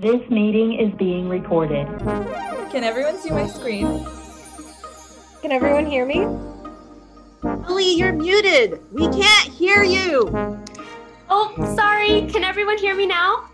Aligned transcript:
This 0.00 0.30
meeting 0.30 0.80
is 0.80 0.94
being 0.94 1.28
recorded. 1.28 1.86
Can 2.72 2.84
everyone 2.84 3.18
see 3.18 3.28
my 3.28 3.46
screen? 3.46 4.06
Can 5.42 5.52
everyone 5.52 5.84
hear 5.84 6.06
me? 6.06 6.22
Ellie, 7.44 7.96
you're 7.98 8.14
muted. 8.14 8.80
We 8.92 9.08
can't 9.08 9.52
hear 9.52 9.82
you. 9.82 10.30
Oh, 11.28 11.74
sorry. 11.76 12.26
Can 12.32 12.44
everyone 12.44 12.78
hear 12.78 12.94
me 12.94 13.04
now? 13.04 13.50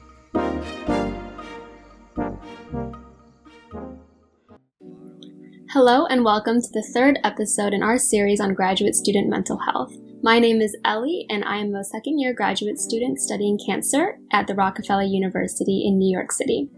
Hello, 5.72 6.06
and 6.06 6.24
welcome 6.24 6.62
to 6.62 6.68
the 6.72 6.88
third 6.94 7.18
episode 7.24 7.74
in 7.74 7.82
our 7.82 7.98
series 7.98 8.38
on 8.38 8.54
graduate 8.54 8.94
student 8.94 9.28
mental 9.28 9.58
health. 9.58 9.92
My 10.26 10.40
name 10.40 10.60
is 10.60 10.76
Ellie, 10.84 11.24
and 11.30 11.44
I 11.44 11.58
am 11.58 11.72
a 11.76 11.84
second 11.84 12.18
year 12.18 12.34
graduate 12.34 12.80
student 12.80 13.20
studying 13.20 13.60
cancer 13.64 14.18
at 14.32 14.48
the 14.48 14.56
Rockefeller 14.56 15.04
University 15.04 15.86
in 15.86 15.98
New 15.98 16.12
York 16.12 16.32
City. 16.32 16.68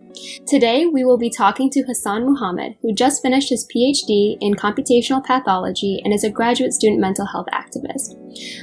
Today, 0.46 0.86
we 0.86 1.04
will 1.04 1.18
be 1.18 1.30
talking 1.30 1.70
to 1.70 1.82
Hassan 1.82 2.24
Muhammad, 2.24 2.76
who 2.82 2.94
just 2.94 3.22
finished 3.22 3.50
his 3.50 3.66
PhD 3.66 4.36
in 4.40 4.54
computational 4.54 5.24
pathology 5.24 6.00
and 6.04 6.14
is 6.14 6.24
a 6.24 6.30
graduate 6.30 6.72
student 6.72 7.00
mental 7.00 7.26
health 7.26 7.46
activist. 7.52 8.14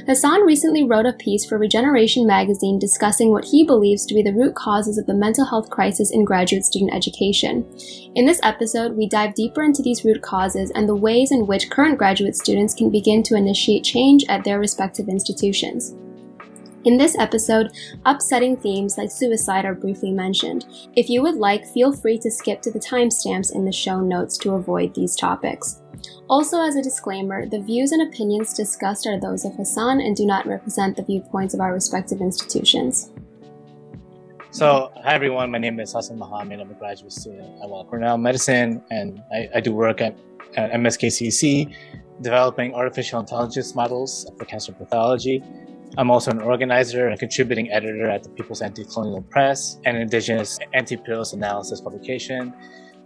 Hassan 0.06 0.42
recently 0.42 0.84
wrote 0.84 1.06
a 1.06 1.12
piece 1.12 1.44
for 1.44 1.58
Regeneration 1.58 2.26
magazine 2.26 2.78
discussing 2.78 3.30
what 3.30 3.44
he 3.44 3.64
believes 3.64 4.06
to 4.06 4.14
be 4.14 4.22
the 4.22 4.32
root 4.32 4.54
causes 4.54 4.98
of 4.98 5.06
the 5.06 5.14
mental 5.14 5.44
health 5.44 5.70
crisis 5.70 6.10
in 6.12 6.24
graduate 6.24 6.64
student 6.64 6.94
education. 6.94 7.64
In 8.14 8.26
this 8.26 8.40
episode, 8.42 8.96
we 8.96 9.08
dive 9.08 9.34
deeper 9.34 9.62
into 9.62 9.82
these 9.82 10.04
root 10.04 10.22
causes 10.22 10.72
and 10.74 10.88
the 10.88 10.96
ways 10.96 11.30
in 11.30 11.46
which 11.46 11.70
current 11.70 11.98
graduate 11.98 12.36
students 12.36 12.74
can 12.74 12.90
begin 12.90 13.22
to 13.24 13.36
initiate 13.36 13.84
change 13.84 14.24
at 14.28 14.44
their 14.44 14.58
respective 14.58 15.08
institutions. 15.08 15.94
In 16.86 16.96
this 16.96 17.18
episode, 17.18 17.72
upsetting 18.04 18.56
themes 18.56 18.96
like 18.96 19.10
suicide 19.10 19.64
are 19.64 19.74
briefly 19.74 20.12
mentioned. 20.12 20.66
If 20.94 21.10
you 21.10 21.20
would 21.20 21.34
like, 21.34 21.66
feel 21.66 21.92
free 21.92 22.16
to 22.18 22.30
skip 22.30 22.62
to 22.62 22.70
the 22.70 22.78
timestamps 22.78 23.52
in 23.52 23.64
the 23.64 23.72
show 23.72 23.98
notes 23.98 24.38
to 24.38 24.52
avoid 24.52 24.94
these 24.94 25.16
topics. 25.16 25.82
Also, 26.30 26.60
as 26.60 26.76
a 26.76 26.82
disclaimer, 26.84 27.44
the 27.44 27.58
views 27.58 27.90
and 27.90 28.02
opinions 28.02 28.54
discussed 28.54 29.04
are 29.04 29.18
those 29.18 29.44
of 29.44 29.56
Hassan 29.56 30.00
and 30.00 30.14
do 30.14 30.24
not 30.24 30.46
represent 30.46 30.96
the 30.96 31.02
viewpoints 31.02 31.54
of 31.54 31.60
our 31.60 31.72
respective 31.72 32.20
institutions. 32.20 33.10
So, 34.52 34.92
hi 35.02 35.12
everyone, 35.12 35.50
my 35.50 35.58
name 35.58 35.80
is 35.80 35.92
Hassan 35.92 36.18
Mohammed. 36.18 36.60
I'm 36.60 36.70
a 36.70 36.74
graduate 36.74 37.10
student 37.10 37.64
at 37.64 37.68
Weill 37.68 37.84
Cornell 37.86 38.16
Medicine, 38.16 38.80
and 38.92 39.20
I, 39.32 39.48
I 39.56 39.60
do 39.60 39.74
work 39.74 40.00
at, 40.00 40.16
at 40.56 40.70
MSKCC 40.70 41.74
developing 42.20 42.74
artificial 42.74 43.18
intelligence 43.18 43.74
models 43.74 44.30
for 44.38 44.44
cancer 44.44 44.72
pathology. 44.72 45.42
I'm 45.98 46.10
also 46.10 46.30
an 46.30 46.42
organizer 46.42 47.08
and 47.08 47.18
contributing 47.18 47.72
editor 47.72 48.10
at 48.10 48.22
the 48.22 48.28
People's 48.28 48.60
Anti-Colonial 48.60 49.22
Press, 49.22 49.78
an 49.86 49.96
indigenous 49.96 50.58
anti-imperialist 50.74 51.32
analysis 51.32 51.80
publication. 51.80 52.52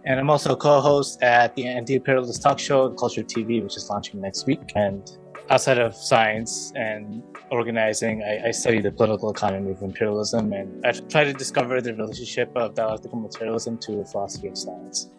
And 0.03 0.19
I'm 0.19 0.29
also 0.29 0.53
a 0.53 0.57
co-host 0.57 1.23
at 1.23 1.55
the 1.55 1.67
Anti-Imperialist 1.67 2.41
Talk 2.41 2.59
Show, 2.59 2.89
Culture 2.89 3.23
TV, 3.23 3.63
which 3.63 3.77
is 3.77 3.89
launching 3.89 4.19
next 4.19 4.45
week. 4.45 4.73
And 4.75 5.09
outside 5.49 5.77
of 5.77 5.95
science 5.95 6.73
and 6.75 7.23
organizing, 7.49 8.23
I, 8.23 8.47
I 8.47 8.51
study 8.51 8.81
the 8.81 8.91
political 8.91 9.31
economy 9.31 9.71
of 9.71 9.81
imperialism, 9.81 10.51
and 10.51 10.85
I 10.85 10.91
try 10.91 11.23
to 11.23 11.31
discover 11.31 11.79
the 11.79 11.93
relationship 11.93 12.51
of 12.57 12.75
dialectical 12.75 13.19
materialism 13.19 13.77
to 13.77 13.95
the 13.97 14.05
philosophy 14.05 14.49
of 14.49 14.57
science. 14.57 15.09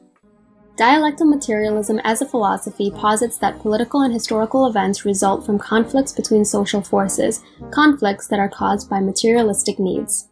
Dialectical 0.77 1.27
materialism 1.27 2.01
as 2.03 2.23
a 2.23 2.27
philosophy 2.27 2.91
posits 2.91 3.37
that 3.39 3.59
political 3.61 4.01
and 4.01 4.12
historical 4.12 4.67
events 4.67 5.05
result 5.05 5.45
from 5.45 5.59
conflicts 5.59 6.12
between 6.12 6.47
social 6.47 6.81
forces, 6.81 7.42
conflicts 7.70 8.27
that 8.28 8.39
are 8.39 8.48
caused 8.48 8.89
by 8.89 8.98
materialistic 8.98 9.78
needs. 9.78 10.31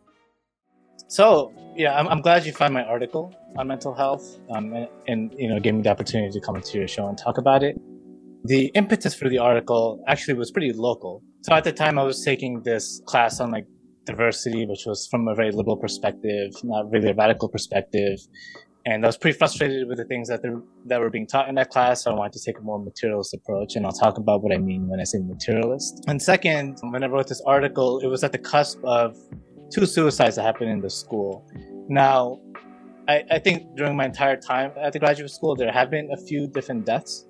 So, 1.09 1.53
yeah, 1.77 1.99
I'm, 1.99 2.09
I'm 2.09 2.23
glad 2.23 2.47
you 2.47 2.53
found 2.53 2.73
my 2.73 2.85
article 2.85 3.35
on 3.59 3.69
mental 3.69 3.95
health 3.95 4.39
um, 4.51 4.73
and, 4.73 4.89
and, 5.09 5.35
you 5.37 5.49
know, 5.49 5.61
gave 5.61 5.75
me 5.75 5.83
the 5.83 5.91
opportunity 5.91 6.33
to 6.33 6.41
come 6.41 6.57
into 6.57 6.79
your 6.79 6.89
show 6.89 7.07
and 7.07 7.19
talk 7.19 7.37
about 7.37 7.63
it. 7.63 7.77
The 8.45 8.67
impetus 8.75 9.15
for 9.15 9.29
the 9.29 9.39
article 9.39 10.03
actually 10.09 10.35
was 10.35 10.51
pretty 10.51 10.73
local. 10.73 11.23
So 11.43 11.53
at 11.53 11.65
the 11.65 11.73
time 11.73 11.99
I 11.99 12.03
was 12.03 12.25
taking 12.25 12.63
this 12.63 13.03
class 13.05 13.41
on 13.41 13.51
like 13.51 13.67
diversity, 14.07 14.65
which 14.65 14.85
was 14.87 15.07
from 15.11 15.29
a 15.29 15.35
very 15.35 15.51
liberal 15.53 15.77
perspective, 15.77 16.53
not 16.65 16.91
really 16.91 17.11
a 17.11 17.15
radical 17.15 17.51
perspective 17.51 18.19
and 18.87 19.05
I 19.05 19.09
was 19.09 19.17
pretty 19.17 19.37
frustrated 19.37 19.87
with 19.89 19.99
the 19.99 20.05
things 20.05 20.29
that 20.29 20.43
that 20.87 21.01
were 21.01 21.11
being 21.11 21.27
taught 21.27 21.49
in 21.49 21.55
that 21.57 21.71
class. 21.71 22.05
So 22.05 22.13
I 22.13 22.15
wanted 22.15 22.33
to 22.35 22.45
take 22.45 22.59
a 22.59 22.63
more 22.63 22.79
materialist 22.79 23.35
approach, 23.35 23.77
and 23.77 23.85
I'll 23.85 23.93
talk 23.93 24.19
about 24.19 24.43
what 24.43 24.53
I 24.55 24.59
mean 24.59 24.89
when 24.89 25.01
I 25.01 25.05
say 25.05 25.19
materialist. 25.19 26.05
And 26.07 26.21
second, 26.21 26.79
when 26.83 27.05
I 27.05 27.07
wrote 27.07 27.29
this 27.29 27.43
article, 27.47 28.01
it 28.01 28.07
was 28.07 28.25
at 28.25 28.33
the 28.33 28.39
cusp 28.39 28.83
of 28.85 29.17
two 29.71 29.87
suicides 29.87 30.37
that 30.37 30.43
happened 30.43 30.71
in 30.71 30.81
the 30.81 30.91
school. 30.91 31.47
Now, 31.89 32.41
I, 33.09 33.25
I 33.31 33.39
think 33.39 33.77
during 33.77 33.97
my 33.97 34.07
entire 34.07 34.37
time 34.37 34.73
at 34.81 34.93
the 34.93 34.99
graduate 34.99 35.31
school, 35.31 35.57
there 35.57 35.71
have 35.73 35.91
been 35.91 36.11
a 36.13 36.17
few 36.17 36.47
different 36.47 36.87
deaths, 36.87 37.27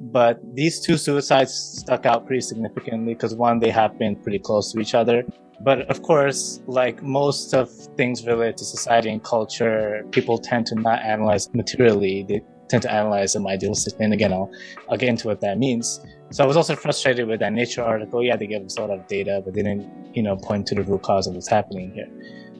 but 0.00 0.40
these 0.54 0.80
two 0.80 0.96
suicides 0.96 1.52
stuck 1.52 2.06
out 2.06 2.26
pretty 2.26 2.40
significantly 2.42 3.14
because 3.14 3.34
one, 3.34 3.58
they 3.58 3.70
happened 3.70 4.22
pretty 4.22 4.38
close 4.38 4.72
to 4.72 4.80
each 4.80 4.94
other, 4.94 5.24
but 5.64 5.82
of 5.90 6.02
course, 6.02 6.60
like 6.66 7.02
most 7.02 7.54
of 7.54 7.70
things 7.96 8.26
related 8.26 8.56
to 8.58 8.64
society 8.64 9.10
and 9.10 9.22
culture, 9.22 10.04
people 10.10 10.38
tend 10.38 10.66
to 10.66 10.74
not 10.74 11.00
analyze 11.02 11.52
materially. 11.54 12.24
They 12.28 12.42
tend 12.68 12.82
to 12.82 12.92
analyze 12.92 13.34
them 13.34 13.44
idealistically. 13.44 14.00
And 14.00 14.12
again, 14.12 14.32
I'll, 14.32 14.50
I'll 14.90 14.96
get 14.96 15.08
into 15.08 15.28
what 15.28 15.40
that 15.42 15.58
means. 15.58 16.00
So 16.30 16.42
I 16.42 16.46
was 16.46 16.56
also 16.56 16.74
frustrated 16.74 17.28
with 17.28 17.40
that 17.40 17.52
Nature 17.52 17.82
article. 17.82 18.22
Yeah, 18.22 18.36
they 18.36 18.46
gave 18.46 18.64
us 18.64 18.76
a 18.78 18.80
lot 18.80 18.90
of 18.90 19.06
data, 19.06 19.42
but 19.44 19.54
they 19.54 19.62
didn't, 19.62 20.16
you 20.16 20.22
know, 20.22 20.36
point 20.36 20.66
to 20.68 20.74
the 20.74 20.82
root 20.82 21.02
cause 21.02 21.26
of 21.26 21.34
what's 21.34 21.48
happening 21.48 21.92
here. 21.92 22.08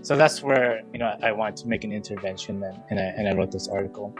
So 0.02 0.16
that's 0.16 0.42
where, 0.42 0.82
you 0.92 0.98
know, 0.98 1.16
I 1.22 1.32
wanted 1.32 1.56
to 1.58 1.68
make 1.68 1.84
an 1.84 1.92
intervention 1.92 2.62
and, 2.62 2.78
and, 2.90 3.00
I, 3.00 3.02
and 3.02 3.28
I 3.28 3.32
wrote 3.32 3.52
this 3.52 3.68
article. 3.68 4.14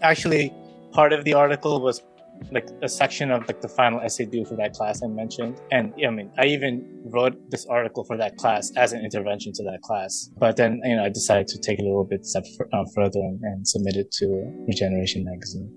Actually, 0.00 0.54
part 0.92 1.12
of 1.12 1.24
the 1.24 1.34
article 1.34 1.80
was 1.80 2.02
like 2.52 2.68
a 2.82 2.88
section 2.88 3.30
of 3.30 3.46
like 3.48 3.60
the 3.60 3.68
final 3.68 4.00
essay 4.00 4.24
due 4.26 4.44
for 4.44 4.56
that 4.56 4.72
class 4.72 5.02
I 5.02 5.08
mentioned. 5.08 5.60
And 5.70 5.92
I 6.04 6.10
mean, 6.10 6.30
I 6.38 6.46
even 6.46 7.02
wrote 7.06 7.34
this 7.50 7.66
article 7.66 8.04
for 8.04 8.16
that 8.16 8.36
class 8.36 8.72
as 8.76 8.92
an 8.92 9.04
intervention 9.04 9.52
to 9.54 9.62
that 9.64 9.80
class. 9.82 10.30
But 10.38 10.56
then, 10.56 10.80
you 10.84 10.96
know, 10.96 11.04
I 11.04 11.08
decided 11.08 11.48
to 11.48 11.58
take 11.58 11.78
it 11.78 11.82
a 11.82 11.86
little 11.86 12.06
bit 12.08 12.24
step 12.24 12.44
f- 12.60 12.66
uh, 12.72 12.84
further 12.94 13.20
and, 13.20 13.40
and 13.42 13.66
submit 13.66 13.96
it 13.96 14.12
to 14.12 14.26
Regeneration 14.66 15.24
magazine. 15.24 15.72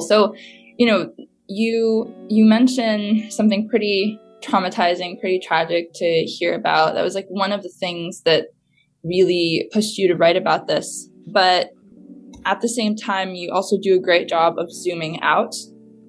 So, 0.00 0.34
you 0.78 0.86
know, 0.86 1.12
you 1.48 2.12
you 2.28 2.44
mentioned 2.44 3.32
something 3.32 3.68
pretty 3.68 4.18
traumatizing, 4.42 5.20
pretty 5.20 5.40
tragic 5.40 5.92
to 5.94 6.24
hear 6.24 6.54
about. 6.54 6.94
That 6.94 7.02
was 7.02 7.14
like 7.14 7.26
one 7.28 7.52
of 7.52 7.62
the 7.62 7.68
things 7.68 8.22
that 8.24 8.46
really 9.04 9.68
pushed 9.72 9.98
you 9.98 10.08
to 10.08 10.14
write 10.14 10.36
about 10.36 10.66
this. 10.66 11.08
But 11.32 11.70
at 12.44 12.60
the 12.60 12.68
same 12.68 12.96
time, 12.96 13.34
you 13.34 13.50
also 13.52 13.76
do 13.80 13.94
a 13.94 14.00
great 14.00 14.28
job 14.28 14.58
of 14.58 14.72
zooming 14.72 15.20
out 15.22 15.54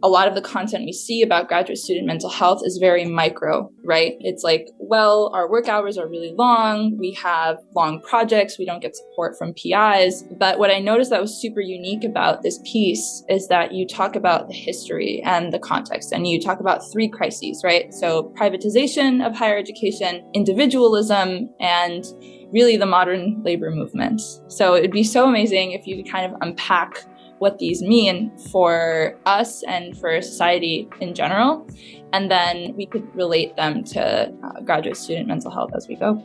a 0.04 0.10
lot 0.10 0.28
of 0.28 0.36
the 0.36 0.42
content 0.42 0.84
we 0.86 0.92
see 0.92 1.22
about 1.22 1.48
graduate 1.48 1.78
student 1.78 2.06
mental 2.06 2.30
health 2.30 2.62
is 2.66 2.78
very 2.78 3.06
micro, 3.06 3.72
right? 3.86 4.16
It's 4.20 4.44
like, 4.44 4.68
well, 4.78 5.32
our 5.34 5.50
work 5.50 5.70
hours 5.70 5.98
are 5.98 6.10
really 6.10 6.34
long. 6.38 6.98
We 7.00 7.14
have 7.24 7.58
long 7.74 8.02
projects. 8.02 8.60
We 8.60 8.66
don't 8.66 8.82
get 8.82 8.98
support 8.98 9.38
from 9.38 9.54
PIs. 9.54 10.26
But 10.38 10.60
what 10.60 10.72
I 10.72 10.80
noticed 10.80 11.10
that 11.12 11.22
was 11.22 11.42
super 11.42 11.62
unique 11.62 12.04
about 12.04 12.44
this 12.44 12.60
piece 12.66 13.24
is 13.30 13.48
that 13.48 13.72
you 13.72 13.88
talk 13.88 14.18
about 14.18 14.50
the 14.50 14.54
history 14.54 15.22
and 15.26 15.54
the 15.54 15.60
context 15.60 16.12
and 16.12 16.28
you 16.28 16.42
talk 16.42 16.60
about 16.60 16.82
three 16.92 17.08
crises, 17.08 17.62
right? 17.64 17.94
So 17.94 18.34
privatization 18.38 19.26
of 19.26 19.34
higher 19.34 19.58
education, 19.58 20.30
individualism, 20.34 21.50
and 21.62 22.04
really 22.52 22.76
the 22.76 22.86
modern 22.86 23.42
labor 23.42 23.72
movement. 23.72 24.22
So 24.50 24.76
it'd 24.76 24.92
be 24.92 25.04
so 25.04 25.28
amazing 25.28 25.72
if 25.72 25.88
you 25.88 25.96
could 25.96 26.12
kind 26.12 26.32
of 26.32 26.38
unpack 26.42 27.06
what 27.44 27.60
these 27.60 27.82
mean 27.82 28.32
for 28.52 29.20
us 29.26 29.64
and 29.64 29.98
for 30.00 30.22
society 30.22 30.88
in 31.02 31.14
general. 31.14 31.68
And 32.14 32.32
then 32.32 32.74
we 32.78 32.86
could 32.86 33.06
relate 33.14 33.58
them 33.58 33.84
to 33.96 34.32
uh, 34.44 34.62
graduate 34.62 34.96
student 34.96 35.28
mental 35.28 35.52
health 35.52 35.72
as 35.76 35.88
we 35.90 35.96
go. 35.96 36.24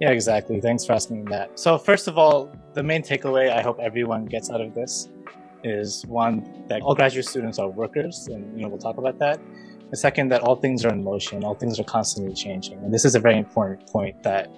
Yeah, 0.00 0.10
exactly. 0.10 0.60
Thanks 0.60 0.84
for 0.84 0.94
asking 0.94 1.26
that. 1.26 1.58
So, 1.58 1.78
first 1.78 2.08
of 2.08 2.18
all, 2.18 2.50
the 2.74 2.82
main 2.82 3.02
takeaway 3.02 3.50
I 3.50 3.62
hope 3.62 3.78
everyone 3.80 4.26
gets 4.26 4.50
out 4.50 4.60
of 4.60 4.74
this 4.74 5.08
is 5.62 6.04
one, 6.06 6.34
that 6.68 6.82
all 6.82 6.94
graduate 6.94 7.26
students 7.26 7.58
are 7.58 7.68
workers, 7.68 8.28
and 8.32 8.42
you 8.56 8.62
know, 8.62 8.68
we'll 8.68 8.84
talk 8.88 8.98
about 8.98 9.18
that. 9.18 9.40
The 9.90 9.96
second, 9.96 10.28
that 10.32 10.42
all 10.42 10.56
things 10.56 10.84
are 10.84 10.92
in 10.92 11.02
motion, 11.02 11.44
all 11.44 11.54
things 11.54 11.80
are 11.80 11.84
constantly 11.84 12.34
changing. 12.34 12.78
And 12.84 12.92
this 12.92 13.04
is 13.04 13.14
a 13.14 13.20
very 13.20 13.38
important 13.38 13.88
point 13.88 14.22
that 14.22 14.50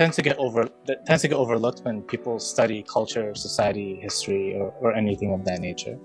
tends 0.00 0.16
to 0.16 0.22
get 0.22 0.38
over 0.38 0.66
that 0.86 1.04
tends 1.04 1.20
to 1.20 1.28
get 1.28 1.36
overlooked 1.36 1.80
when 1.84 2.00
people 2.00 2.38
study 2.38 2.82
culture, 2.82 3.34
society, 3.34 4.00
history, 4.00 4.56
or, 4.56 4.72
or 4.80 4.94
anything 4.94 5.30
of 5.34 5.44
that 5.44 5.60
nature. 5.60 5.98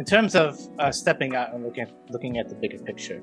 In 0.00 0.04
terms 0.04 0.34
of 0.34 0.58
uh, 0.80 0.90
stepping 0.90 1.36
out 1.36 1.54
and 1.54 1.62
looking 1.62 1.84
at, 1.84 1.92
looking 2.10 2.38
at 2.38 2.48
the 2.48 2.56
bigger 2.56 2.78
picture, 2.78 3.22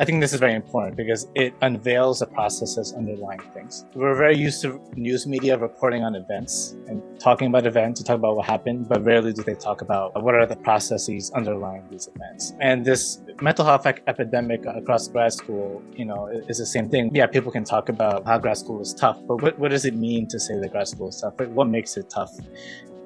I 0.00 0.04
think 0.06 0.22
this 0.22 0.32
is 0.32 0.40
very 0.40 0.54
important 0.54 0.96
because 0.96 1.28
it 1.34 1.52
unveils 1.60 2.20
the 2.20 2.26
processes 2.26 2.94
underlying 2.94 3.40
things. 3.52 3.84
We're 3.94 4.14
very 4.14 4.34
used 4.34 4.62
to 4.62 4.80
news 4.96 5.26
media 5.26 5.58
reporting 5.58 6.04
on 6.04 6.14
events 6.14 6.74
and 6.88 7.02
talking 7.20 7.48
about 7.48 7.66
events 7.66 8.00
to 8.00 8.06
talk 8.06 8.16
about 8.16 8.34
what 8.34 8.46
happened, 8.46 8.88
but 8.88 9.04
rarely 9.04 9.34
do 9.34 9.42
they 9.42 9.52
talk 9.52 9.82
about 9.82 10.22
what 10.22 10.34
are 10.34 10.46
the 10.46 10.56
processes 10.56 11.30
underlying 11.32 11.86
these 11.90 12.08
events. 12.16 12.54
And 12.60 12.82
this 12.82 13.20
mental 13.42 13.66
health 13.66 13.84
epidemic 13.84 14.64
across 14.64 15.06
grad 15.06 15.34
school, 15.34 15.82
you 15.92 16.06
know, 16.06 16.28
is 16.48 16.56
the 16.56 16.64
same 16.64 16.88
thing. 16.88 17.14
Yeah, 17.14 17.26
people 17.26 17.52
can 17.52 17.64
talk 17.64 17.90
about 17.90 18.24
how 18.24 18.38
grad 18.38 18.56
school 18.56 18.80
is 18.80 18.94
tough, 18.94 19.18
but 19.28 19.42
what, 19.42 19.58
what 19.58 19.70
does 19.70 19.84
it 19.84 19.94
mean 19.94 20.26
to 20.28 20.40
say 20.40 20.58
that 20.58 20.72
grad 20.72 20.88
school 20.88 21.10
is 21.10 21.20
tough? 21.20 21.38
What 21.48 21.68
makes 21.68 21.98
it 21.98 22.08
tough? 22.08 22.32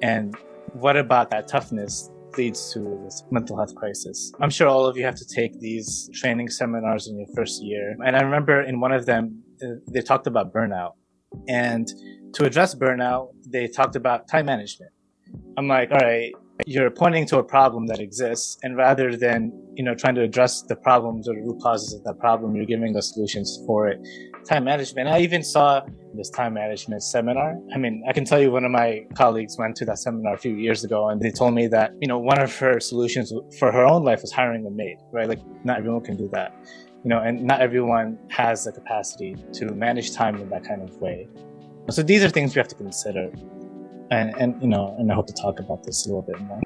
And 0.01 0.33
what 0.71 0.95
about 0.95 1.29
that 1.31 1.49
toughness 1.49 2.09
leads 2.37 2.73
to 2.73 2.79
this 3.03 3.23
mental 3.31 3.57
health 3.57 3.75
crisis. 3.75 4.31
I'm 4.39 4.49
sure 4.49 4.67
all 4.67 4.85
of 4.85 4.97
you 4.97 5.03
have 5.03 5.15
to 5.15 5.25
take 5.25 5.59
these 5.59 6.09
training 6.13 6.49
seminars 6.49 7.07
in 7.07 7.17
your 7.17 7.27
first 7.35 7.63
year. 7.63 7.95
And 8.05 8.15
I 8.15 8.21
remember 8.21 8.61
in 8.61 8.79
one 8.79 8.91
of 8.91 9.05
them, 9.05 9.43
uh, 9.63 9.75
they 9.91 10.01
talked 10.01 10.27
about 10.27 10.53
burnout. 10.53 10.93
And 11.47 11.87
to 12.33 12.45
address 12.45 12.75
burnout, 12.75 13.29
they 13.47 13.67
talked 13.67 13.95
about 13.95 14.27
time 14.27 14.45
management. 14.45 14.91
I'm 15.57 15.67
like, 15.67 15.91
all 15.91 15.99
right, 15.99 16.31
you're 16.65 16.89
pointing 16.89 17.25
to 17.27 17.37
a 17.37 17.43
problem 17.43 17.87
that 17.87 17.99
exists 17.99 18.57
and 18.63 18.77
rather 18.77 19.15
than 19.15 19.51
you 19.75 19.83
know 19.83 19.93
trying 19.93 20.15
to 20.15 20.21
address 20.21 20.61
the 20.61 20.75
problems 20.75 21.27
or 21.27 21.35
the 21.35 21.41
root 21.41 21.61
causes 21.61 21.93
of 21.93 22.03
that 22.05 22.17
problem 22.19 22.55
you're 22.55 22.65
giving 22.65 22.95
us 22.95 23.13
solutions 23.13 23.59
for 23.65 23.89
it 23.89 23.99
time 24.47 24.63
management. 24.63 25.07
I 25.09 25.19
even 25.19 25.43
saw 25.43 25.81
this 26.13 26.29
time 26.29 26.53
management 26.53 27.03
seminar. 27.03 27.57
I 27.73 27.77
mean 27.77 28.03
i 28.07 28.13
can 28.13 28.23
tell 28.23 28.39
you 28.39 28.51
one 28.51 28.63
of 28.63 28.71
my 28.71 29.05
colleagues 29.15 29.57
went 29.57 29.75
to 29.77 29.85
that 29.85 29.99
seminar 29.99 30.33
a 30.33 30.37
few 30.37 30.55
years 30.55 30.83
ago 30.83 31.09
and 31.09 31.21
they 31.21 31.31
told 31.31 31.53
me 31.53 31.67
that 31.67 31.91
you 31.99 32.07
know 32.07 32.19
one 32.19 32.41
of 32.41 32.55
her 32.57 32.79
solutions 32.79 33.33
for 33.59 33.71
her 33.71 33.85
own 33.85 34.03
life 34.03 34.21
was 34.21 34.31
hiring 34.31 34.65
a 34.65 34.71
maid 34.71 34.97
right? 35.11 35.27
Like 35.27 35.41
not 35.65 35.77
everyone 35.79 36.03
can 36.03 36.15
do 36.15 36.29
that 36.29 36.53
you 37.03 37.09
know 37.09 37.19
and 37.19 37.43
not 37.43 37.61
everyone 37.61 38.17
has 38.29 38.63
the 38.63 38.71
capacity 38.71 39.35
to 39.53 39.65
manage 39.73 40.13
time 40.13 40.35
in 40.37 40.49
that 40.49 40.63
kind 40.63 40.81
of 40.81 40.95
way. 41.01 41.27
So 41.89 42.01
these 42.01 42.23
are 42.23 42.29
things 42.29 42.55
we 42.55 42.59
have 42.59 42.67
to 42.69 42.75
consider. 42.75 43.31
And 44.11 44.33
and 44.37 44.61
you 44.61 44.67
know, 44.67 44.95
and 44.97 45.11
I 45.11 45.15
hope 45.15 45.27
to 45.27 45.33
talk 45.33 45.59
about 45.59 45.83
this 45.83 46.05
a 46.05 46.09
little 46.09 46.23
bit 46.23 46.39
more. 46.41 46.61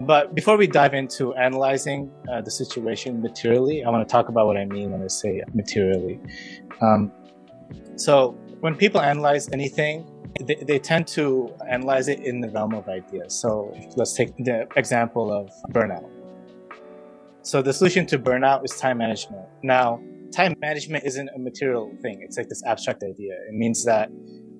But 0.00 0.34
before 0.34 0.56
we 0.56 0.66
dive 0.66 0.94
into 0.94 1.32
analyzing 1.34 2.10
uh, 2.30 2.40
the 2.40 2.50
situation 2.50 3.22
materially, 3.22 3.84
I 3.84 3.90
want 3.90 4.06
to 4.06 4.10
talk 4.10 4.28
about 4.28 4.46
what 4.46 4.56
I 4.56 4.64
mean 4.64 4.90
when 4.90 5.02
I 5.02 5.06
say 5.06 5.42
materially. 5.54 6.18
Um, 6.80 7.12
so 7.96 8.30
when 8.60 8.74
people 8.74 9.00
analyze 9.00 9.48
anything, 9.52 10.08
they, 10.40 10.56
they, 10.56 10.78
tend 10.78 11.06
to 11.08 11.54
analyze 11.68 12.08
it 12.08 12.20
in 12.20 12.40
the 12.40 12.48
realm 12.48 12.74
of 12.74 12.88
ideas. 12.88 13.34
So 13.34 13.76
let's 13.96 14.14
take 14.14 14.36
the 14.38 14.66
example 14.76 15.32
of 15.32 15.50
burnout. 15.72 16.08
So 17.42 17.60
the 17.60 17.72
solution 17.72 18.06
to 18.06 18.18
burnout 18.18 18.64
is 18.64 18.72
time 18.76 18.98
management. 18.98 19.46
Now, 19.62 20.00
time 20.32 20.54
management 20.60 21.04
isn't 21.04 21.28
a 21.34 21.38
material 21.38 21.92
thing. 22.00 22.22
It's 22.22 22.36
like 22.36 22.48
this 22.48 22.62
abstract 22.64 23.02
idea. 23.02 23.34
It 23.48 23.54
means 23.54 23.84
that 23.84 24.10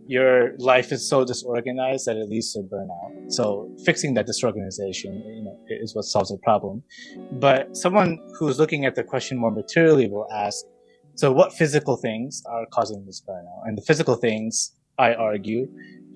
your 0.07 0.57
life 0.59 0.93
is 0.93 1.09
so 1.09 1.25
disorganized 1.25 2.07
that 2.07 2.17
it 2.17 2.29
leads 2.29 2.53
to 2.53 2.61
burnout. 2.61 3.31
So 3.33 3.71
fixing 3.85 4.15
that 4.15 4.27
disorganization, 4.27 5.23
you 5.27 5.45
know, 5.45 5.57
is 5.69 5.95
what 5.95 6.05
solves 6.05 6.31
the 6.31 6.39
problem. 6.43 6.83
But 7.33 7.77
someone 7.77 8.19
who's 8.39 8.59
looking 8.59 8.85
at 8.85 8.95
the 8.95 9.05
question 9.05 9.39
more 9.39 9.51
materially 9.51 10.09
will 10.09 10.27
ask, 10.33 10.65
so 11.15 11.31
what 11.31 11.53
physical 11.53 11.97
things 11.97 12.43
are 12.47 12.67
causing 12.73 13.05
this 13.07 13.23
burnout? 13.29 13.67
And 13.67 13.77
the 13.77 13.83
physical 13.83 14.17
things, 14.17 14.75
I 14.99 15.15
argue, 15.15 15.69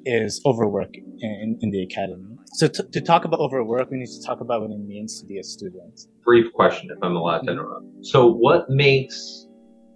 is 0.05 0.41
overwork 0.47 0.95
in, 1.19 1.59
in 1.61 1.71
the 1.71 1.83
academy. 1.83 2.37
So 2.55 2.69
t- 2.69 2.83
to 2.93 3.01
talk 3.01 3.25
about 3.25 3.41
overwork, 3.41 3.91
we 3.91 3.99
need 3.99 4.07
to 4.07 4.23
talk 4.25 4.41
about 4.41 4.63
what 4.63 4.71
it 4.71 4.79
means 4.79 5.21
to 5.21 5.27
be 5.27 5.39
a 5.39 5.43
student. 5.43 6.01
Brief 6.25 6.53
question, 6.53 6.89
if 6.91 6.99
I'm 7.03 7.17
allowed 7.17 7.41
to 7.41 7.53
interrupt. 7.53 7.87
So 8.03 8.27
what 8.33 8.71
makes, 8.71 9.47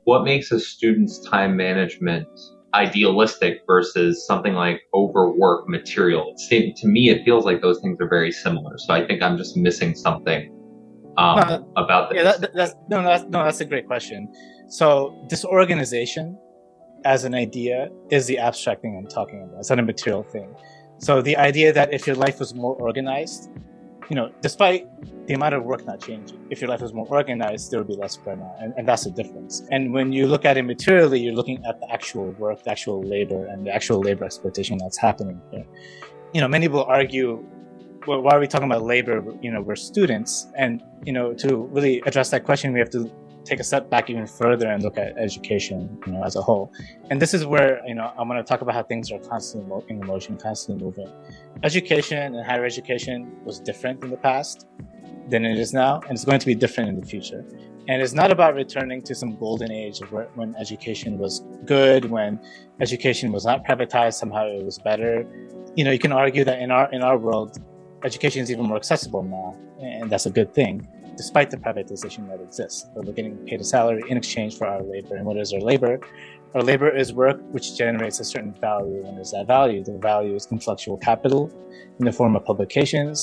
what 0.04 0.24
makes 0.24 0.52
a 0.52 0.60
student's 0.60 1.20
time 1.20 1.56
management 1.56 2.28
idealistic 2.74 3.62
versus 3.66 4.26
something 4.26 4.54
like 4.54 4.82
overwork 4.94 5.68
material. 5.68 6.34
It 6.50 6.76
to 6.76 6.88
me, 6.88 7.10
it 7.10 7.24
feels 7.24 7.44
like 7.44 7.60
those 7.62 7.80
things 7.80 7.98
are 8.00 8.08
very 8.08 8.32
similar. 8.32 8.78
So 8.78 8.94
I 8.94 9.06
think 9.06 9.22
I'm 9.22 9.36
just 9.36 9.56
missing 9.56 9.94
something 9.94 10.50
um, 11.16 11.38
uh, 11.38 11.58
about 11.76 12.10
this. 12.10 12.16
Yeah, 12.18 12.36
that, 12.36 12.54
that's, 12.54 12.74
no, 12.88 13.02
that's, 13.02 13.24
no, 13.24 13.44
that's 13.44 13.60
a 13.60 13.64
great 13.64 13.86
question. 13.86 14.32
So 14.68 15.26
disorganization 15.28 16.38
as 17.04 17.24
an 17.24 17.34
idea 17.34 17.88
is 18.10 18.26
the 18.26 18.38
abstract 18.38 18.82
thing 18.82 18.96
I'm 18.96 19.08
talking 19.08 19.42
about. 19.42 19.58
It's 19.58 19.70
not 19.70 19.78
a 19.78 19.82
material 19.82 20.22
thing. 20.22 20.54
So 20.98 21.22
the 21.22 21.36
idea 21.36 21.72
that 21.72 21.92
if 21.92 22.06
your 22.06 22.16
life 22.16 22.38
was 22.38 22.54
more 22.54 22.74
organized, 22.74 23.50
you 24.10 24.16
know, 24.16 24.30
despite 24.42 24.88
the 25.28 25.34
amount 25.34 25.54
of 25.54 25.62
work 25.62 25.86
not 25.86 26.00
changing, 26.00 26.44
if 26.50 26.60
your 26.60 26.68
life 26.68 26.80
was 26.80 26.92
more 26.92 27.06
organized, 27.08 27.70
there 27.70 27.78
would 27.78 27.86
be 27.86 27.94
less 27.94 28.16
burnout. 28.16 28.60
And, 28.60 28.74
and 28.76 28.86
that's 28.86 29.04
the 29.04 29.12
difference. 29.12 29.62
And 29.70 29.94
when 29.94 30.12
you 30.12 30.26
look 30.26 30.44
at 30.44 30.56
it 30.56 30.64
materially, 30.64 31.20
you're 31.20 31.34
looking 31.34 31.64
at 31.64 31.78
the 31.78 31.90
actual 31.92 32.32
work, 32.32 32.64
the 32.64 32.72
actual 32.72 33.00
labor, 33.02 33.46
and 33.46 33.64
the 33.64 33.72
actual 33.72 34.00
labor 34.00 34.24
exploitation 34.24 34.78
that's 34.78 34.98
happening 34.98 35.40
here. 35.52 35.64
You 36.34 36.40
know, 36.40 36.48
many 36.48 36.66
will 36.66 36.84
argue, 36.84 37.46
well, 38.04 38.20
why 38.20 38.32
are 38.32 38.40
we 38.40 38.48
talking 38.48 38.66
about 38.66 38.82
labor? 38.82 39.22
You 39.40 39.52
know, 39.52 39.60
we're 39.60 39.76
students. 39.76 40.48
And, 40.56 40.82
you 41.04 41.12
know, 41.12 41.32
to 41.34 41.68
really 41.70 42.02
address 42.04 42.30
that 42.30 42.42
question, 42.42 42.72
we 42.72 42.80
have 42.80 42.90
to 42.90 43.08
take 43.44 43.60
a 43.60 43.64
step 43.64 43.90
back 43.90 44.10
even 44.10 44.26
further 44.26 44.68
and 44.68 44.82
look 44.82 44.98
at 44.98 45.16
education, 45.16 45.98
you 46.06 46.12
know, 46.12 46.24
as 46.24 46.36
a 46.36 46.42
whole. 46.42 46.72
And 47.10 47.20
this 47.20 47.34
is 47.34 47.46
where, 47.46 47.80
you 47.86 47.94
know, 47.94 48.12
I'm 48.18 48.28
going 48.28 48.38
to 48.38 48.44
talk 48.44 48.60
about 48.60 48.74
how 48.74 48.82
things 48.82 49.10
are 49.10 49.18
constantly 49.18 49.84
in 49.88 50.04
motion, 50.06 50.36
constantly 50.36 50.84
moving. 50.84 51.08
Education 51.62 52.34
and 52.34 52.46
higher 52.46 52.64
education 52.64 53.32
was 53.44 53.60
different 53.60 54.02
in 54.04 54.10
the 54.10 54.16
past 54.16 54.66
than 55.28 55.44
it 55.44 55.58
is 55.58 55.72
now, 55.72 56.00
and 56.02 56.12
it's 56.12 56.24
going 56.24 56.40
to 56.40 56.46
be 56.46 56.54
different 56.54 56.90
in 56.90 57.00
the 57.00 57.06
future. 57.06 57.44
And 57.88 58.02
it's 58.02 58.12
not 58.12 58.30
about 58.30 58.54
returning 58.54 59.02
to 59.02 59.14
some 59.14 59.36
golden 59.36 59.72
age 59.72 60.00
of 60.00 60.12
where, 60.12 60.28
when 60.34 60.54
education 60.56 61.18
was 61.18 61.40
good, 61.64 62.04
when 62.04 62.38
education 62.80 63.32
was 63.32 63.44
not 63.44 63.64
privatized, 63.64 64.14
somehow 64.14 64.46
it 64.46 64.64
was 64.64 64.78
better. 64.78 65.26
You 65.76 65.84
know, 65.84 65.90
you 65.90 65.98
can 65.98 66.12
argue 66.12 66.44
that 66.44 66.60
in 66.60 66.70
our 66.70 66.90
in 66.92 67.02
our 67.02 67.16
world, 67.16 67.58
education 68.04 68.42
is 68.42 68.50
even 68.50 68.66
more 68.66 68.76
accessible 68.76 69.22
now, 69.22 69.56
and 69.80 70.10
that's 70.10 70.26
a 70.26 70.30
good 70.30 70.54
thing 70.54 70.86
despite 71.20 71.50
the 71.50 71.60
privatization 71.66 72.22
that 72.30 72.40
exists. 72.40 72.86
But 72.94 73.04
we're 73.04 73.18
getting 73.20 73.36
paid 73.48 73.60
a 73.60 73.64
salary 73.76 74.02
in 74.08 74.16
exchange 74.16 74.56
for 74.56 74.66
our 74.66 74.82
labor. 74.82 75.16
And 75.16 75.26
what 75.26 75.36
is 75.36 75.52
our 75.52 75.60
labor? 75.60 76.00
Our 76.54 76.62
labor 76.62 76.90
is 77.02 77.12
work 77.12 77.38
which 77.56 77.76
generates 77.76 78.20
a 78.20 78.24
certain 78.24 78.54
value. 78.68 79.04
And 79.06 79.18
there's 79.18 79.32
that 79.32 79.46
value. 79.46 79.84
The 79.84 79.98
value 79.98 80.34
is 80.34 80.48
intellectual 80.50 80.96
capital 80.96 81.42
in 81.98 82.06
the 82.06 82.12
form 82.20 82.36
of 82.36 82.42
publications, 82.46 83.16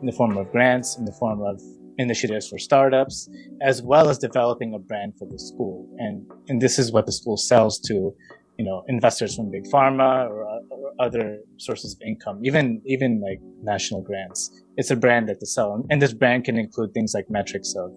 in 0.00 0.06
the 0.10 0.16
form 0.20 0.36
of 0.36 0.52
grants, 0.52 0.98
in 0.98 1.06
the 1.06 1.16
form 1.22 1.40
of 1.40 1.56
initiatives 1.96 2.46
for 2.50 2.58
startups, 2.58 3.30
as 3.62 3.80
well 3.80 4.10
as 4.10 4.18
developing 4.18 4.74
a 4.74 4.78
brand 4.78 5.14
for 5.18 5.26
the 5.26 5.38
school. 5.38 5.88
And, 5.96 6.30
and 6.48 6.60
this 6.60 6.78
is 6.78 6.92
what 6.92 7.06
the 7.06 7.12
school 7.12 7.38
sells 7.38 7.80
to 7.88 8.14
you 8.58 8.64
know 8.64 8.84
investors 8.88 9.36
from 9.36 9.50
big 9.50 9.64
pharma 9.72 10.28
or, 10.28 10.57
other 11.00 11.38
sources 11.56 11.94
of 11.94 12.00
income 12.06 12.40
even 12.44 12.80
even 12.86 13.20
like 13.20 13.40
national 13.62 14.02
grants 14.02 14.50
it's 14.76 14.90
a 14.90 14.96
brand 14.96 15.28
that 15.28 15.40
they 15.40 15.46
sell 15.46 15.84
and 15.90 16.02
this 16.02 16.12
brand 16.12 16.44
can 16.44 16.56
include 16.56 16.92
things 16.94 17.12
like 17.14 17.26
metrics 17.30 17.74
of 17.76 17.90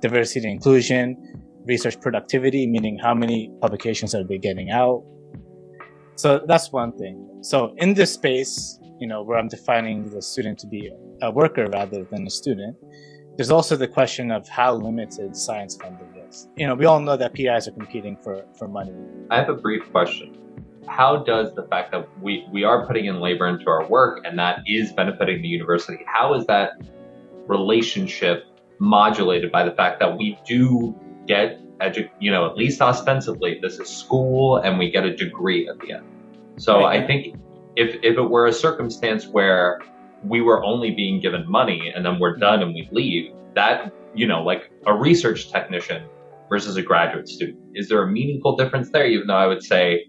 diversity 0.00 0.46
and 0.46 0.54
inclusion 0.54 1.16
research 1.66 2.00
productivity 2.00 2.66
meaning 2.66 2.98
how 3.02 3.14
many 3.14 3.50
publications 3.60 4.14
are 4.14 4.24
they 4.24 4.38
getting 4.38 4.70
out 4.70 5.02
so 6.16 6.40
that's 6.46 6.72
one 6.72 6.96
thing 6.96 7.16
so 7.42 7.74
in 7.78 7.94
this 7.94 8.12
space 8.12 8.78
you 8.98 9.06
know 9.06 9.22
where 9.22 9.38
i'm 9.38 9.48
defining 9.48 10.08
the 10.10 10.22
student 10.22 10.58
to 10.58 10.66
be 10.66 10.90
a 11.22 11.30
worker 11.30 11.66
rather 11.72 12.04
than 12.10 12.26
a 12.26 12.30
student 12.30 12.76
there's 13.38 13.52
also 13.52 13.76
the 13.76 13.86
question 13.86 14.32
of 14.32 14.48
how 14.48 14.74
limited 14.74 15.36
science 15.36 15.76
funding 15.76 16.12
is. 16.28 16.48
You 16.56 16.66
know, 16.66 16.74
we 16.74 16.86
all 16.86 16.98
know 16.98 17.16
that 17.16 17.34
PIs 17.34 17.68
are 17.68 17.70
competing 17.70 18.16
for, 18.16 18.44
for 18.58 18.66
money. 18.66 18.92
I 19.30 19.36
have 19.36 19.48
a 19.48 19.54
brief 19.54 19.88
question. 19.92 20.36
How 20.88 21.22
does 21.22 21.54
the 21.54 21.64
fact 21.64 21.92
that 21.92 22.08
we, 22.22 22.46
we 22.52 22.64
are 22.64 22.86
putting 22.86 23.06
in 23.06 23.20
labor 23.20 23.46
into 23.46 23.68
our 23.68 23.86
work 23.88 24.24
and 24.24 24.38
that 24.38 24.60
is 24.66 24.92
benefiting 24.92 25.42
the 25.42 25.48
university, 25.48 25.98
how 26.06 26.34
is 26.34 26.46
that 26.46 26.72
relationship 27.46 28.44
modulated 28.78 29.50
by 29.50 29.64
the 29.64 29.72
fact 29.72 30.00
that 30.00 30.16
we 30.16 30.38
do 30.46 30.94
get 31.26 31.60
edu- 31.80 32.10
you 32.20 32.30
know, 32.30 32.46
at 32.46 32.56
least 32.56 32.80
ostensibly, 32.80 33.58
this 33.60 33.78
is 33.78 33.88
school 33.88 34.56
and 34.56 34.78
we 34.78 34.90
get 34.90 35.04
a 35.04 35.14
degree 35.14 35.68
at 35.68 35.78
the 35.80 35.92
end. 35.92 36.04
So 36.56 36.80
right. 36.80 37.02
I 37.02 37.06
think 37.06 37.36
if, 37.76 37.96
if 38.02 38.16
it 38.16 38.30
were 38.30 38.46
a 38.46 38.52
circumstance 38.52 39.26
where 39.26 39.80
we 40.24 40.40
were 40.40 40.64
only 40.64 40.90
being 40.90 41.20
given 41.20 41.48
money 41.48 41.92
and 41.94 42.04
then 42.04 42.18
we're 42.18 42.36
done 42.36 42.62
and 42.62 42.74
we 42.74 42.88
leave, 42.92 43.32
that, 43.54 43.92
you 44.14 44.26
know, 44.26 44.42
like 44.42 44.70
a 44.86 44.94
research 44.94 45.50
technician 45.50 46.04
versus 46.48 46.76
a 46.76 46.82
graduate 46.82 47.28
student, 47.28 47.58
is 47.74 47.88
there 47.88 48.02
a 48.02 48.06
meaningful 48.06 48.56
difference 48.56 48.90
there? 48.90 49.06
Even 49.06 49.28
though 49.28 49.36
I 49.36 49.46
would 49.46 49.62
say, 49.62 50.06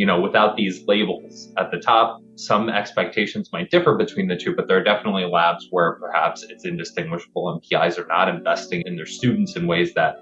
you 0.00 0.06
know, 0.06 0.18
without 0.18 0.56
these 0.56 0.82
labels 0.88 1.52
at 1.58 1.70
the 1.70 1.76
top, 1.78 2.22
some 2.36 2.70
expectations 2.70 3.50
might 3.52 3.70
differ 3.70 3.98
between 3.98 4.28
the 4.28 4.34
two, 4.34 4.56
but 4.56 4.66
there 4.66 4.78
are 4.78 4.82
definitely 4.82 5.26
labs 5.26 5.68
where 5.72 5.98
perhaps 6.00 6.42
it's 6.42 6.64
indistinguishable 6.64 7.50
and 7.52 7.60
PIs 7.60 7.98
are 7.98 8.06
not 8.06 8.26
investing 8.26 8.82
in 8.86 8.96
their 8.96 9.04
students 9.04 9.56
in 9.56 9.66
ways 9.66 9.92
that 9.92 10.14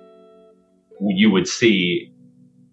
you 1.00 1.30
would 1.30 1.46
see 1.46 2.10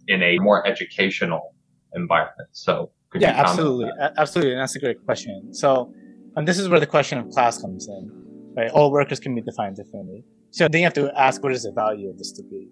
in 0.08 0.24
a 0.24 0.40
more 0.40 0.66
educational 0.66 1.54
environment. 1.94 2.50
So, 2.54 2.90
yeah, 3.14 3.40
absolutely. 3.40 3.92
Absolutely. 4.18 4.54
And 4.54 4.62
that's 4.62 4.76
a 4.76 4.80
great 4.80 5.06
question. 5.06 5.54
So, 5.54 5.94
and 6.36 6.48
this 6.48 6.58
is 6.58 6.70
where 6.70 6.80
the 6.80 6.88
question 6.88 7.20
of 7.20 7.30
class 7.30 7.62
comes 7.62 7.88
in, 7.88 8.12
right? 8.58 8.72
All 8.72 8.92
workers 8.92 9.20
can 9.20 9.36
be 9.36 9.42
defined 9.42 9.76
differently. 9.76 10.24
So 10.50 10.68
then 10.68 10.82
you 10.82 10.86
have 10.86 10.96
to 10.96 11.12
ask, 11.16 11.44
what 11.44 11.52
is 11.52 11.62
the 11.62 11.72
value 11.72 12.10
of 12.10 12.18
this 12.18 12.32
degree? 12.32 12.68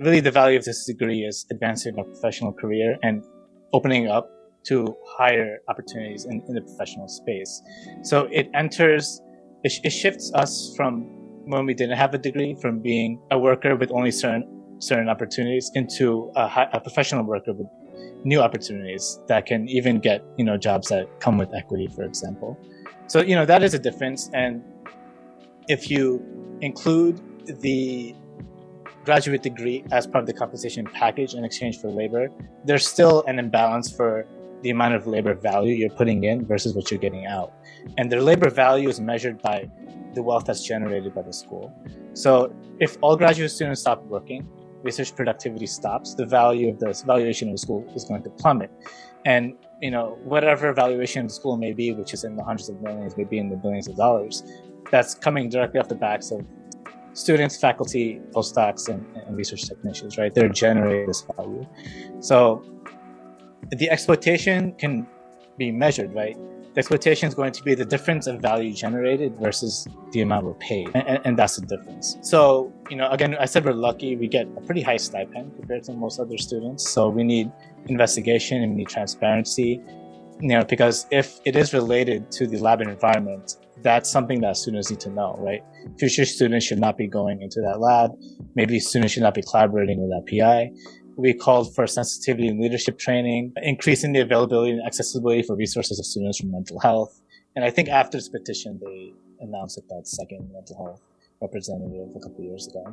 Really, 0.00 0.18
the 0.18 0.32
value 0.32 0.58
of 0.58 0.64
this 0.64 0.84
degree 0.86 1.20
is 1.20 1.46
advancing 1.52 1.96
a 2.00 2.02
professional 2.02 2.52
career 2.52 2.96
and 3.04 3.22
opening 3.72 4.08
up 4.08 4.30
to 4.64 4.94
higher 5.16 5.58
opportunities 5.68 6.24
in, 6.26 6.42
in 6.48 6.54
the 6.54 6.60
professional 6.60 7.08
space. 7.08 7.62
So 8.02 8.28
it 8.30 8.50
enters, 8.54 9.22
it, 9.64 9.72
it 9.84 9.90
shifts 9.90 10.30
us 10.34 10.74
from 10.76 11.04
when 11.46 11.66
we 11.66 11.74
didn't 11.74 11.96
have 11.96 12.14
a 12.14 12.18
degree 12.18 12.54
from 12.60 12.80
being 12.80 13.20
a 13.30 13.38
worker 13.38 13.76
with 13.76 13.90
only 13.92 14.10
certain 14.10 14.56
certain 14.80 15.10
opportunities 15.10 15.70
into 15.74 16.32
a, 16.36 16.68
a 16.72 16.80
professional 16.80 17.22
worker 17.22 17.52
with 17.52 17.66
new 18.24 18.40
opportunities 18.40 19.18
that 19.28 19.44
can 19.44 19.68
even 19.68 20.00
get 20.00 20.24
you 20.36 20.44
know 20.44 20.56
jobs 20.56 20.88
that 20.88 21.08
come 21.20 21.38
with 21.38 21.54
equity, 21.54 21.86
for 21.86 22.02
example. 22.04 22.58
So 23.06 23.20
you 23.20 23.34
know 23.34 23.46
that 23.46 23.62
is 23.62 23.74
a 23.74 23.78
difference, 23.78 24.30
and 24.32 24.62
if 25.68 25.90
you 25.90 26.22
include 26.60 27.20
the 27.60 28.14
graduate 29.10 29.42
degree 29.42 29.82
as 29.90 30.06
part 30.06 30.22
of 30.22 30.28
the 30.30 30.32
compensation 30.32 30.84
package 31.02 31.34
in 31.34 31.42
exchange 31.44 31.80
for 31.80 31.88
labor, 31.90 32.24
there's 32.64 32.86
still 32.86 33.24
an 33.30 33.40
imbalance 33.40 33.90
for 33.90 34.24
the 34.62 34.70
amount 34.70 34.94
of 34.94 35.08
labor 35.14 35.34
value 35.34 35.74
you're 35.74 35.96
putting 36.02 36.22
in 36.22 36.46
versus 36.46 36.74
what 36.76 36.92
you're 36.92 37.04
getting 37.06 37.26
out. 37.26 37.52
And 37.98 38.04
their 38.12 38.22
labor 38.22 38.48
value 38.50 38.88
is 38.88 39.00
measured 39.00 39.42
by 39.42 39.68
the 40.14 40.22
wealth 40.22 40.44
that's 40.44 40.64
generated 40.64 41.12
by 41.12 41.22
the 41.22 41.32
school. 41.32 41.66
So 42.12 42.54
if 42.78 42.96
all 43.00 43.16
graduate 43.16 43.50
students 43.50 43.80
stop 43.80 44.00
working, 44.04 44.48
research 44.84 45.10
productivity 45.16 45.66
stops, 45.66 46.14
the 46.14 46.28
value 46.40 46.68
of 46.68 46.78
the 46.78 46.90
valuation 47.04 47.48
of 47.48 47.54
the 47.54 47.62
school 47.66 47.84
is 47.96 48.04
going 48.04 48.22
to 48.22 48.30
plummet. 48.30 48.70
And 49.24 49.56
you 49.82 49.90
know, 49.90 50.18
whatever 50.22 50.72
valuation 50.72 51.26
the 51.26 51.32
school 51.32 51.56
may 51.56 51.72
be, 51.72 51.92
which 51.92 52.14
is 52.14 52.22
in 52.22 52.36
the 52.36 52.44
hundreds 52.44 52.68
of 52.68 52.80
millions, 52.80 53.16
maybe 53.16 53.38
in 53.38 53.48
the 53.50 53.56
billions 53.56 53.88
of 53.88 53.96
dollars, 53.96 54.44
that's 54.92 55.14
coming 55.16 55.48
directly 55.48 55.80
off 55.80 55.88
the 55.88 55.96
backs 55.96 56.30
of 56.30 56.46
students, 57.12 57.56
faculty, 57.56 58.20
postdocs, 58.32 58.88
and, 58.88 59.04
and 59.26 59.36
research 59.36 59.68
technicians, 59.68 60.18
right? 60.18 60.34
They're 60.34 60.48
generating 60.48 61.06
this 61.06 61.24
value. 61.36 61.66
So 62.20 62.64
the 63.70 63.90
exploitation 63.90 64.72
can 64.72 65.06
be 65.58 65.70
measured, 65.70 66.14
right? 66.14 66.36
The 66.72 66.78
exploitation 66.78 67.28
is 67.28 67.34
going 67.34 67.52
to 67.52 67.62
be 67.64 67.74
the 67.74 67.84
difference 67.84 68.28
of 68.28 68.40
value 68.40 68.72
generated 68.72 69.36
versus 69.40 69.88
the 70.12 70.20
amount 70.20 70.46
we're 70.46 70.54
paid. 70.54 70.88
And, 70.94 71.20
and, 71.24 71.36
that's 71.36 71.56
the 71.56 71.66
difference. 71.66 72.16
So, 72.22 72.72
you 72.88 72.96
know, 72.96 73.10
again, 73.10 73.36
I 73.40 73.46
said 73.46 73.64
we're 73.64 73.72
lucky. 73.72 74.16
We 74.16 74.28
get 74.28 74.46
a 74.56 74.60
pretty 74.60 74.80
high 74.80 74.96
stipend 74.96 75.56
compared 75.56 75.82
to 75.84 75.92
most 75.92 76.20
other 76.20 76.38
students. 76.38 76.88
So 76.88 77.08
we 77.08 77.24
need 77.24 77.50
investigation 77.86 78.62
and 78.62 78.72
we 78.72 78.78
need 78.78 78.88
transparency, 78.88 79.82
you 80.40 80.48
know, 80.48 80.64
because 80.64 81.06
if 81.10 81.40
it 81.44 81.56
is 81.56 81.74
related 81.74 82.30
to 82.32 82.46
the 82.46 82.58
lab 82.58 82.80
environment, 82.80 83.56
that's 83.82 84.10
something 84.10 84.40
that 84.40 84.56
students 84.56 84.90
need 84.90 85.00
to 85.00 85.10
know, 85.10 85.36
right? 85.38 85.62
Future 85.98 86.24
students 86.24 86.66
should 86.66 86.78
not 86.78 86.96
be 86.96 87.06
going 87.06 87.42
into 87.42 87.60
that 87.60 87.80
lab. 87.80 88.12
Maybe 88.54 88.80
students 88.80 89.14
should 89.14 89.22
not 89.22 89.34
be 89.34 89.42
collaborating 89.42 90.00
with 90.00 90.10
that 90.10 90.26
PI 90.30 90.70
we 91.20 91.34
called 91.34 91.74
for 91.74 91.86
sensitivity 91.86 92.48
and 92.48 92.60
leadership 92.60 92.98
training, 92.98 93.52
increasing 93.62 94.12
the 94.12 94.20
availability 94.20 94.72
and 94.72 94.86
accessibility 94.86 95.42
for 95.42 95.56
resources 95.56 95.98
of 95.98 96.06
students 96.06 96.38
from 96.38 96.50
mental 96.50 96.80
health. 96.80 97.20
And 97.56 97.64
I 97.64 97.70
think 97.70 97.88
after 97.88 98.16
this 98.18 98.28
petition, 98.28 98.80
they 98.82 99.12
announced 99.40 99.76
that 99.76 99.88
that 99.88 100.06
second 100.06 100.50
mental 100.52 100.76
health 100.76 101.02
representative 101.40 102.08
a 102.14 102.20
couple 102.20 102.44
years 102.44 102.68
ago. 102.68 102.84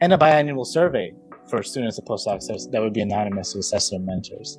And 0.00 0.12
a 0.12 0.18
biannual 0.18 0.66
survey 0.66 1.12
for 1.48 1.62
students 1.62 1.98
and 1.98 2.06
postdocs 2.06 2.46
that 2.70 2.80
would 2.80 2.92
be 2.92 3.00
anonymous 3.00 3.52
to 3.52 3.58
assess 3.58 3.90
their 3.90 4.00
mentors. 4.00 4.58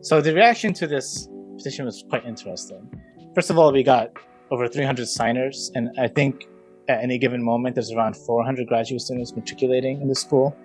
So 0.00 0.20
the 0.20 0.34
reaction 0.34 0.72
to 0.74 0.86
this 0.86 1.28
petition 1.56 1.84
was 1.84 2.04
quite 2.08 2.24
interesting. 2.24 2.88
First 3.34 3.50
of 3.50 3.58
all, 3.58 3.72
we 3.72 3.82
got 3.82 4.10
over 4.50 4.68
300 4.68 5.06
signers, 5.06 5.70
and 5.74 5.90
I 5.98 6.08
think 6.08 6.46
at 6.88 7.02
any 7.02 7.18
given 7.18 7.42
moment, 7.42 7.76
there's 7.76 7.92
around 7.92 8.16
400 8.16 8.66
graduate 8.66 9.00
students 9.00 9.34
matriculating 9.34 10.00
in 10.00 10.08
the 10.08 10.14
school 10.14 10.56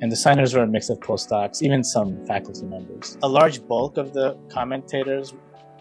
and 0.00 0.12
the 0.12 0.16
signers 0.16 0.54
were 0.54 0.62
a 0.62 0.66
mix 0.66 0.88
of 0.90 1.00
postdocs, 1.00 1.62
even 1.62 1.82
some 1.82 2.24
faculty 2.26 2.64
members. 2.64 3.18
A 3.22 3.28
large 3.28 3.66
bulk 3.66 3.96
of 3.96 4.12
the 4.12 4.36
commentators 4.48 5.34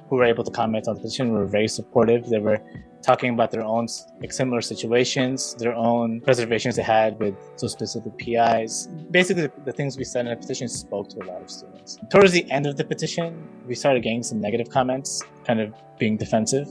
who 0.10 0.18
were 0.18 0.24
able 0.24 0.44
to 0.44 0.52
comment 0.52 0.88
on 0.88 0.96
the 0.96 1.02
petition 1.02 1.32
were 1.32 1.46
very 1.46 1.68
supportive. 1.68 2.28
They 2.28 2.40
were 2.40 2.62
talking 3.02 3.34
about 3.34 3.52
their 3.52 3.64
own 3.64 3.88
like, 4.20 4.32
similar 4.32 4.62
situations, 4.62 5.56
their 5.56 5.76
own 5.76 6.22
reservations 6.26 6.76
they 6.76 6.84
had 6.84 7.20
with 7.20 7.36
those 7.58 7.72
specific 7.72 8.18
PIs. 8.18 8.88
Basically, 9.12 9.50
the 9.64 9.72
things 9.72 9.98
we 9.98 10.04
said 10.04 10.26
in 10.26 10.32
the 10.32 10.38
petition 10.38 10.68
spoke 10.68 11.10
to 11.10 11.20
a 11.22 11.26
lot 11.26 11.42
of 11.42 11.50
students. 11.50 12.00
Towards 12.10 12.32
the 12.32 12.50
end 12.52 12.66
of 12.66 12.78
the 12.78 12.84
petition, 12.84 13.48
we 13.68 13.76
started 13.76 14.02
getting 14.04 14.24
some 14.24 14.40
negative 14.40 14.70
comments, 14.70 15.22
kind 15.46 15.60
of 15.60 15.74
being 16.00 16.18
defensive. 16.18 16.68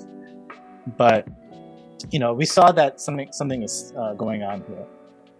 But 0.97 1.29
you 2.11 2.19
know, 2.19 2.35
we 2.35 2.45
saw 2.45 2.73
that 2.73 3.00
something 3.00 3.29
something 3.33 3.62
is 3.62 3.93
uh, 3.99 4.14
going 4.14 4.43
on 4.43 4.62
here 4.69 4.87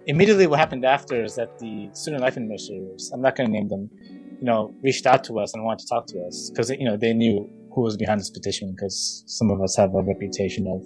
immediately 0.07 0.47
what 0.47 0.59
happened 0.59 0.85
after 0.85 1.25
is 1.25 1.37
that 1.37 1.59
the 1.59 1.89
student 1.93 2.23
life 2.23 2.37
administrators, 2.37 3.11
I'm 3.13 3.21
not 3.21 3.37
going 3.37 3.49
to 3.49 3.53
name 3.53 3.69
them, 3.69 3.91
you 4.01 4.45
know, 4.45 4.75
reached 4.83 5.07
out 5.07 5.25
to 5.25 5.39
us 5.39 5.55
and 5.55 5.65
wanted 5.65 5.81
to 5.81 5.89
talk 5.89 6.07
to 6.09 6.21
us 6.27 6.51
because, 6.51 6.71
you 6.71 6.85
know, 6.85 6.97
they 6.97 7.13
knew 7.13 7.49
who 7.73 7.83
was 7.83 7.97
behind 7.97 8.21
this 8.21 8.31
petition 8.31 8.73
because 8.73 9.25
some 9.27 9.51
of 9.51 9.61
us 9.61 9.77
have 9.77 9.95
a 9.95 10.03
reputation 10.03 10.67
of 10.69 10.83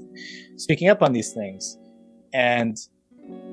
speaking 0.58 0.88
up 0.88 1.02
on 1.02 1.12
these 1.12 1.32
things. 1.32 1.76
And, 2.32 2.76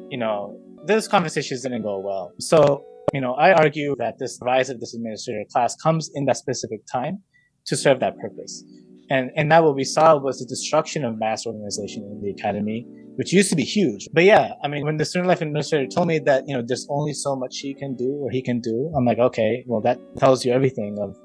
you 0.09 0.17
know, 0.17 0.59
those 0.85 1.07
conversations 1.07 1.63
didn't 1.63 1.81
go 1.81 1.99
well. 1.99 2.33
So, 2.39 2.85
you 3.13 3.21
know, 3.21 3.33
I 3.33 3.53
argue 3.53 3.95
that 3.97 4.19
this 4.19 4.39
rise 4.41 4.69
of 4.69 4.79
this 4.79 4.93
administrator 4.93 5.43
class 5.51 5.75
comes 5.75 6.09
in 6.13 6.25
that 6.25 6.37
specific 6.37 6.81
time 6.91 7.23
to 7.65 7.75
serve 7.75 7.99
that 8.01 8.17
purpose. 8.19 8.63
And, 9.09 9.31
and 9.35 9.51
that 9.51 9.63
what 9.63 9.75
we 9.75 9.83
saw 9.83 10.17
was 10.17 10.39
the 10.39 10.45
destruction 10.45 11.05
of 11.05 11.19
mass 11.19 11.45
organization 11.45 12.03
in 12.03 12.21
the 12.21 12.31
academy 12.31 12.87
which 13.15 13.33
used 13.33 13.49
to 13.49 13.55
be 13.55 13.63
huge. 13.63 14.07
But 14.13 14.23
yeah, 14.23 14.53
I 14.63 14.67
mean, 14.67 14.85
when 14.85 14.97
the 14.97 15.05
student 15.05 15.27
life 15.27 15.41
administrator 15.41 15.87
told 15.87 16.07
me 16.07 16.19
that, 16.19 16.43
you 16.47 16.55
know, 16.55 16.63
there's 16.65 16.85
only 16.89 17.13
so 17.13 17.35
much 17.35 17.53
she 17.53 17.73
can 17.73 17.95
do 17.95 18.11
or 18.21 18.29
he 18.29 18.41
can 18.41 18.59
do, 18.59 18.91
I'm 18.95 19.05
like, 19.05 19.19
okay, 19.19 19.63
well, 19.67 19.81
that 19.81 19.99
tells 20.17 20.45
you 20.45 20.51
everything 20.51 20.97
of 21.01 21.15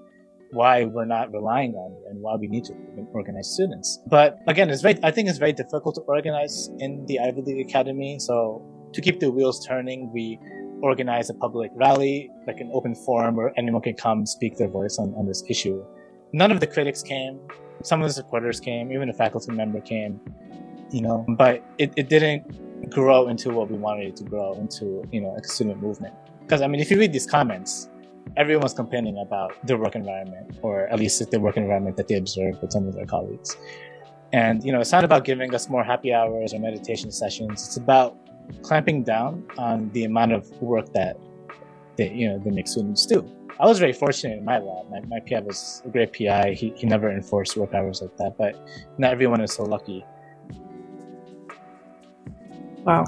why 0.52 0.84
we're 0.84 1.04
not 1.04 1.32
relying 1.32 1.74
on 1.74 1.92
it 1.92 2.10
and 2.10 2.20
why 2.20 2.34
we 2.36 2.48
need 2.48 2.64
to 2.64 2.74
organize 3.12 3.52
students. 3.52 4.00
But 4.08 4.38
again, 4.48 4.70
it's 4.70 4.82
very, 4.82 4.98
I 5.02 5.10
think 5.10 5.28
it's 5.28 5.38
very 5.38 5.52
difficult 5.52 5.94
to 5.96 6.00
organize 6.02 6.70
in 6.78 7.04
the 7.06 7.20
Ivy 7.20 7.42
League 7.42 7.68
Academy. 7.68 8.18
So 8.18 8.62
to 8.92 9.00
keep 9.00 9.20
the 9.20 9.30
wheels 9.30 9.64
turning, 9.66 10.10
we 10.12 10.38
organize 10.82 11.30
a 11.30 11.34
public 11.34 11.70
rally, 11.74 12.30
like 12.46 12.60
an 12.60 12.70
open 12.72 12.94
forum 12.94 13.36
where 13.36 13.52
anyone 13.56 13.82
can 13.82 13.94
come 13.94 14.26
speak 14.26 14.56
their 14.56 14.68
voice 14.68 14.96
on, 14.98 15.14
on 15.16 15.26
this 15.26 15.44
issue. 15.48 15.84
None 16.32 16.50
of 16.50 16.60
the 16.60 16.66
critics 16.66 17.02
came. 17.02 17.40
Some 17.82 18.02
of 18.02 18.08
the 18.08 18.14
supporters 18.14 18.60
came, 18.60 18.92
even 18.92 19.08
a 19.08 19.12
faculty 19.12 19.52
member 19.52 19.80
came 19.80 20.20
you 20.92 21.02
know, 21.02 21.24
but 21.28 21.62
it, 21.78 21.92
it 21.96 22.08
didn't 22.08 22.90
grow 22.90 23.28
into 23.28 23.50
what 23.50 23.70
we 23.70 23.76
wanted 23.76 24.08
it 24.08 24.16
to 24.16 24.24
grow 24.24 24.54
into, 24.54 25.04
you 25.12 25.20
know, 25.20 25.36
a 25.36 25.44
student 25.44 25.80
movement. 25.80 26.14
Because 26.40 26.62
I 26.62 26.66
mean, 26.66 26.80
if 26.80 26.90
you 26.90 26.98
read 26.98 27.12
these 27.12 27.26
comments, 27.26 27.88
everyone's 28.36 28.74
complaining 28.74 29.18
about 29.18 29.54
their 29.66 29.78
work 29.78 29.94
environment, 29.94 30.58
or 30.62 30.88
at 30.88 30.98
least 30.98 31.30
the 31.30 31.40
work 31.40 31.56
environment 31.56 31.96
that 31.96 32.08
they 32.08 32.16
observed 32.16 32.60
with 32.60 32.72
some 32.72 32.88
of 32.88 32.94
their 32.94 33.06
colleagues. 33.06 33.56
And 34.32 34.64
you 34.64 34.72
know, 34.72 34.80
it's 34.80 34.92
not 34.92 35.04
about 35.04 35.24
giving 35.24 35.54
us 35.54 35.68
more 35.68 35.84
happy 35.84 36.12
hours 36.12 36.54
or 36.54 36.60
meditation 36.60 37.10
sessions. 37.10 37.66
It's 37.66 37.76
about 37.76 38.16
clamping 38.62 39.04
down 39.04 39.46
on 39.58 39.90
the 39.90 40.04
amount 40.04 40.32
of 40.32 40.50
work 40.60 40.92
that 40.92 41.16
they, 41.96 42.12
you 42.12 42.28
know, 42.28 42.38
the 42.38 42.50
make 42.50 42.68
students 42.68 43.06
do. 43.06 43.28
I 43.60 43.66
was 43.66 43.78
very 43.78 43.92
fortunate 43.92 44.38
in 44.38 44.44
my 44.44 44.58
lab. 44.58 44.90
My, 44.90 45.00
my 45.06 45.20
PI 45.20 45.40
was 45.40 45.82
a 45.84 45.90
great 45.90 46.14
PI. 46.14 46.54
He, 46.54 46.72
he 46.76 46.86
never 46.86 47.10
enforced 47.10 47.58
work 47.58 47.74
hours 47.74 48.00
like 48.00 48.16
that, 48.16 48.38
but 48.38 48.56
not 48.96 49.12
everyone 49.12 49.42
is 49.42 49.52
so 49.52 49.64
lucky. 49.64 50.02
Wow. 52.84 53.04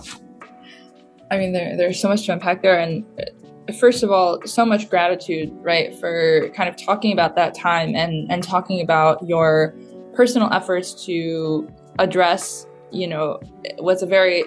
I 1.31 1.39
mean, 1.39 1.55
there, 1.55 1.75
there's 1.79 1.99
so 1.99 2.11
much 2.11 2.27
to 2.27 2.35
unpack 2.35 2.61
there. 2.61 2.79
And 2.79 3.03
uh, 3.19 3.73
first 3.73 4.03
of 4.03 4.11
all, 4.11 4.43
so 4.45 4.67
much 4.67 4.91
gratitude, 4.91 5.51
right, 5.63 5.99
for 5.99 6.51
kind 6.55 6.69
of 6.69 6.77
talking 6.77 7.15
about 7.15 7.35
that 7.37 7.55
time 7.55 7.95
and, 7.95 8.31
and 8.31 8.43
talking 8.43 8.83
about 8.83 9.27
your 9.27 9.75
personal 10.13 10.53
efforts 10.53 11.07
to 11.07 11.67
address, 11.99 12.67
you 12.91 13.07
know, 13.07 13.41
what's 13.79 14.03
a 14.03 14.07
very, 14.07 14.45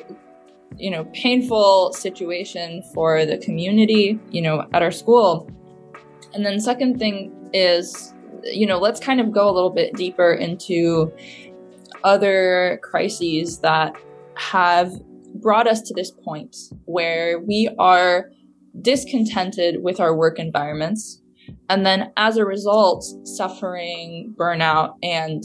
you 0.77 0.91
know, 0.91 1.05
painful 1.13 1.93
situation 1.93 2.83
for 2.93 3.25
the 3.25 3.39
community, 3.39 4.19
you 4.29 4.43
know, 4.43 4.67
at 4.71 4.83
our 4.83 4.91
school. 4.91 5.49
And 6.35 6.45
then, 6.45 6.59
second 6.59 6.99
thing 6.99 7.49
is, 7.53 8.13
you 8.43 8.67
know, 8.67 8.77
let's 8.77 8.99
kind 8.99 9.21
of 9.21 9.31
go 9.31 9.49
a 9.49 9.53
little 9.53 9.69
bit 9.69 9.93
deeper 9.93 10.33
into 10.33 11.13
other 12.03 12.79
crises 12.83 13.59
that 13.59 13.95
have 14.35 14.91
brought 15.33 15.65
us 15.65 15.81
to 15.81 15.93
this 15.93 16.11
point 16.11 16.55
where 16.83 17.39
we 17.39 17.73
are 17.79 18.29
discontented 18.81 19.81
with 19.81 20.01
our 20.01 20.15
work 20.15 20.37
environments. 20.37 21.21
And 21.69 21.85
then 21.85 22.11
as 22.17 22.35
a 22.35 22.45
result 22.45 23.05
suffering 23.23 24.35
burnout 24.37 24.95
and 25.01 25.43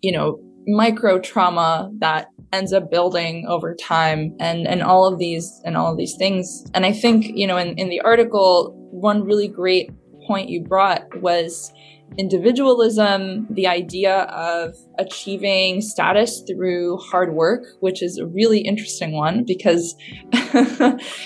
you 0.00 0.12
know 0.12 0.40
micro 0.66 1.18
trauma 1.18 1.90
that 1.98 2.28
ends 2.52 2.72
up 2.72 2.90
building 2.90 3.46
over 3.48 3.74
time 3.74 4.34
and 4.38 4.66
and 4.66 4.82
all 4.82 5.06
of 5.06 5.18
these 5.18 5.60
and 5.64 5.76
all 5.76 5.92
of 5.92 5.98
these 5.98 6.16
things. 6.16 6.64
And 6.74 6.86
i 6.86 6.92
think 6.92 7.26
you 7.34 7.46
know 7.46 7.56
in, 7.56 7.76
in 7.78 7.88
the 7.88 8.00
article 8.00 8.78
one 8.92 9.24
really 9.24 9.48
great 9.48 9.90
point 10.26 10.48
you 10.48 10.62
brought 10.62 11.20
was 11.20 11.72
individualism, 12.18 13.46
the 13.50 13.66
idea 13.66 14.22
of 14.24 14.76
achieving 14.98 15.80
status 15.80 16.42
through 16.46 16.98
hard 16.98 17.34
work, 17.34 17.64
which 17.80 18.02
is 18.02 18.18
a 18.18 18.26
really 18.26 18.60
interesting 18.60 19.12
one 19.12 19.44
because 19.44 19.96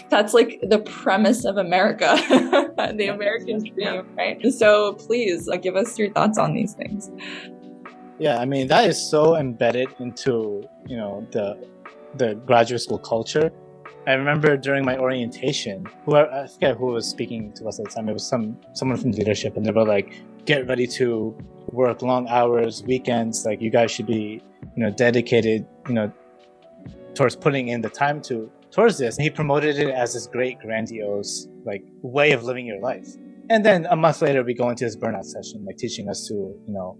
that's 0.09 0.33
like 0.33 0.61
the 0.63 0.79
premise 0.79 1.45
of 1.45 1.57
America, 1.57 2.15
the 2.97 3.09
American 3.13 3.63
dream, 3.65 4.07
right? 4.17 4.41
So 4.53 4.95
please 4.95 5.49
uh, 5.49 5.57
give 5.57 5.77
us 5.77 5.99
your 5.99 6.13
thoughts 6.13 6.39
on 6.39 6.55
these 6.55 6.75
things. 6.75 7.11
Yeah, 8.19 8.39
I 8.39 8.45
mean 8.47 8.69
that 8.69 8.89
is 8.89 8.99
so 8.99 9.37
embedded 9.37 9.89
into 9.99 10.65
you 10.87 10.97
know 10.97 11.27
the 11.33 11.69
the 12.15 12.35
graduate 12.35 12.81
school 12.81 12.99
culture. 12.99 13.51
I 14.07 14.15
remember 14.15 14.57
during 14.57 14.85
my 14.85 14.97
orientation, 14.99 15.87
who 16.05 16.15
I 16.15 16.47
forget 16.47 16.77
who 16.77 16.87
was 16.87 17.09
speaking 17.09 17.53
to 17.55 17.67
us 17.67 17.81
at 17.81 17.87
the 17.87 17.91
time. 17.91 18.09
It 18.09 18.13
was 18.13 18.27
some 18.27 18.57
someone 18.73 18.99
from 18.99 19.11
leadership, 19.11 19.57
and 19.57 19.67
they 19.67 19.73
were 19.73 19.85
like, 19.85 20.23
"Get 20.45 20.69
ready 20.69 20.87
to 20.99 21.37
work 21.73 22.03
long 22.03 22.29
hours, 22.29 22.85
weekends. 22.85 23.45
Like 23.45 23.61
you 23.61 23.71
guys 23.71 23.91
should 23.91 24.07
be, 24.07 24.41
you 24.77 24.83
know, 24.83 24.91
dedicated, 24.91 25.67
you 25.89 25.95
know, 25.95 26.13
towards 27.15 27.35
putting 27.35 27.69
in 27.69 27.81
the 27.81 27.91
time 27.91 28.23
to 28.23 28.49
towards 28.71 28.97
this." 28.97 29.17
And 29.17 29.25
he 29.25 29.31
promoted 29.31 29.77
it 29.77 29.91
as 29.91 30.15
this 30.15 30.29
great, 30.29 30.61
grandiose, 30.61 31.49
like 31.65 31.83
way 32.03 32.31
of 32.31 32.45
living 32.45 32.65
your 32.65 32.81
life. 32.81 33.09
And 33.51 33.65
then 33.65 33.87
a 33.91 33.97
month 33.97 34.23
later, 34.23 34.45
we 34.45 34.55
go 34.55 34.71
into 34.71 34.85
this 34.85 34.97
burnout 34.97 35.25
session, 35.25 35.65
like 35.65 35.79
teaching 35.79 36.09
us 36.09 36.29
to, 36.29 36.35
you 36.35 36.73
know, 36.73 36.97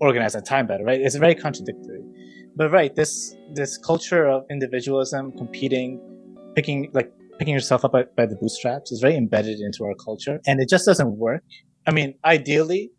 organize 0.00 0.34
our 0.34 0.42
time 0.42 0.66
better. 0.66 0.82
Right? 0.82 1.00
It's 1.00 1.14
very 1.14 1.36
contradictory. 1.36 2.02
But 2.56 2.72
right, 2.72 2.92
this 2.92 3.36
this 3.54 3.78
culture 3.78 4.26
of 4.26 4.46
individualism, 4.50 5.30
competing, 5.30 6.00
picking 6.54 6.90
like 6.92 7.12
picking 7.38 7.54
yourself 7.54 7.84
up 7.84 7.92
by, 7.92 8.04
by 8.16 8.26
the 8.26 8.36
bootstraps 8.36 8.92
is 8.92 9.00
very 9.00 9.16
embedded 9.16 9.60
into 9.60 9.84
our 9.84 9.94
culture, 9.94 10.40
and 10.46 10.60
it 10.60 10.68
just 10.68 10.84
doesn't 10.86 11.16
work. 11.16 11.42
I 11.86 11.92
mean, 11.92 12.14
ideally, 12.24 12.92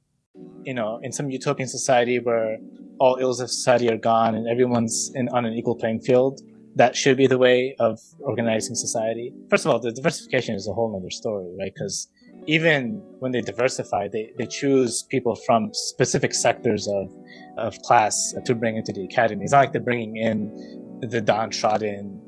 you 0.64 0.74
know, 0.74 1.00
in 1.04 1.12
some 1.12 1.30
utopian 1.30 1.70
society 1.70 2.20
where 2.20 2.58
all 3.00 3.18
ills 3.20 3.40
of 3.40 3.50
society 3.50 3.90
are 3.90 3.98
gone 3.98 4.36
and 4.36 4.48
everyone's 4.48 5.12
in, 5.16 5.30
on 5.30 5.46
an 5.46 5.54
equal 5.54 5.76
playing 5.76 6.02
field, 6.02 6.42
that 6.76 6.96
should 6.96 7.18
be 7.18 7.28
the 7.28 7.38
way 7.38 7.76
of 7.80 8.00
organizing 8.20 8.76
society. 8.76 9.34
First 9.50 9.66
of 9.66 9.72
all, 9.72 9.80
the 9.80 9.92
diversification 9.92 10.56
is 10.56 10.68
a 10.68 10.74
whole 10.74 10.96
other 10.96 11.10
story, 11.10 11.54
right? 11.60 11.72
Because 11.74 12.08
even 12.48 13.02
when 13.20 13.32
they 13.32 13.42
diversify, 13.42 14.08
they, 14.08 14.32
they 14.38 14.46
choose 14.46 15.04
people 15.04 15.36
from 15.36 15.70
specific 15.74 16.34
sectors 16.34 16.88
of, 16.88 17.12
of 17.58 17.78
class 17.84 18.34
to 18.46 18.56
bring 18.56 18.78
into 18.78 18.92
the 18.94 19.04
academy. 19.04 19.44
It's 19.44 19.52
not 19.52 19.60
like 19.60 19.74
they're 19.74 19.82
bringing 19.82 20.18
in 20.18 21.00
the 21.02 21.22
downtrodden 21.22 22.20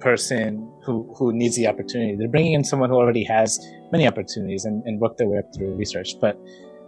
person 0.00 0.70
who, 0.84 1.12
who 1.16 1.32
needs 1.32 1.56
the 1.56 1.66
opportunity. 1.66 2.16
They're 2.16 2.28
bringing 2.28 2.52
in 2.52 2.64
someone 2.64 2.90
who 2.90 2.96
already 2.96 3.24
has 3.24 3.58
many 3.92 4.06
opportunities 4.06 4.64
and, 4.64 4.82
and 4.84 5.00
work 5.00 5.16
their 5.16 5.28
way 5.28 5.38
up 5.38 5.54
through 5.54 5.74
research. 5.74 6.14
But 6.20 6.38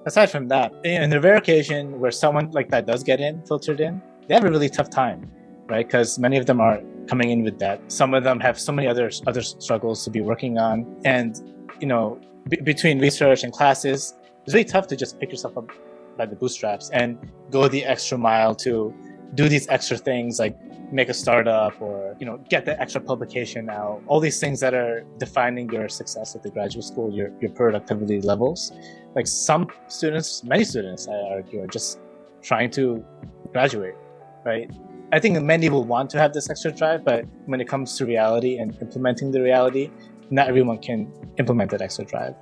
aside 0.07 0.31
from 0.31 0.49
that, 0.49 0.73
in 0.85 1.11
the 1.11 1.21
rare 1.21 1.37
occasion 1.37 1.99
where 2.01 2.11
someone 2.11 2.51
like 2.53 2.71
that 2.71 2.87
does 2.87 3.03
get 3.03 3.21
in, 3.21 3.43
filtered 3.47 3.81
in, 3.81 4.03
they 4.29 4.35
have 4.35 4.45
a 4.45 4.51
really 4.51 4.69
tough 4.69 4.91
time, 4.91 5.31
right? 5.67 5.87
Because 5.87 6.19
many 6.19 6.37
of 6.37 6.47
them 6.47 6.61
are 6.61 6.81
coming 7.07 7.31
in 7.31 7.43
with 7.43 7.59
debt. 7.59 7.81
Some 7.89 8.15
of 8.15 8.25
them 8.25 8.41
have 8.41 8.59
so 8.59 8.73
many 8.73 8.89
other 8.89 9.11
other 9.27 9.43
struggles 9.43 10.05
to 10.05 10.11
be 10.11 10.21
working 10.21 10.59
on, 10.59 11.01
and 11.05 11.41
you 11.81 11.87
know, 11.87 12.21
b- 12.49 12.61
between 12.63 12.99
research 12.99 13.45
and 13.45 13.53
classes, 13.53 14.15
it's 14.45 14.55
really 14.55 14.65
tough 14.65 14.87
to 14.89 14.97
just 14.97 15.21
pick 15.21 15.31
yourself 15.31 15.57
up 15.57 15.71
by 16.17 16.27
the 16.27 16.37
bootstraps 16.37 16.91
and 16.91 17.19
go 17.51 17.69
the 17.69 17.85
extra 17.85 18.19
mile 18.19 18.55
to 18.55 18.95
do 19.37 19.49
these 19.49 19.66
extra 19.69 19.97
things 19.97 20.38
like 20.38 20.57
make 20.93 21.09
a 21.09 21.14
startup 21.14 21.75
or 21.81 22.16
you 22.21 22.26
know 22.26 22.37
get 22.49 22.64
the 22.64 22.75
extra 22.81 23.00
publication 23.00 23.69
out 23.69 24.02
all 24.07 24.21
these 24.21 24.38
things 24.40 24.59
that 24.61 24.75
are 24.75 25.05
defining 25.19 25.69
your 25.71 25.88
success 25.88 26.35
at 26.37 26.43
the 26.43 26.50
graduate 26.50 26.85
school 26.85 27.09
your, 27.12 27.31
your 27.40 27.50
productivity 27.50 28.21
levels 28.21 28.73
like 29.14 29.26
some 29.26 29.66
students 29.88 30.45
many 30.45 30.64
students 30.64 31.09
i 31.09 31.16
argue 31.35 31.62
are 31.62 31.73
just 31.78 31.99
trying 32.43 32.71
to 32.71 33.05
graduate 33.52 33.97
right 34.45 34.71
i 35.12 35.19
think 35.19 35.40
many 35.43 35.69
will 35.69 35.85
want 35.85 36.09
to 36.09 36.19
have 36.19 36.33
this 36.33 36.49
extra 36.50 36.71
drive 36.71 37.05
but 37.05 37.25
when 37.47 37.61
it 37.61 37.69
comes 37.69 37.97
to 37.99 38.07
reality 38.07 38.59
and 38.59 38.76
implementing 38.81 39.31
the 39.31 39.43
reality 39.43 39.90
not 40.31 40.49
everyone 40.49 40.78
can 40.78 41.12
implement 41.38 41.71
that 41.71 41.83
extra 41.83 42.05
drive. 42.05 42.35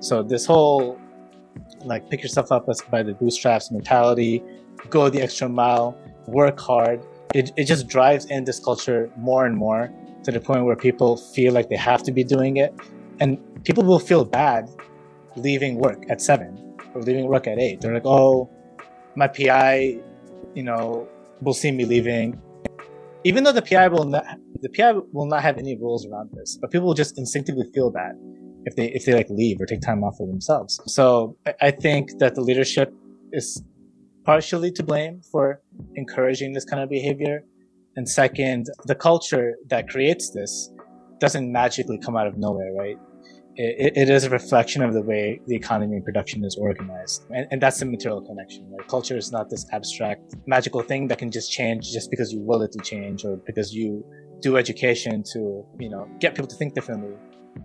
So 0.00 0.22
this 0.22 0.46
whole 0.46 0.98
like 1.84 2.08
pick 2.10 2.22
yourself 2.22 2.52
up 2.52 2.66
by 2.90 3.02
the 3.02 3.14
bootstraps 3.14 3.70
mentality, 3.70 4.42
go 4.90 5.08
the 5.08 5.20
extra 5.20 5.48
mile, 5.48 5.96
work 6.26 6.58
hard. 6.60 7.04
It, 7.34 7.52
it 7.56 7.64
just 7.64 7.88
drives 7.88 8.26
in 8.26 8.44
this 8.44 8.58
culture 8.60 9.10
more 9.16 9.46
and 9.46 9.56
more 9.56 9.92
to 10.24 10.32
the 10.32 10.40
point 10.40 10.64
where 10.64 10.76
people 10.76 11.16
feel 11.16 11.52
like 11.52 11.68
they 11.68 11.76
have 11.76 12.02
to 12.04 12.12
be 12.12 12.24
doing 12.24 12.56
it. 12.56 12.74
And 13.20 13.38
people 13.64 13.84
will 13.84 13.98
feel 13.98 14.24
bad 14.24 14.68
leaving 15.36 15.76
work 15.76 16.04
at 16.08 16.20
seven 16.20 16.76
or 16.94 17.02
leaving 17.02 17.26
work 17.26 17.46
at 17.46 17.58
eight. 17.58 17.80
They're 17.80 17.94
like, 17.94 18.06
oh, 18.06 18.50
my 19.16 19.28
PI, 19.28 20.00
you 20.54 20.62
know, 20.62 21.08
will 21.40 21.54
see 21.54 21.70
me 21.70 21.84
leaving 21.84 22.40
even 23.26 23.42
though 23.42 23.52
the 23.52 23.62
PI 23.62 23.88
will 23.88 24.04
not 24.04 24.24
the 24.62 24.68
PI 24.68 24.92
will 25.12 25.26
not 25.26 25.42
have 25.42 25.58
any 25.58 25.76
rules 25.76 26.06
around 26.06 26.30
this, 26.32 26.58
but 26.60 26.70
people 26.70 26.86
will 26.86 26.94
just 26.94 27.18
instinctively 27.18 27.66
feel 27.74 27.90
that 27.90 28.12
if 28.64 28.76
they 28.76 28.86
if 28.98 29.04
they 29.04 29.14
like 29.14 29.28
leave 29.30 29.60
or 29.60 29.66
take 29.66 29.80
time 29.80 30.04
off 30.04 30.16
for 30.16 30.26
themselves. 30.28 30.80
So 30.86 31.36
I 31.60 31.72
think 31.72 32.18
that 32.20 32.36
the 32.36 32.40
leadership 32.40 32.94
is 33.32 33.62
partially 34.26 34.70
to 34.72 34.82
blame 34.82 35.22
for 35.32 35.62
encouraging 35.94 36.52
this 36.52 36.64
kind 36.64 36.82
of 36.82 36.90
behavior, 36.90 37.44
and 37.96 38.06
second, 38.06 38.66
the 38.84 38.94
culture 38.94 39.54
that 39.68 39.88
creates 39.88 40.30
this 40.30 40.70
doesn't 41.18 41.50
magically 41.50 41.98
come 41.98 42.16
out 42.16 42.26
of 42.26 42.36
nowhere, 42.36 42.72
right? 42.74 42.98
it, 43.56 43.96
it 43.96 44.10
is 44.10 44.24
a 44.24 44.30
reflection 44.30 44.82
of 44.82 44.92
the 44.92 45.00
way 45.00 45.40
the 45.46 45.56
economy 45.56 45.96
and 45.96 46.04
production 46.04 46.44
is 46.44 46.56
organized. 46.60 47.24
And, 47.30 47.46
and, 47.50 47.60
that's 47.60 47.78
the 47.78 47.86
material 47.86 48.20
connection, 48.20 48.70
right? 48.70 48.86
Culture 48.86 49.16
is 49.16 49.32
not 49.32 49.48
this 49.48 49.66
abstract, 49.72 50.34
magical 50.46 50.82
thing 50.82 51.08
that 51.08 51.18
can 51.18 51.30
just 51.30 51.50
change 51.50 51.90
just 51.90 52.10
because 52.10 52.32
you 52.32 52.40
will 52.40 52.62
it 52.62 52.72
to 52.72 52.78
change 52.80 53.24
or 53.24 53.36
because 53.46 53.74
you 53.74 54.04
do 54.40 54.56
education 54.58 55.22
to, 55.32 55.64
you 55.78 55.88
know, 55.88 56.06
get 56.20 56.34
people 56.34 56.46
to 56.46 56.56
think 56.56 56.74
differently. 56.74 57.14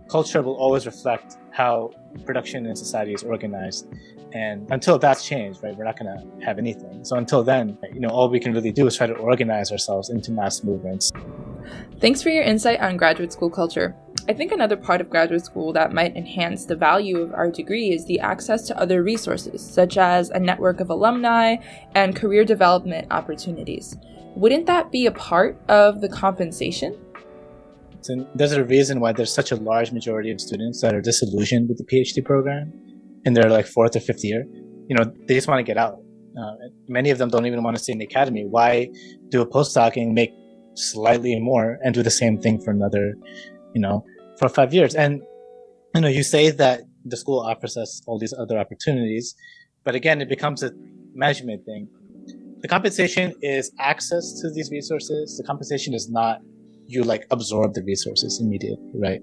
Culture 0.08 0.42
will 0.42 0.56
always 0.56 0.86
reflect 0.86 1.38
how 1.50 1.90
production 2.24 2.66
in 2.66 2.76
society 2.76 3.12
is 3.14 3.22
organized. 3.22 3.88
And 4.32 4.66
until 4.70 4.98
that's 4.98 5.24
changed, 5.24 5.62
right, 5.62 5.76
we're 5.76 5.84
not 5.84 5.98
going 5.98 6.16
to 6.16 6.44
have 6.44 6.58
anything. 6.58 7.04
So 7.04 7.16
until 7.16 7.42
then, 7.42 7.76
you 7.92 8.00
know, 8.00 8.08
all 8.08 8.28
we 8.30 8.40
can 8.40 8.52
really 8.54 8.72
do 8.72 8.86
is 8.86 8.96
try 8.96 9.06
to 9.06 9.14
organize 9.14 9.70
ourselves 9.70 10.08
into 10.08 10.32
mass 10.32 10.64
movements. 10.64 11.10
Thanks 12.00 12.22
for 12.22 12.30
your 12.30 12.42
insight 12.42 12.80
on 12.80 12.96
graduate 12.96 13.32
school 13.32 13.50
culture. 13.50 13.94
I 14.28 14.32
think 14.32 14.52
another 14.52 14.76
part 14.76 15.00
of 15.00 15.10
graduate 15.10 15.44
school 15.44 15.72
that 15.72 15.92
might 15.92 16.16
enhance 16.16 16.64
the 16.64 16.76
value 16.76 17.18
of 17.18 17.34
our 17.34 17.50
degree 17.50 17.90
is 17.90 18.06
the 18.06 18.20
access 18.20 18.66
to 18.68 18.78
other 18.78 19.02
resources, 19.02 19.60
such 19.64 19.98
as 19.98 20.30
a 20.30 20.38
network 20.38 20.80
of 20.80 20.90
alumni 20.90 21.56
and 21.94 22.16
career 22.16 22.44
development 22.44 23.08
opportunities. 23.10 23.96
Wouldn't 24.34 24.66
that 24.66 24.90
be 24.90 25.06
a 25.06 25.12
part 25.12 25.60
of 25.68 26.00
the 26.00 26.08
compensation? 26.08 26.96
So 28.02 28.26
there's 28.34 28.52
a 28.52 28.64
reason 28.64 29.00
why 29.00 29.12
there's 29.12 29.32
such 29.32 29.52
a 29.52 29.56
large 29.56 29.92
majority 29.92 30.30
of 30.30 30.40
students 30.40 30.80
that 30.82 30.94
are 30.94 31.00
disillusioned 31.00 31.68
with 31.68 31.78
the 31.78 31.84
PhD 31.84 32.24
program 32.24 32.72
in 33.24 33.32
their 33.34 33.48
like 33.48 33.66
fourth 33.66 33.94
or 33.94 34.00
fifth 34.00 34.24
year. 34.24 34.44
You 34.88 34.96
know, 34.96 35.04
they 35.26 35.34
just 35.34 35.48
want 35.48 35.60
to 35.60 35.62
get 35.62 35.78
out. 35.78 35.98
Uh, 36.38 36.54
many 36.88 37.10
of 37.10 37.18
them 37.18 37.28
don't 37.28 37.46
even 37.46 37.62
want 37.62 37.76
to 37.76 37.82
stay 37.82 37.92
in 37.92 37.98
the 37.98 38.04
academy. 38.04 38.44
Why 38.48 38.90
do 39.28 39.40
a 39.40 39.46
postdoc 39.46 39.96
and 39.96 40.14
make 40.14 40.32
slightly 40.74 41.38
more 41.38 41.78
and 41.82 41.94
do 41.94 42.02
the 42.02 42.10
same 42.10 42.40
thing 42.40 42.60
for 42.60 42.70
another, 42.70 43.14
you 43.74 43.80
know, 43.80 44.04
for 44.38 44.48
five 44.48 44.72
years. 44.72 44.94
And, 44.94 45.22
you 45.94 46.00
know, 46.00 46.08
you 46.08 46.22
say 46.22 46.50
that 46.50 46.82
the 47.04 47.16
school 47.16 47.40
offers 47.40 47.76
us 47.76 48.02
all 48.06 48.18
these 48.18 48.34
other 48.38 48.58
opportunities, 48.58 49.34
but 49.84 49.94
again, 49.94 50.20
it 50.20 50.28
becomes 50.28 50.62
a 50.62 50.72
management 51.14 51.64
thing. 51.64 51.88
The 52.60 52.68
compensation 52.68 53.34
is 53.42 53.72
access 53.78 54.40
to 54.40 54.50
these 54.50 54.70
resources. 54.70 55.36
The 55.36 55.44
compensation 55.44 55.94
is 55.94 56.08
not 56.08 56.38
you 56.86 57.02
like 57.04 57.26
absorb 57.30 57.74
the 57.74 57.82
resources 57.82 58.40
immediately, 58.42 58.84
right? 58.94 59.20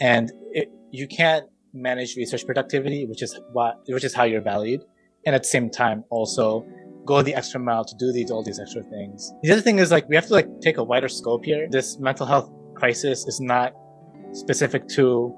And 0.00 0.30
it, 0.52 0.68
you 0.90 1.06
can't 1.06 1.46
manage 1.72 2.16
research 2.16 2.44
productivity, 2.44 3.06
which 3.06 3.22
is 3.22 3.38
what, 3.52 3.76
which 3.88 4.04
is 4.04 4.14
how 4.14 4.24
you're 4.24 4.42
valued. 4.42 4.82
And 5.24 5.34
at 5.34 5.42
the 5.42 5.48
same 5.48 5.70
time, 5.70 6.04
also 6.10 6.66
go 7.04 7.22
the 7.22 7.34
extra 7.34 7.60
mile 7.60 7.84
to 7.84 7.94
do 7.98 8.12
these, 8.12 8.30
all 8.30 8.42
these 8.42 8.58
extra 8.60 8.82
things. 8.82 9.32
The 9.42 9.52
other 9.52 9.60
thing 9.60 9.78
is 9.78 9.90
like, 9.90 10.08
we 10.08 10.16
have 10.16 10.26
to 10.26 10.32
like 10.32 10.48
take 10.60 10.78
a 10.78 10.84
wider 10.84 11.08
scope 11.08 11.44
here. 11.44 11.68
This 11.70 11.98
mental 11.98 12.26
health 12.26 12.50
crisis 12.74 13.26
is 13.26 13.40
not 13.40 13.72
specific 14.32 14.86
to 14.88 15.34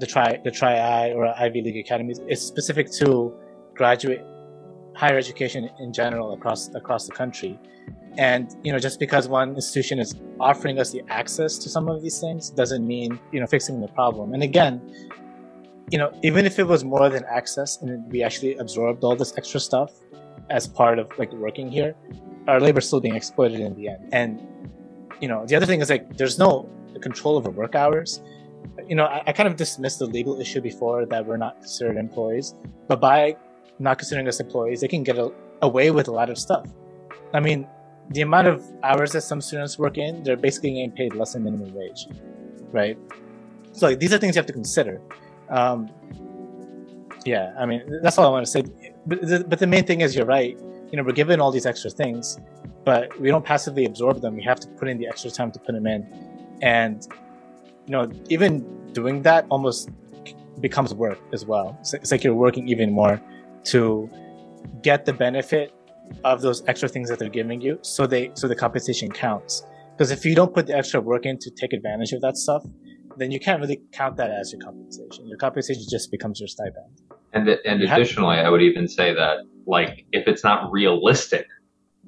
the 0.00 0.06
tri 0.06 0.38
the 0.44 0.50
tri-I 0.50 1.12
or 1.12 1.26
Ivy 1.38 1.62
League 1.62 1.76
academies. 1.76 2.20
It's 2.26 2.42
specific 2.42 2.90
to 2.98 3.32
graduate 3.74 4.22
higher 4.94 5.18
education 5.18 5.68
in 5.78 5.92
general 5.92 6.32
across 6.32 6.74
across 6.74 7.06
the 7.06 7.12
country. 7.12 7.58
And 8.16 8.54
you 8.62 8.72
know, 8.72 8.78
just 8.78 9.00
because 9.00 9.28
one 9.28 9.56
institution 9.56 9.98
is 9.98 10.14
offering 10.38 10.78
us 10.78 10.92
the 10.92 11.02
access 11.08 11.58
to 11.58 11.68
some 11.68 11.88
of 11.88 12.02
these 12.02 12.20
things 12.20 12.50
doesn't 12.50 12.86
mean 12.86 13.18
you 13.32 13.40
know 13.40 13.46
fixing 13.46 13.80
the 13.80 13.88
problem. 13.88 14.34
And 14.34 14.42
again, 14.42 14.80
you 15.90 15.98
know, 15.98 16.12
even 16.22 16.46
if 16.46 16.58
it 16.58 16.64
was 16.64 16.84
more 16.84 17.08
than 17.08 17.24
access 17.24 17.80
and 17.82 18.10
we 18.10 18.22
actually 18.22 18.56
absorbed 18.56 19.04
all 19.04 19.16
this 19.16 19.36
extra 19.36 19.60
stuff 19.60 19.92
as 20.50 20.66
part 20.66 20.98
of 20.98 21.10
like 21.18 21.32
working 21.32 21.70
here, 21.70 21.94
our 22.46 22.60
labor 22.60 22.78
is 22.78 22.86
still 22.86 23.00
being 23.00 23.16
exploited 23.16 23.60
in 23.60 23.74
the 23.74 23.88
end. 23.88 24.08
And 24.12 24.46
you 25.20 25.28
know, 25.28 25.44
the 25.46 25.56
other 25.56 25.66
thing 25.66 25.80
is 25.80 25.90
like 25.90 26.16
there's 26.16 26.38
no 26.38 26.68
control 27.00 27.36
over 27.36 27.50
work 27.50 27.74
hours. 27.74 28.22
You 28.86 28.94
know, 28.94 29.04
I, 29.04 29.22
I 29.26 29.32
kind 29.32 29.48
of 29.48 29.56
dismissed 29.56 29.98
the 29.98 30.06
legal 30.06 30.40
issue 30.40 30.60
before 30.60 31.04
that 31.06 31.26
we're 31.26 31.36
not 31.36 31.60
considered 31.60 31.96
employees, 31.96 32.54
but 32.88 33.00
by 33.00 33.36
not 33.78 33.98
considering 33.98 34.28
us 34.28 34.40
employees, 34.40 34.80
they 34.80 34.88
can 34.88 35.02
get 35.02 35.18
a, 35.18 35.32
away 35.62 35.90
with 35.90 36.08
a 36.08 36.12
lot 36.12 36.30
of 36.30 36.38
stuff. 36.38 36.66
I 37.32 37.40
mean, 37.40 37.66
the 38.10 38.20
amount 38.20 38.48
of 38.48 38.64
hours 38.82 39.12
that 39.12 39.22
some 39.22 39.40
students 39.40 39.78
work 39.78 39.98
in, 39.98 40.22
they're 40.22 40.36
basically 40.36 40.70
getting 40.74 40.92
paid 40.92 41.14
less 41.14 41.32
than 41.32 41.44
minimum 41.44 41.74
wage, 41.74 42.06
right? 42.70 42.98
So 43.72 43.88
like, 43.88 43.98
these 43.98 44.12
are 44.12 44.18
things 44.18 44.36
you 44.36 44.40
have 44.40 44.46
to 44.46 44.52
consider. 44.52 45.00
Um, 45.48 45.90
yeah, 47.24 47.54
I 47.58 47.66
mean, 47.66 47.82
that's 48.02 48.18
all 48.18 48.26
I 48.26 48.30
want 48.30 48.44
to 48.44 48.50
say. 48.50 48.62
But 49.06 49.20
the, 49.22 49.44
but 49.48 49.58
the 49.58 49.66
main 49.66 49.84
thing 49.84 50.02
is, 50.02 50.14
you're 50.14 50.26
right. 50.26 50.56
You 50.90 50.98
know, 50.98 51.02
we're 51.02 51.12
given 51.12 51.40
all 51.40 51.50
these 51.50 51.66
extra 51.66 51.90
things, 51.90 52.38
but 52.84 53.18
we 53.18 53.28
don't 53.28 53.44
passively 53.44 53.84
absorb 53.84 54.20
them. 54.20 54.36
We 54.36 54.42
have 54.44 54.60
to 54.60 54.68
put 54.68 54.88
in 54.88 54.98
the 54.98 55.08
extra 55.08 55.30
time 55.30 55.50
to 55.52 55.58
put 55.58 55.74
them 55.74 55.86
in, 55.86 56.06
and 56.62 57.06
you 57.86 57.92
know, 57.92 58.10
even 58.28 58.92
doing 58.92 59.22
that 59.22 59.46
almost 59.50 59.90
becomes 60.60 60.94
work 60.94 61.18
as 61.32 61.44
well. 61.44 61.76
It's, 61.80 61.94
it's 61.94 62.12
like 62.12 62.22
you're 62.22 62.34
working 62.34 62.68
even 62.68 62.92
more 62.92 63.20
to 63.64 64.10
get 64.82 65.04
the 65.04 65.12
benefit 65.12 65.72
of 66.24 66.42
those 66.42 66.62
extra 66.66 66.88
things 66.88 67.08
that 67.08 67.18
they're 67.18 67.28
giving 67.28 67.60
you, 67.60 67.78
so 67.82 68.06
they 68.06 68.30
so 68.34 68.48
the 68.48 68.56
compensation 68.56 69.10
counts. 69.10 69.62
Because 69.96 70.10
if 70.10 70.24
you 70.24 70.34
don't 70.34 70.52
put 70.52 70.66
the 70.66 70.76
extra 70.76 71.00
work 71.00 71.24
in 71.24 71.38
to 71.38 71.50
take 71.50 71.72
advantage 71.72 72.12
of 72.12 72.20
that 72.22 72.36
stuff, 72.36 72.64
then 73.16 73.30
you 73.30 73.38
can't 73.38 73.60
really 73.60 73.80
count 73.92 74.16
that 74.16 74.30
as 74.30 74.52
your 74.52 74.60
compensation. 74.60 75.26
Your 75.28 75.38
compensation 75.38 75.84
just 75.88 76.10
becomes 76.10 76.40
your 76.40 76.48
stipend. 76.48 77.00
And 77.32 77.48
and 77.64 77.82
additionally, 77.82 78.36
I 78.36 78.48
would 78.48 78.62
even 78.62 78.88
say 78.88 79.14
that 79.14 79.38
like 79.66 80.04
if 80.12 80.26
it's 80.28 80.44
not 80.44 80.70
realistic 80.70 81.46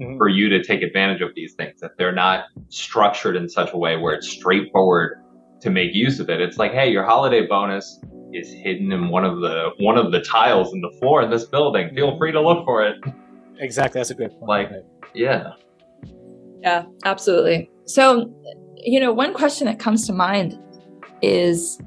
mm-hmm. 0.00 0.16
for 0.18 0.28
you 0.28 0.48
to 0.50 0.62
take 0.62 0.82
advantage 0.82 1.22
of 1.22 1.30
these 1.34 1.54
things, 1.54 1.82
if 1.82 1.92
they're 1.98 2.14
not 2.14 2.44
structured 2.68 3.36
in 3.36 3.48
such 3.48 3.72
a 3.72 3.78
way 3.78 3.96
where 3.96 4.14
it's 4.14 4.28
straightforward 4.28 5.22
to 5.60 5.70
make 5.70 5.94
use 5.94 6.20
of 6.20 6.28
it, 6.30 6.40
it's 6.40 6.58
like, 6.58 6.72
hey, 6.72 6.90
your 6.90 7.04
holiday 7.04 7.46
bonus 7.46 8.00
is 8.32 8.52
hidden 8.52 8.92
in 8.92 9.08
one 9.08 9.24
of 9.24 9.40
the 9.40 9.70
one 9.78 9.96
of 9.96 10.12
the 10.12 10.20
tiles 10.20 10.72
in 10.72 10.80
the 10.80 10.90
floor 11.00 11.22
in 11.22 11.30
this 11.30 11.44
building. 11.44 11.94
Feel 11.94 12.16
free 12.18 12.32
to 12.32 12.40
look 12.40 12.64
for 12.64 12.84
it. 12.86 12.96
Exactly, 13.58 13.98
that's 13.98 14.10
a 14.10 14.14
good 14.14 14.30
point. 14.38 14.48
Like, 14.48 14.70
yeah, 15.14 15.52
yeah, 16.60 16.84
absolutely. 17.04 17.70
So, 17.86 18.30
you 18.76 19.00
know, 19.00 19.12
one 19.12 19.32
question 19.32 19.66
that 19.66 19.78
comes 19.78 20.06
to 20.06 20.12
mind 20.12 20.58
is 21.22 21.80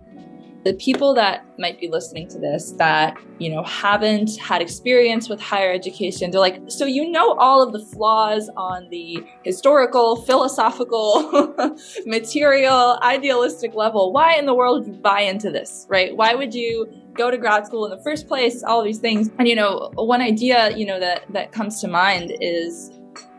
the 0.64 0.74
people 0.74 1.14
that 1.14 1.46
might 1.58 1.80
be 1.80 1.88
listening 1.88 2.28
to 2.28 2.40
this 2.40 2.72
that 2.74 3.18
you 3.38 3.50
know 3.50 3.64
haven't 3.64 4.38
had 4.38 4.62
experience 4.62 5.30
with 5.30 5.40
higher 5.40 5.72
education 5.72 6.32
they're 6.32 6.40
like 6.40 6.60
so 6.68 6.86
you 6.86 7.10
know 7.10 7.34
all 7.36 7.62
of 7.62 7.72
the 7.74 7.80
flaws 7.80 8.50
on 8.58 8.90
the 8.90 9.24
historical 9.44 10.18
philosophical 10.18 11.54
material 12.06 13.00
idealistic 13.02 13.74
level. 13.74 14.12
Why 14.12 14.36
in 14.36 14.46
the 14.46 14.54
world 14.54 14.86
would 14.86 14.96
you 14.96 15.02
buy 15.02 15.22
into 15.22 15.52
this 15.52 15.86
right? 15.90 16.16
Why 16.16 16.36
would 16.36 16.54
you 16.54 16.88
go 17.14 17.32
to 17.32 17.38
grad 17.38 17.66
school 17.66 17.86
in 17.86 17.92
the 17.92 18.04
first 18.04 18.28
place? 18.28 18.64
All 18.64 18.84
these 18.84 19.00
things. 19.00 19.30
And 19.40 19.48
you 19.48 19.56
know 19.56 19.92
one 19.96 20.22
idea 20.22 20.76
you 20.76 20.86
know 20.86 21.00
that 21.00 21.24
that 21.34 21.52
comes 21.52 21.82
to 21.82 21.88
mind 21.88 22.36
is 22.42 22.92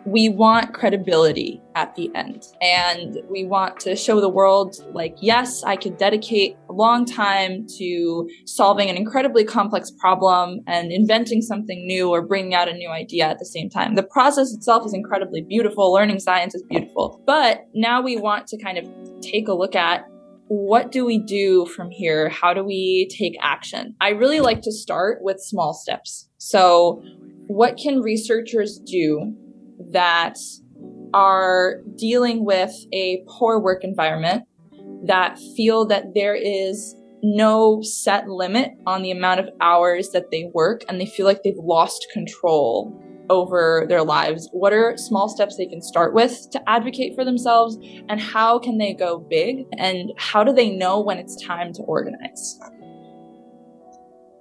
we 0.07 0.29
want 0.29 0.73
credibility 0.73 1.61
at 1.75 1.95
the 1.95 2.11
end. 2.15 2.45
And 2.63 3.19
we 3.31 3.45
want 3.45 3.79
to 3.81 3.95
show 3.97 4.21
the 4.21 4.29
world, 4.29 4.77
like, 4.93 5.17
yes, 5.21 5.63
I 5.63 5.77
could 5.77 5.99
dedicate 5.99 6.57
a 6.69 6.73
long 6.73 7.05
time 7.05 7.67
to 7.79 8.29
solving 8.47 8.89
an 8.89 8.97
incredibly 8.97 9.45
complex 9.45 9.91
problem 9.91 10.61
and 10.67 10.91
inventing 10.91 11.43
something 11.43 11.87
new 11.87 12.11
or 12.11 12.23
bringing 12.23 12.55
out 12.55 12.69
a 12.69 12.73
new 12.73 12.89
idea 12.89 13.27
at 13.27 13.39
the 13.39 13.47
same 13.47 13.69
time. 13.69 13.95
The 13.95 14.03
process 14.03 14.53
itself 14.53 14.87
is 14.87 14.95
incredibly 14.95 15.43
beautiful. 15.43 15.93
Learning 15.93 16.19
science 16.19 16.55
is 16.55 16.63
beautiful. 16.63 17.23
But 17.27 17.67
now 17.75 18.01
we 18.01 18.17
want 18.17 18.47
to 18.49 18.63
kind 18.63 18.79
of 18.79 18.87
take 19.21 19.49
a 19.49 19.55
look 19.55 19.75
at 19.77 20.05
what 20.49 20.91
do 20.91 21.05
we 21.07 21.19
do 21.19 21.65
from 21.67 21.91
here? 21.93 22.29
How 22.29 22.53
do 22.53 22.65
we 22.65 23.09
take 23.17 23.37
action? 23.41 23.95
I 24.01 24.09
really 24.09 24.41
like 24.41 24.63
to 24.63 24.73
start 24.73 25.19
with 25.21 25.39
small 25.39 25.75
steps. 25.75 26.29
So, 26.39 27.05
what 27.47 27.77
can 27.77 28.01
researchers 28.01 28.81
do 28.85 29.37
that 29.91 30.39
are 31.13 31.81
dealing 31.97 32.45
with 32.45 32.73
a 32.93 33.25
poor 33.27 33.59
work 33.59 33.83
environment 33.83 34.45
that 35.07 35.39
feel 35.57 35.87
that 35.87 36.15
there 36.15 36.35
is 36.35 36.95
no 37.23 37.83
set 37.83 38.29
limit 38.29 38.71
on 38.87 39.03
the 39.03 39.11
amount 39.11 39.41
of 39.41 39.49
hours 39.61 40.11
that 40.11 40.31
they 40.31 40.51
work 40.55 40.83
and 40.89 41.01
they 41.01 41.07
feel 41.07 41.27
like 41.27 41.43
they've 41.43 41.55
lost 41.59 42.07
control 42.13 42.97
over 43.29 43.87
their 43.89 44.03
lives. 44.03 44.49
What 44.53 44.73
are 44.73 44.97
small 44.97 45.29
steps 45.29 45.57
they 45.57 45.67
can 45.67 45.81
start 45.81 46.15
with 46.15 46.51
to 46.51 46.69
advocate 46.69 47.15
for 47.15 47.25
themselves 47.25 47.79
and 48.09 48.21
how 48.21 48.59
can 48.59 48.79
they 48.79 48.93
go 48.93 49.19
big 49.19 49.67
and 49.79 50.13
how 50.17 50.43
do 50.43 50.53
they 50.53 50.71
know 50.71 51.01
when 51.01 51.19
it's 51.19 51.41
time 51.43 51.73
to 51.75 51.83
organize? 51.83 52.59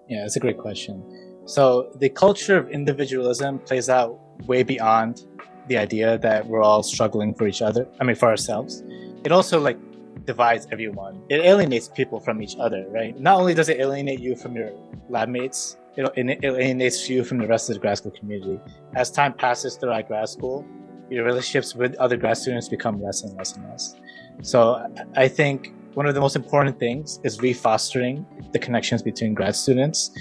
Yeah, 0.08 0.21
that's 0.21 0.38
a 0.38 0.39
great 0.39 0.58
question. 0.58 1.04
So 1.45 1.91
the 1.99 2.10
culture 2.10 2.58
of 2.58 2.69
individualism 2.69 3.60
plays 3.60 3.89
out 3.89 4.19
way 4.47 4.63
beyond 4.63 5.23
the 5.69 5.77
idea 5.77 6.17
that 6.17 6.45
we're 6.45 6.62
all 6.62 6.84
struggling 6.84 7.34
for 7.34 7.47
each 7.47 7.62
other. 7.62 7.88
I 7.99 8.03
mean, 8.03 8.15
for 8.15 8.27
ourselves. 8.27 8.84
It 9.23 9.32
also 9.32 9.60
like 9.60 9.77
divides 10.25 10.67
everyone. 10.71 11.21
It 11.29 11.39
alienates 11.39 11.88
people 11.88 12.19
from 12.19 12.41
each 12.41 12.55
other, 12.60 12.86
right? 12.89 13.17
Not 13.19 13.39
only 13.39 13.53
does 13.53 13.69
it 13.69 13.79
alienate 13.79 14.19
you 14.19 14.36
from 14.36 14.55
your 14.55 14.71
lab 15.08 15.29
mates, 15.29 15.77
it, 15.95 16.12
it 16.15 16.43
alienates 16.43 17.10
you 17.10 17.23
from 17.23 17.38
the 17.38 17.47
rest 17.47 17.69
of 17.69 17.75
the 17.75 17.79
grad 17.82 17.97
school 17.97 18.12
community. 18.12 18.60
As 18.95 19.10
time 19.12 19.34
passes 19.34 19.75
throughout 19.75 20.08
grad 20.08 20.27
school, 20.29 20.65
your 21.10 21.23
relationships 21.23 21.75
with 21.75 21.95
other 21.95 22.17
grad 22.17 22.38
students 22.38 22.67
become 22.67 23.01
less 23.01 23.23
and 23.23 23.36
less 23.38 23.55
and 23.55 23.67
less. 23.69 23.95
So 24.41 24.86
I 25.15 25.27
think 25.27 25.73
one 25.93 26.05
of 26.05 26.13
the 26.13 26.21
most 26.21 26.36
important 26.36 26.79
things 26.79 27.19
is 27.23 27.39
refostering 27.39 28.25
the 28.53 28.60
connections 28.60 29.01
between 29.01 29.34
grad 29.34 29.55
students 29.55 30.12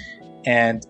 and 0.45 0.85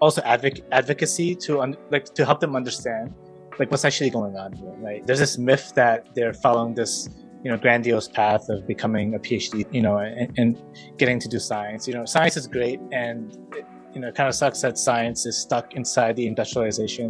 also 0.00 0.20
advoc- 0.22 0.62
advocacy 0.72 1.34
to 1.36 1.60
un- 1.60 1.76
like 1.90 2.06
to 2.06 2.24
help 2.24 2.40
them 2.40 2.56
understand 2.56 3.14
like 3.62 3.70
what's 3.70 3.84
actually 3.84 4.10
going 4.10 4.36
on 4.36 4.52
here, 4.52 4.74
right? 4.78 5.06
There's 5.06 5.20
this 5.20 5.38
myth 5.38 5.72
that 5.76 6.12
they're 6.16 6.34
following 6.34 6.74
this, 6.74 7.08
you 7.44 7.50
know, 7.50 7.56
grandiose 7.56 8.08
path 8.08 8.48
of 8.48 8.66
becoming 8.66 9.14
a 9.14 9.20
PhD, 9.20 9.72
you 9.72 9.82
know, 9.86 9.98
and, 9.98 10.36
and 10.36 10.60
getting 10.98 11.20
to 11.20 11.28
do 11.28 11.38
science. 11.38 11.86
You 11.86 11.94
know, 11.94 12.04
science 12.04 12.36
is 12.36 12.48
great, 12.48 12.80
and 12.90 13.30
it, 13.54 13.64
you 13.94 14.00
know, 14.00 14.08
it 14.08 14.16
kind 14.16 14.28
of 14.28 14.34
sucks 14.34 14.60
that 14.62 14.78
science 14.78 15.26
is 15.26 15.36
stuck 15.40 15.74
inside 15.74 16.16
the 16.16 16.26
industrialization 16.26 17.08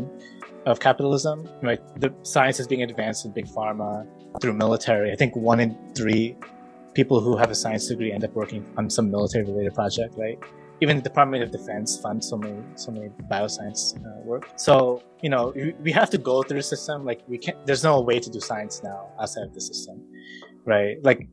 of 0.67 0.79
capitalism. 0.79 1.49
Right, 1.63 1.81
the 1.99 2.13
science 2.23 2.61
is 2.61 2.67
being 2.67 2.83
advanced 2.83 3.25
in 3.25 3.33
big 3.33 3.47
pharma 3.47 4.07
through 4.43 4.53
military. 4.53 5.11
I 5.11 5.17
think 5.17 5.35
one 5.35 5.59
in 5.59 5.71
three 5.95 6.37
people 6.93 7.19
who 7.23 7.39
have 7.39 7.51
a 7.51 7.55
science 7.55 7.89
degree 7.89 8.13
end 8.13 8.25
up 8.25 8.35
working 8.35 8.63
on 8.77 8.91
some 8.91 9.11
military-related 9.11 9.73
project, 9.73 10.13
right? 10.19 10.39
Even 10.83 10.97
the 10.97 11.03
Department 11.03 11.45
of 11.45 11.51
Defense 11.53 11.97
funds 12.05 12.29
so 12.29 12.37
many 12.37 12.61
so 12.75 12.91
many 12.91 13.09
bioscience 13.31 13.83
uh, 14.05 14.21
work. 14.31 14.45
So 14.57 15.03
you 15.23 15.31
know 15.31 15.55
we 15.81 15.93
have 15.93 16.11
to 16.11 16.19
go 16.19 16.43
through 16.43 16.59
the 16.59 16.71
system. 16.75 17.05
Like 17.05 17.21
we 17.29 17.39
can't. 17.39 17.59
There's 17.67 17.85
no 17.85 18.01
way 18.01 18.19
to 18.19 18.29
do 18.29 18.41
science 18.41 18.83
now 18.83 19.01
outside 19.21 19.45
of 19.45 19.55
the 19.55 19.61
system, 19.61 19.97
right? 20.65 20.97
Like 21.03 21.29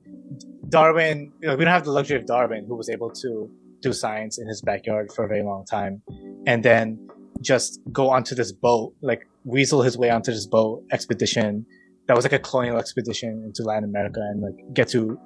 Darwin. 0.69 1.33
You 1.41 1.47
know, 1.47 1.55
we 1.57 1.65
don't 1.65 1.73
have 1.73 1.85
the 1.85 1.91
luxury 1.91 2.17
of 2.17 2.25
Darwin, 2.27 2.65
who 2.67 2.75
was 2.75 2.89
able 2.89 3.09
to 3.23 3.49
do 3.81 3.91
science 3.91 4.37
in 4.37 4.47
his 4.47 4.61
backyard 4.61 5.11
for 5.11 5.25
a 5.25 5.27
very 5.27 5.43
long 5.43 5.65
time, 5.65 6.03
and 6.45 6.63
then 6.63 7.07
just 7.41 7.79
go 7.91 8.09
onto 8.09 8.35
this 8.35 8.51
boat, 8.51 8.93
like 9.01 9.27
weasel 9.45 9.81
his 9.81 9.97
way 9.97 10.09
onto 10.11 10.31
this 10.31 10.45
boat 10.45 10.83
expedition 10.91 11.65
that 12.09 12.15
was 12.15 12.25
like 12.25 12.33
a 12.33 12.39
colonial 12.39 12.77
expedition 12.77 13.43
into 13.45 13.61
Latin 13.61 13.83
America 13.83 14.19
and 14.19 14.41
like 14.41 14.55
get 14.73 14.87
to 14.89 15.17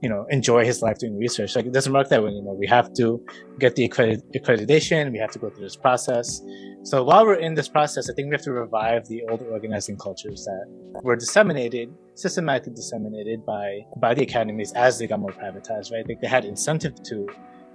you 0.00 0.08
know 0.08 0.26
enjoy 0.30 0.64
his 0.64 0.82
life 0.82 0.98
doing 0.98 1.16
research. 1.18 1.56
Like 1.56 1.66
it 1.66 1.72
doesn't 1.72 1.92
work 1.92 2.08
that 2.08 2.22
way 2.22 2.30
you 2.30 2.42
know 2.42 2.52
we 2.52 2.66
have 2.66 2.92
to 2.94 3.24
get 3.58 3.76
the 3.76 3.84
accredit- 3.84 4.24
accreditation 4.34 5.12
we 5.12 5.18
have 5.18 5.30
to 5.32 5.38
go 5.38 5.50
through 5.50 5.64
this 5.64 5.76
process. 5.76 6.40
So 6.82 7.02
while 7.02 7.26
we're 7.26 7.34
in 7.34 7.54
this 7.54 7.68
process 7.68 8.08
i 8.08 8.14
think 8.14 8.28
we 8.28 8.34
have 8.34 8.42
to 8.42 8.52
revive 8.52 9.06
the 9.08 9.22
old 9.28 9.42
organizing 9.42 9.96
cultures 9.96 10.44
that 10.44 11.02
were 11.02 11.16
disseminated 11.16 11.92
systematically 12.14 12.74
disseminated 12.74 13.44
by 13.44 13.80
by 13.96 14.14
the 14.14 14.22
academies 14.22 14.72
as 14.72 14.98
they 14.98 15.06
got 15.06 15.20
more 15.20 15.32
privatized 15.32 15.92
right? 15.92 16.08
Like 16.08 16.20
they 16.20 16.28
had 16.28 16.44
incentive 16.44 17.02
to 17.04 17.28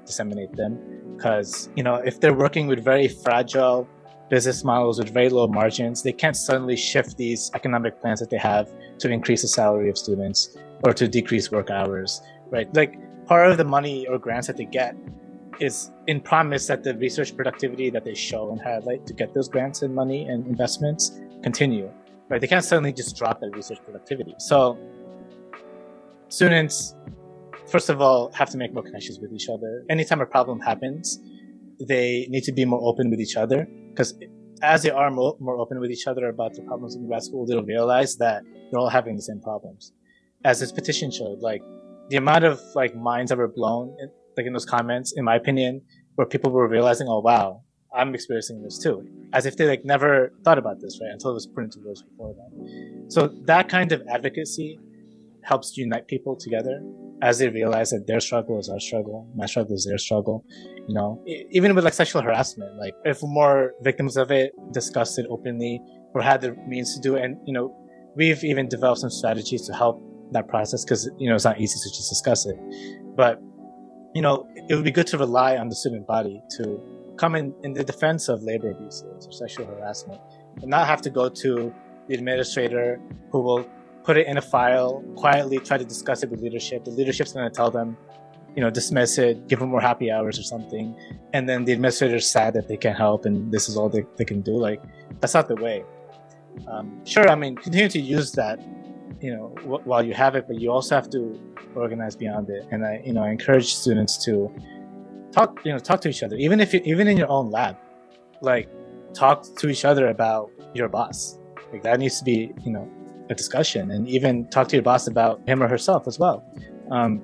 disseminate 0.06 0.54
them 0.54 0.80
because 1.16 1.70
you 1.76 1.84
know 1.84 1.96
if 1.96 2.20
they're 2.20 2.34
working 2.34 2.68
with 2.68 2.84
very 2.84 3.08
fragile 3.08 3.88
business 4.30 4.64
models 4.64 5.00
with 5.00 5.10
very 5.10 5.30
low 5.30 5.48
margins 5.48 6.02
they 6.04 6.12
can't 6.12 6.36
suddenly 6.36 6.76
shift 6.76 7.18
these 7.18 7.52
economic 7.54 8.00
plans 8.02 8.20
that 8.20 8.30
they 8.30 8.38
have 8.38 8.70
to 8.98 9.10
increase 9.10 9.42
the 9.42 9.48
salary 9.48 9.90
of 9.90 9.98
students 9.98 10.58
or 10.84 10.94
to 10.94 11.08
decrease 11.08 11.52
work 11.52 11.70
hours, 11.72 12.22
right? 12.50 12.74
Like 12.76 12.98
part 13.26 13.50
of 13.50 13.58
the 13.58 13.64
money 13.64 14.06
or 14.08 14.18
grants 14.20 14.48
that 14.48 14.58
they 14.58 14.66
get 14.66 14.96
is 15.60 15.92
in 16.08 16.20
promise 16.20 16.68
that 16.68 16.84
the 16.84 16.96
research 16.98 17.36
productivity 17.36 17.90
that 17.90 18.04
they 18.04 18.14
show 18.14 18.52
and 18.52 18.62
highlight 18.62 19.06
to 19.08 19.14
get 19.14 19.34
those 19.34 19.48
grants 19.48 19.82
and 19.82 19.96
money 19.96 20.28
and 20.28 20.46
investments 20.46 21.20
continue, 21.42 21.90
right? 22.30 22.42
They 22.42 22.48
can't 22.48 22.66
suddenly 22.66 22.92
just 22.92 23.16
drop 23.16 23.40
that 23.40 23.52
research 23.56 23.80
productivity. 23.84 24.36
So 24.40 24.78
students, 26.28 26.96
first 27.68 27.90
of 27.90 28.02
all, 28.02 28.32
have 28.34 28.50
to 28.50 28.58
make 28.58 28.74
more 28.74 28.84
connections 28.84 29.20
with 29.20 29.32
each 29.32 29.48
other. 29.48 29.86
Anytime 29.90 30.20
a 30.22 30.26
problem 30.26 30.60
happens, 30.60 31.20
they 31.88 32.28
need 32.30 32.44
to 32.44 32.52
be 32.52 32.66
more 32.66 32.82
open 32.84 33.10
with 33.10 33.22
each 33.22 33.38
other 33.38 33.68
because 33.90 34.16
as 34.62 34.84
they 34.84 34.90
are 34.90 35.12
more, 35.12 35.36
more 35.40 35.58
open 35.58 35.80
with 35.80 35.92
each 35.92 36.08
other 36.08 36.28
about 36.28 36.54
the 36.54 36.62
problems 36.64 36.96
in 36.96 37.06
grad 37.08 37.24
school, 37.24 37.46
they'll 37.46 37.64
realize 37.64 38.18
that 38.18 38.44
they're 38.70 38.80
all 38.80 38.90
having 38.90 39.16
the 39.16 39.22
same 39.22 39.40
problems 39.42 39.94
as 40.44 40.60
this 40.60 40.72
petition 40.72 41.12
showed, 41.12 41.40
like 41.40 41.62
the 42.10 42.18
amount 42.18 42.44
of 42.44 42.60
like 42.76 42.96
minds 42.96 43.30
that 43.30 43.38
were 43.38 43.48
blown, 43.48 43.96
in, 44.00 44.10
like 44.38 44.46
in 44.46 44.54
those 44.54 44.66
comments, 44.66 45.14
in 45.16 45.24
my 45.24 45.36
opinion, 45.36 45.82
where 46.16 46.28
people 46.28 46.52
were 46.52 46.68
realizing, 46.68 47.08
oh 47.08 47.20
wow, 47.20 47.64
I'm 47.96 48.14
experiencing 48.14 48.62
this 48.62 48.80
too, 48.80 49.08
as 49.34 49.46
if 49.46 49.58
they 49.58 49.68
like 49.68 49.86
never 49.86 50.34
thought 50.44 50.58
about 50.58 50.82
this, 50.82 51.00
right? 51.02 51.12
Until 51.12 51.32
it 51.32 51.36
was 51.36 51.48
put 51.48 51.64
into 51.64 51.80
words 51.86 52.04
before 52.04 52.34
them. 52.34 53.10
So 53.10 53.28
that 53.46 53.70
kind 53.70 53.92
of 53.92 54.02
advocacy 54.10 54.80
helps 55.44 55.78
unite 55.78 56.08
people 56.08 56.36
together 56.36 56.82
as 57.22 57.40
they 57.40 57.50
realize 57.50 57.92
that 57.92 58.06
their 58.08 58.20
struggle 58.20 58.60
is 58.60 58.70
our 58.70 58.80
struggle, 58.80 59.30
my 59.36 59.46
struggle 59.46 59.76
is 59.76 59.86
their 59.86 59.98
struggle. 59.98 60.44
You 60.88 60.96
know, 60.96 61.24
even 61.52 61.74
with 61.76 61.86
like 61.86 61.94
sexual 61.94 62.22
harassment, 62.22 62.78
like 62.78 62.94
if 63.06 63.20
more 63.22 63.74
victims 63.82 64.18
of 64.18 64.32
it 64.32 64.52
discussed 64.72 65.18
it 65.20 65.26
openly 65.30 65.80
or 66.14 66.22
had 66.22 66.42
the 66.42 66.54
means 66.68 66.94
to 66.96 67.02
do 67.02 67.16
it, 67.16 67.24
and 67.24 67.38
you 67.46 67.54
know, 67.54 67.74
we've 68.16 68.44
even 68.44 68.68
developed 68.68 69.02
some 69.02 69.10
strategies 69.10 69.66
to 69.68 69.74
help 69.74 70.02
that 70.34 70.48
process 70.48 70.84
because 70.84 71.10
you 71.18 71.30
know 71.30 71.36
it's 71.36 71.46
not 71.46 71.60
easy 71.60 71.80
to 71.80 71.90
just 71.90 72.10
discuss 72.10 72.46
it, 72.46 72.58
but 73.16 73.42
you 74.14 74.22
know, 74.22 74.48
it 74.70 74.76
would 74.76 74.84
be 74.84 74.92
good 74.92 75.08
to 75.08 75.18
rely 75.18 75.58
on 75.58 75.70
the 75.70 75.76
student 75.76 76.06
body 76.06 76.42
to 76.58 76.80
come 77.18 77.36
in 77.36 77.54
in 77.64 77.74
the 77.74 77.84
defense 77.84 78.30
of 78.30 78.44
labor 78.44 78.72
abuses 78.72 79.28
or 79.28 79.32
sexual 79.32 79.66
harassment, 79.66 80.22
and 80.62 80.70
not 80.70 80.88
have 80.88 81.02
to 81.02 81.10
go 81.10 81.30
to 81.30 81.74
the 82.08 82.14
administrator 82.14 83.00
who 83.32 83.42
will 83.42 83.66
put 84.04 84.18
it 84.18 84.28
in 84.28 84.38
a 84.38 84.42
file, 84.42 85.02
quietly 85.16 85.58
try 85.60 85.78
to 85.78 85.86
discuss 85.86 86.24
it 86.24 86.30
with 86.30 86.42
leadership. 86.42 86.84
The 86.84 86.92
leadership's 86.92 87.34
going 87.34 87.50
to 87.50 87.56
tell 87.56 87.72
them, 87.72 87.98
you 88.56 88.62
know, 88.62 88.70
dismiss 88.70 89.18
it, 89.18 89.48
give 89.48 89.60
them 89.60 89.70
more 89.70 89.82
happy 89.82 90.12
hours 90.12 90.38
or 90.38 90.44
something. 90.44 90.96
And 91.34 91.48
then 91.48 91.64
the 91.66 91.72
administrator's 91.72 92.30
sad 92.30 92.54
that 92.56 92.68
they 92.68 92.76
can't 92.76 92.98
help 92.98 93.26
and 93.26 93.52
this 93.52 93.70
is 93.70 93.78
all 93.78 93.90
they, 93.90 94.04
they 94.18 94.26
can 94.26 94.42
do. 94.42 94.58
Like, 94.58 94.82
that's 95.22 95.34
not 95.34 95.48
the 95.48 95.56
way. 95.56 95.86
Um, 96.68 97.04
sure, 97.06 97.30
I 97.30 97.36
mean, 97.36 97.56
continue 97.56 97.88
to 97.90 98.00
use 98.00 98.34
that, 98.34 98.60
you 99.22 99.34
know, 99.34 99.54
w- 99.58 99.82
while 99.84 100.04
you 100.04 100.14
have 100.14 100.36
it, 100.36 100.46
but 100.48 100.60
you 100.60 100.72
also 100.72 100.96
have 100.96 101.10
to 101.12 101.40
organize 101.76 102.16
beyond 102.16 102.50
it. 102.50 102.66
And 102.72 102.86
I, 102.86 103.02
you 103.06 103.14
know, 103.14 103.24
I 103.24 103.30
encourage 103.30 103.76
students 103.76 104.24
to 104.26 104.52
talk, 105.32 105.60
you 105.66 105.72
know, 105.72 105.80
talk 105.80 106.02
to 106.02 106.10
each 106.10 106.24
other, 106.24 106.36
even 106.36 106.60
if 106.60 106.74
you, 106.74 106.82
even 106.86 107.08
in 107.08 107.18
your 107.18 107.30
own 107.30 107.50
lab, 107.52 107.78
like 108.42 108.70
talk 109.14 109.44
to 109.58 109.70
each 109.70 109.86
other 109.86 110.08
about 110.08 110.52
your 110.74 110.88
boss. 110.90 111.40
Like 111.72 111.84
that 111.84 112.00
needs 112.00 112.20
to 112.20 112.24
be, 112.24 112.54
you 112.64 112.72
know, 112.72 112.90
a 113.30 113.36
discussion 113.36 113.92
and 113.92 114.08
even 114.08 114.48
talk 114.50 114.68
to 114.70 114.76
your 114.76 114.84
boss 114.84 115.08
about 115.08 115.42
him 115.48 115.64
or 115.64 115.68
herself 115.68 116.08
as 116.08 116.20
well. 116.20 116.44
Um, 116.92 117.22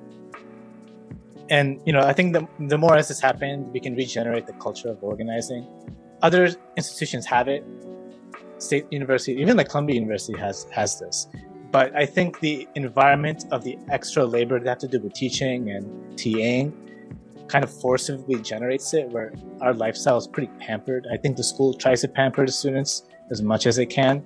and 1.50 1.80
you 1.84 1.92
know, 1.92 2.00
I 2.00 2.12
think 2.12 2.32
the 2.32 2.46
the 2.68 2.78
more 2.78 2.96
as 2.96 3.08
this 3.08 3.20
happens, 3.20 3.68
we 3.72 3.80
can 3.80 3.94
regenerate 3.94 4.46
the 4.46 4.52
culture 4.54 4.88
of 4.88 5.02
organizing. 5.02 5.66
Other 6.22 6.50
institutions 6.76 7.26
have 7.26 7.48
it. 7.48 7.64
State 8.58 8.86
university, 8.90 9.40
even 9.40 9.56
like 9.56 9.68
Columbia 9.68 9.96
University 9.96 10.38
has 10.38 10.66
has 10.70 10.98
this. 11.00 11.26
But 11.70 11.94
I 11.94 12.04
think 12.06 12.40
the 12.40 12.66
environment 12.74 13.44
of 13.52 13.62
the 13.62 13.78
extra 13.90 14.24
labor 14.24 14.58
they 14.58 14.68
have 14.68 14.78
to 14.78 14.88
do 14.88 15.00
with 15.00 15.14
teaching 15.14 15.70
and 15.70 16.18
TAing 16.18 16.72
kind 17.48 17.64
of 17.64 17.80
forcibly 17.80 18.40
generates 18.40 18.94
it 18.94 19.08
where 19.08 19.32
our 19.60 19.74
lifestyle 19.74 20.16
is 20.16 20.26
pretty 20.26 20.50
pampered. 20.58 21.06
I 21.12 21.16
think 21.16 21.36
the 21.36 21.44
school 21.44 21.74
tries 21.74 22.00
to 22.02 22.08
pamper 22.08 22.46
the 22.46 22.52
students 22.52 23.02
as 23.30 23.42
much 23.42 23.66
as 23.66 23.76
they 23.76 23.86
can. 23.86 24.24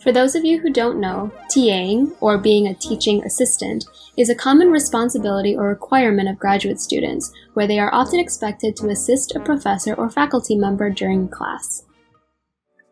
For 0.00 0.12
those 0.12 0.34
of 0.34 0.44
you 0.44 0.60
who 0.60 0.70
don't 0.70 1.00
know, 1.00 1.32
TAing, 1.50 2.14
or 2.20 2.38
being 2.38 2.66
a 2.66 2.74
teaching 2.74 3.24
assistant, 3.24 3.86
is 4.16 4.28
a 4.28 4.34
common 4.34 4.70
responsibility 4.70 5.56
or 5.56 5.68
requirement 5.68 6.28
of 6.28 6.38
graduate 6.38 6.80
students, 6.80 7.32
where 7.54 7.66
they 7.66 7.78
are 7.78 7.92
often 7.92 8.20
expected 8.20 8.76
to 8.76 8.88
assist 8.88 9.34
a 9.34 9.40
professor 9.40 9.94
or 9.94 10.10
faculty 10.10 10.54
member 10.54 10.90
during 10.90 11.28
class. 11.28 11.85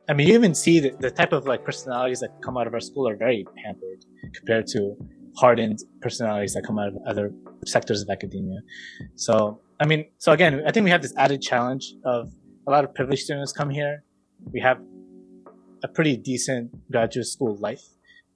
I 0.09 0.13
mean, 0.13 0.29
you 0.29 0.35
even 0.35 0.55
see 0.55 0.81
that 0.81 1.01
the 1.01 1.11
type 1.11 1.33
of 1.33 1.47
like 1.47 1.65
personalities 1.65 2.21
that 2.21 2.31
come 2.43 2.57
out 2.59 2.67
of 2.67 2.75
our 2.75 2.81
school 2.81 3.09
are 3.09 3.17
very 3.17 3.45
pampered 3.65 4.05
compared 4.35 4.67
to 4.69 4.97
hardened 5.37 5.79
personalities 6.01 6.53
that 6.55 6.63
come 6.67 6.79
out 6.79 6.89
of 6.89 6.97
other 7.07 7.33
sectors 7.67 8.03
of 8.03 8.11
academia. 8.11 8.61
So, 9.15 9.61
I 9.81 9.87
mean, 9.87 10.07
so 10.19 10.33
again, 10.33 10.63
I 10.67 10.73
think 10.73 10.85
we 10.85 10.91
have 10.91 11.03
this 11.03 11.15
added 11.17 11.41
challenge 11.41 11.95
of 12.05 12.31
a 12.67 12.71
lot 12.71 12.85
of 12.85 12.95
privileged 12.95 13.23
students 13.23 13.53
come 13.53 13.71
here. 13.71 14.05
We 14.53 14.61
have 14.61 14.79
a 15.83 15.89
pretty 15.89 16.17
decent 16.17 16.71
graduate 16.91 17.27
school 17.27 17.57
life, 17.57 17.83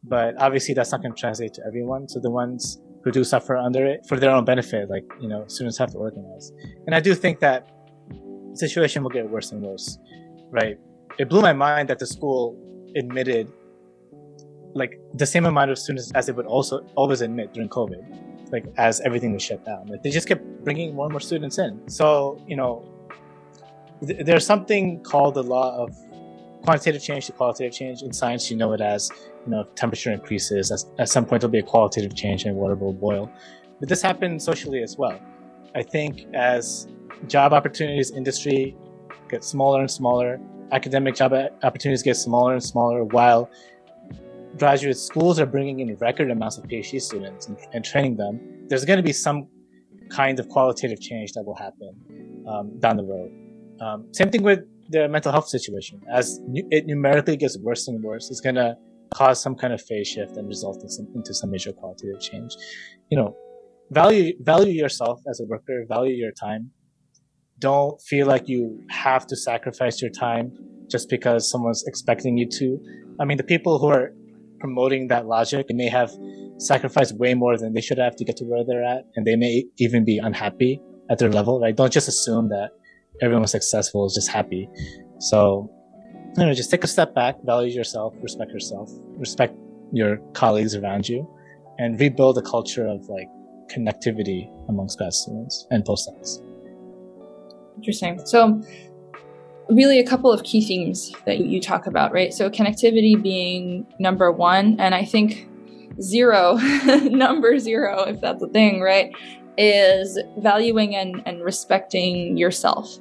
but 0.03 0.35
obviously 0.41 0.75
that's 0.75 0.91
not 0.91 1.03
going 1.03 1.15
to 1.15 1.21
translate 1.21 1.53
to 1.55 1.63
everyone. 1.67 2.09
So 2.09 2.19
the 2.19 2.31
ones 2.31 2.81
who 3.05 3.11
do 3.11 3.25
suffer 3.25 3.57
under 3.57 3.87
it 3.87 4.07
for 4.09 4.19
their 4.19 4.31
own 4.31 4.45
benefit, 4.45 4.89
like, 4.89 5.05
you 5.21 5.29
know, 5.29 5.45
students 5.49 5.79
have 5.79 5.93
to 5.93 5.99
organize. 5.99 6.51
And 6.87 6.95
I 6.95 7.01
do 7.01 7.15
think 7.15 7.41
that 7.41 7.69
situation 8.55 9.03
will 9.03 9.11
get 9.11 9.29
worse 9.29 9.53
and 9.53 9.63
worse, 9.63 9.99
right? 10.51 10.79
It 11.19 11.29
blew 11.29 11.43
my 11.43 11.53
mind 11.53 11.89
that 11.89 11.99
the 11.99 12.07
school 12.07 12.57
admitted 12.97 13.53
like 14.75 15.01
the 15.15 15.27
same 15.27 15.47
amount 15.47 15.71
of 15.71 15.79
students 15.79 16.13
as 16.15 16.27
they 16.27 16.33
would 16.33 16.47
also 16.47 16.81
always 16.95 17.21
admit 17.21 17.53
during 17.53 17.69
COVID, 17.69 18.53
like 18.53 18.65
as 18.77 19.01
everything 19.01 19.33
was 19.33 19.43
shut 19.43 19.65
down. 19.65 19.87
Like 19.87 20.03
they 20.03 20.11
just 20.11 20.29
kept 20.29 20.45
bringing 20.65 20.95
more 20.95 21.07
and 21.07 21.13
more 21.13 21.21
students 21.21 21.59
in. 21.59 21.89
So, 21.89 22.41
you 22.47 22.57
know, 22.57 22.85
th- 24.07 24.25
there's 24.25 24.47
something 24.47 25.03
called 25.03 25.35
the 25.35 25.43
law 25.43 25.77
of 25.77 25.97
quantitative 26.63 27.03
change 27.03 27.27
to 27.27 27.33
qualitative 27.33 27.73
change. 27.73 28.03
In 28.03 28.13
science, 28.13 28.51
you 28.51 28.57
know 28.57 28.73
it 28.73 28.81
as, 28.81 29.11
you 29.45 29.51
know, 29.51 29.65
temperature 29.75 30.13
increases, 30.13 30.87
at 30.99 31.09
some 31.09 31.25
point 31.25 31.41
there'll 31.41 31.51
be 31.51 31.59
a 31.59 31.63
qualitative 31.63 32.15
change 32.15 32.45
and 32.45 32.55
water 32.57 32.75
will 32.75 32.93
boil. 32.93 33.31
But 33.81 33.89
this 33.89 34.03
happened 34.03 34.41
socially 34.43 34.83
as 34.83 34.97
well. 34.97 35.19
I 35.75 35.83
think 35.83 36.27
as 36.35 36.87
job 37.27 37.53
opportunities, 37.53 38.11
industry 38.11 38.77
get 39.29 39.45
smaller 39.45 39.81
and 39.81 39.91
smaller, 39.91 40.41
academic 40.73 41.15
job 41.15 41.33
opportunities 41.63 42.03
get 42.03 42.17
smaller 42.17 42.53
and 42.53 42.63
smaller, 42.63 43.05
while 43.05 43.51
graduate 44.59 44.97
schools 44.97 45.39
are 45.39 45.47
bringing 45.47 45.81
in 45.81 45.95
record 45.97 46.31
amounts 46.31 46.59
of 46.59 46.65
PhD 46.65 47.01
students 47.01 47.47
and, 47.47 47.57
and 47.73 47.85
training 47.85 48.17
them, 48.17 48.41
there's 48.69 48.85
going 48.85 48.97
to 48.97 49.03
be 49.03 49.13
some 49.13 49.49
kind 50.11 50.41
of 50.41 50.49
qualitative 50.49 51.01
change 51.01 51.33
that 51.33 51.43
will 51.43 51.57
happen 51.57 52.45
um, 52.49 52.79
down 52.81 52.97
the 52.97 53.05
road. 53.05 53.31
Um, 53.81 54.07
same 54.13 54.31
thing 54.31 54.43
with 54.43 54.61
the 54.91 55.09
mental 55.09 55.33
health 55.33 55.49
situation. 55.49 56.01
As 56.13 56.41
it 56.55 56.87
numerically 56.87 57.37
gets 57.37 57.59
worse 57.59 57.89
and 57.89 58.03
worse, 58.03 58.31
it's 58.31 58.41
going 58.41 58.55
to 58.57 58.77
cause 59.11 59.41
some 59.41 59.55
kind 59.55 59.73
of 59.73 59.81
phase 59.83 60.09
shift 60.09 60.37
and 60.37 60.49
result 60.49 60.83
in 60.83 60.89
some, 60.89 61.07
into 61.15 61.35
some 61.35 61.51
major 61.51 61.73
qualitative 61.73 62.21
change. 62.21 62.57
You 63.11 63.19
know, 63.19 63.37
value 63.91 64.33
value 64.41 64.73
yourself 64.73 65.21
as 65.29 65.41
a 65.41 65.45
worker, 65.45 65.85
value 65.89 66.15
your 66.15 66.33
time. 66.33 66.71
Don't 67.61 68.01
feel 68.03 68.27
like 68.27 68.49
you 68.49 68.81
have 68.91 69.27
to 69.27 69.37
sacrifice 69.37 70.01
your 70.01 70.11
time 70.11 70.53
just 70.89 71.09
because 71.09 71.51
someone's 71.51 71.85
expecting 71.87 72.39
you 72.39 72.49
to. 72.49 72.79
I 73.21 73.25
mean, 73.25 73.37
the 73.37 73.45
people 73.45 73.79
who 73.79 73.89
are 73.89 74.13
promoting 74.61 75.09
that 75.09 75.27
logic, 75.27 75.67
they 75.69 75.75
may 75.75 75.89
have 75.89 76.11
sacrificed 76.59 77.17
way 77.19 77.35
more 77.35 77.57
than 77.57 77.73
they 77.73 77.81
should 77.81 77.99
have 77.99 78.17
to 78.17 78.25
get 78.25 78.37
to 78.37 78.45
where 78.45 78.65
they're 78.65 78.85
at, 78.85 79.05
and 79.17 79.27
they 79.27 79.37
may 79.37 79.65
even 79.79 80.05
be 80.05 80.19
unhappy 80.19 80.81
at 81.11 81.19
their 81.19 81.31
level. 81.31 81.61
Right? 81.61 81.75
Don't 81.75 81.93
just 81.93 82.09
assume 82.09 82.49
that 82.51 82.71
everyone 83.21 83.47
successful 83.49 84.07
is 84.07 84.15
just 84.15 84.31
happy. 84.31 84.69
So, 85.19 85.69
you 86.37 86.47
know, 86.47 86.55
just 86.55 86.71
take 86.71 86.85
a 86.85 86.89
step 86.89 87.15
back, 87.15 87.37
value 87.45 87.73
yourself, 87.73 88.15
respect 88.23 88.53
yourself, 88.53 88.89
respect 89.17 89.55
your 89.93 90.19
colleagues 90.33 90.77
around 90.77 91.09
you, 91.09 91.29
and 91.79 91.99
rebuild 91.99 92.39
a 92.39 92.43
culture 92.43 92.87
of 92.87 93.09
like 93.09 93.29
connectivity 93.69 94.49
amongst 94.69 94.99
grad 94.99 95.13
students 95.13 95.67
and 95.71 95.85
postdocs. 95.85 96.41
Interesting. 97.79 98.21
So, 98.27 98.63
really, 99.71 99.99
a 99.99 100.07
couple 100.07 100.33
of 100.33 100.43
key 100.43 100.65
themes 100.65 101.13
that 101.27 101.41
you 101.41 101.61
talk 101.61 101.87
about, 101.87 102.13
right? 102.13 102.33
So, 102.33 102.51
connectivity 102.51 103.21
being 103.21 103.87
number 103.99 104.31
one, 104.31 104.79
and 104.79 104.95
I 104.95 105.05
think 105.05 105.49
zero, 106.01 106.55
number 107.05 107.59
zero, 107.59 108.03
if 108.03 108.21
that's 108.21 108.43
a 108.43 108.49
thing, 108.49 108.81
right, 108.81 109.13
is 109.57 110.19
valuing 110.39 110.95
and, 110.95 111.23
and 111.27 111.43
respecting 111.43 112.37
yourself 112.37 112.99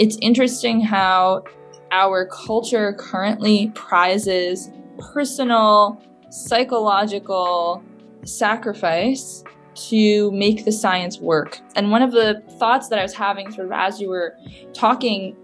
it's 0.00 0.16
interesting 0.22 0.80
how 0.80 1.44
our 1.92 2.24
culture 2.24 2.94
currently 2.94 3.70
prizes 3.74 4.70
personal, 4.98 6.02
psychological 6.30 7.84
sacrifice 8.24 9.44
to 9.88 10.30
make 10.32 10.64
the 10.64 10.72
science 10.72 11.18
work. 11.18 11.60
And 11.76 11.90
one 11.90 12.02
of 12.02 12.12
the 12.12 12.42
thoughts 12.58 12.88
that 12.88 12.98
I 12.98 13.02
was 13.02 13.14
having 13.14 13.50
sort 13.52 13.66
of 13.66 13.72
as 13.72 14.00
you 14.00 14.08
were 14.08 14.36
talking 14.72 15.36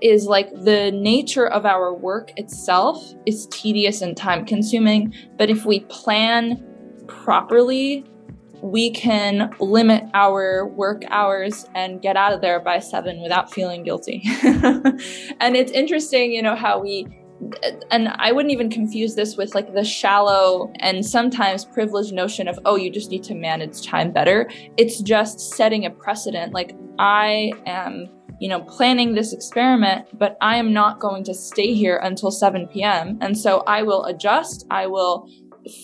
is 0.00 0.26
like 0.26 0.52
the 0.52 0.90
nature 0.92 1.46
of 1.46 1.64
our 1.64 1.94
work 1.94 2.30
itself 2.36 3.14
is 3.24 3.46
tedious 3.50 4.02
and 4.02 4.16
time 4.16 4.44
consuming, 4.44 5.14
but 5.38 5.48
if 5.48 5.64
we 5.64 5.80
plan 5.80 6.62
properly 7.06 8.04
we 8.62 8.90
can 8.90 9.54
limit 9.60 10.04
our 10.14 10.66
work 10.66 11.02
hours 11.08 11.66
and 11.74 12.00
get 12.00 12.16
out 12.16 12.32
of 12.32 12.40
there 12.40 12.60
by 12.60 12.78
seven 12.78 13.20
without 13.22 13.52
feeling 13.52 13.82
guilty. 13.82 14.22
and 14.44 15.56
it's 15.56 15.72
interesting, 15.72 16.32
you 16.32 16.42
know, 16.42 16.56
how 16.56 16.80
we, 16.80 17.06
and 17.90 18.08
I 18.08 18.32
wouldn't 18.32 18.52
even 18.52 18.70
confuse 18.70 19.14
this 19.14 19.36
with 19.36 19.54
like 19.54 19.74
the 19.74 19.84
shallow 19.84 20.72
and 20.80 21.04
sometimes 21.04 21.64
privileged 21.64 22.12
notion 22.12 22.48
of, 22.48 22.58
oh, 22.64 22.76
you 22.76 22.90
just 22.90 23.10
need 23.10 23.24
to 23.24 23.34
manage 23.34 23.86
time 23.86 24.12
better. 24.12 24.48
It's 24.76 25.00
just 25.00 25.40
setting 25.40 25.84
a 25.84 25.90
precedent. 25.90 26.52
Like, 26.54 26.74
I 26.98 27.52
am, 27.66 28.06
you 28.40 28.48
know, 28.48 28.60
planning 28.62 29.14
this 29.14 29.32
experiment, 29.32 30.06
but 30.18 30.36
I 30.40 30.56
am 30.56 30.72
not 30.72 30.98
going 30.98 31.24
to 31.24 31.34
stay 31.34 31.74
here 31.74 31.98
until 32.02 32.30
7 32.30 32.68
p.m. 32.68 33.18
And 33.20 33.36
so 33.36 33.60
I 33.66 33.82
will 33.82 34.04
adjust, 34.04 34.66
I 34.70 34.86
will 34.86 35.28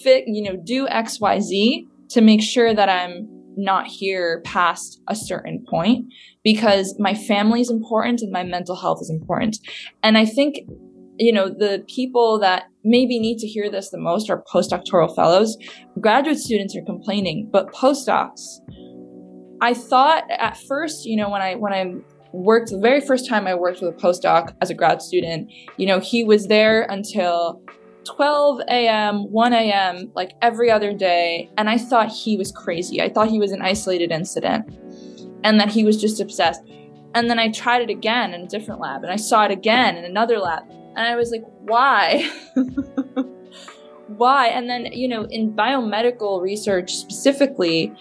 fit, 0.02 0.24
you 0.26 0.42
know, 0.42 0.56
do 0.56 0.86
XYZ 0.86 1.86
to 2.10 2.20
make 2.20 2.42
sure 2.42 2.74
that 2.74 2.88
I'm 2.88 3.28
not 3.56 3.86
here 3.86 4.40
past 4.44 5.02
a 5.08 5.14
certain 5.14 5.64
point 5.68 6.06
because 6.42 6.94
my 6.98 7.14
family 7.14 7.60
is 7.60 7.70
important 7.70 8.22
and 8.22 8.32
my 8.32 8.42
mental 8.42 8.76
health 8.76 9.00
is 9.02 9.10
important. 9.10 9.58
And 10.02 10.16
I 10.16 10.24
think, 10.24 10.58
you 11.18 11.32
know, 11.32 11.48
the 11.48 11.84
people 11.88 12.38
that 12.40 12.64
maybe 12.84 13.18
need 13.18 13.38
to 13.38 13.46
hear 13.46 13.70
this 13.70 13.90
the 13.90 13.98
most 13.98 14.30
are 14.30 14.42
postdoctoral 14.52 15.14
fellows. 15.14 15.56
Graduate 16.00 16.38
students 16.38 16.76
are 16.76 16.84
complaining, 16.84 17.48
but 17.52 17.72
postdocs, 17.72 18.60
I 19.60 19.74
thought 19.74 20.24
at 20.30 20.56
first, 20.56 21.04
you 21.04 21.16
know, 21.16 21.30
when 21.30 21.42
I 21.42 21.54
when 21.54 21.72
I 21.72 21.94
worked 22.32 22.70
the 22.70 22.78
very 22.78 23.00
first 23.00 23.28
time 23.28 23.46
I 23.46 23.54
worked 23.54 23.82
with 23.82 23.94
a 23.94 23.98
postdoc 23.98 24.54
as 24.60 24.70
a 24.70 24.74
grad 24.74 25.02
student, 25.02 25.50
you 25.76 25.86
know, 25.86 26.00
he 26.00 26.24
was 26.24 26.48
there 26.48 26.82
until 26.88 27.62
12 28.04 28.60
a.m., 28.68 29.30
1 29.30 29.52
a.m., 29.52 30.10
like 30.14 30.32
every 30.40 30.70
other 30.70 30.92
day. 30.92 31.50
And 31.56 31.68
I 31.68 31.78
thought 31.78 32.10
he 32.10 32.36
was 32.36 32.50
crazy. 32.50 33.00
I 33.00 33.08
thought 33.08 33.28
he 33.28 33.38
was 33.38 33.52
an 33.52 33.62
isolated 33.62 34.10
incident 34.10 34.74
and 35.44 35.60
that 35.60 35.70
he 35.70 35.84
was 35.84 36.00
just 36.00 36.20
obsessed. 36.20 36.62
And 37.14 37.28
then 37.28 37.38
I 37.38 37.50
tried 37.50 37.82
it 37.82 37.90
again 37.90 38.32
in 38.32 38.42
a 38.42 38.46
different 38.46 38.80
lab 38.80 39.02
and 39.02 39.12
I 39.12 39.16
saw 39.16 39.44
it 39.44 39.50
again 39.50 39.96
in 39.96 40.04
another 40.04 40.38
lab. 40.38 40.64
And 40.96 41.06
I 41.06 41.16
was 41.16 41.30
like, 41.30 41.44
why? 41.60 42.30
why? 44.08 44.48
And 44.48 44.68
then, 44.68 44.86
you 44.92 45.08
know, 45.08 45.26
in 45.30 45.52
biomedical 45.52 46.40
research 46.40 46.94
specifically, 46.94 47.92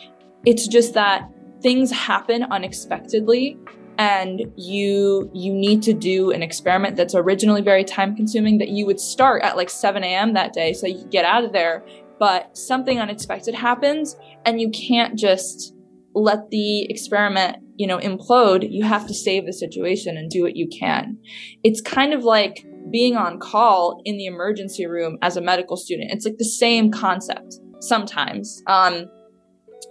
it's 0.46 0.68
just 0.68 0.94
that 0.94 1.30
things 1.62 1.92
happen 1.92 2.44
unexpectedly 2.44 3.58
and 3.98 4.52
you 4.56 5.30
you 5.34 5.54
need 5.54 5.84
to 5.84 5.94
do 5.94 6.32
an 6.32 6.42
experiment 6.42 6.96
that's 6.96 7.14
originally 7.14 7.62
very 7.62 7.84
time 7.84 8.16
consuming 8.16 8.58
that 8.58 8.70
you 8.70 8.86
would 8.86 9.00
start 9.00 9.44
at 9.44 9.56
like 9.56 9.70
7 9.70 10.04
a.m 10.04 10.34
that 10.34 10.54
day 10.54 10.74
so 10.74 10.88
you 10.88 11.00
could 11.00 11.12
get 11.12 11.26
out 11.26 11.44
of 11.44 11.52
there 11.54 11.86
but 12.20 12.58
something 12.58 13.00
unexpected 13.00 13.54
happens 13.54 14.16
and 14.46 14.60
you 14.60 14.72
can't 14.72 15.20
just 15.20 15.76
let 16.16 16.50
the 16.50 16.90
experiment 16.90 17.58
you 17.76 17.86
know 17.86 18.00
implode 18.00 18.66
you 18.70 18.84
have 18.84 19.06
to 19.08 19.14
save 19.14 19.46
the 19.46 19.54
situation 19.54 20.18
and 20.18 20.32
do 20.32 20.42
what 20.42 20.56
you 20.56 20.68
can 20.68 21.18
it's 21.64 21.82
kind 21.82 22.14
of 22.14 22.24
like 22.24 22.66
being 22.90 23.16
on 23.16 23.40
call 23.40 24.02
in 24.06 24.18
the 24.18 24.26
emergency 24.26 24.86
room 24.86 25.18
as 25.22 25.38
a 25.38 25.42
medical 25.42 25.78
student 25.78 26.12
it's 26.12 26.26
like 26.26 26.38
the 26.38 26.46
same 26.46 26.92
concept 26.92 27.56
sometimes 27.80 28.62
um, 28.68 29.06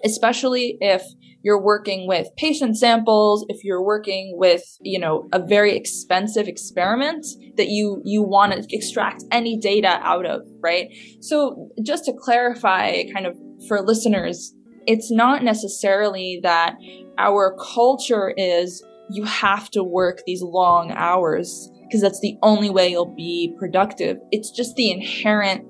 especially 0.05 0.76
if 0.81 1.03
you're 1.42 1.61
working 1.61 2.07
with 2.07 2.29
patient 2.37 2.76
samples, 2.76 3.44
if 3.48 3.64
you're 3.64 3.83
working 3.83 4.35
with, 4.37 4.62
you 4.83 4.98
know, 4.98 5.29
a 5.33 5.38
very 5.38 5.74
expensive 5.74 6.46
experiment 6.46 7.26
that 7.57 7.68
you, 7.68 8.03
you 8.05 8.22
want 8.22 8.53
to 8.53 8.76
extract 8.76 9.24
any 9.31 9.59
data 9.59 9.98
out 10.03 10.26
of, 10.26 10.42
right? 10.61 10.88
So 11.20 11.70
just 11.83 12.05
to 12.07 12.12
clarify 12.12 13.05
kind 13.12 13.26
of 13.26 13.37
for 13.68 13.81
listeners, 13.81 14.55
it's 14.87 15.11
not 15.11 15.42
necessarily 15.42 16.40
that 16.42 16.76
our 17.18 17.57
culture 17.57 18.35
is 18.37 18.85
you 19.11 19.24
have 19.24 19.70
to 19.70 19.83
work 19.83 20.22
these 20.26 20.42
long 20.42 20.92
hours 20.92 21.70
because 21.90 22.00
that's 22.00 22.20
the 22.20 22.38
only 22.40 22.70
way 22.70 22.88
you'll 22.88 23.05
be 23.05 23.53
productive. 23.59 24.18
It's 24.31 24.50
just 24.50 24.76
the 24.76 24.92
inherent 24.92 25.66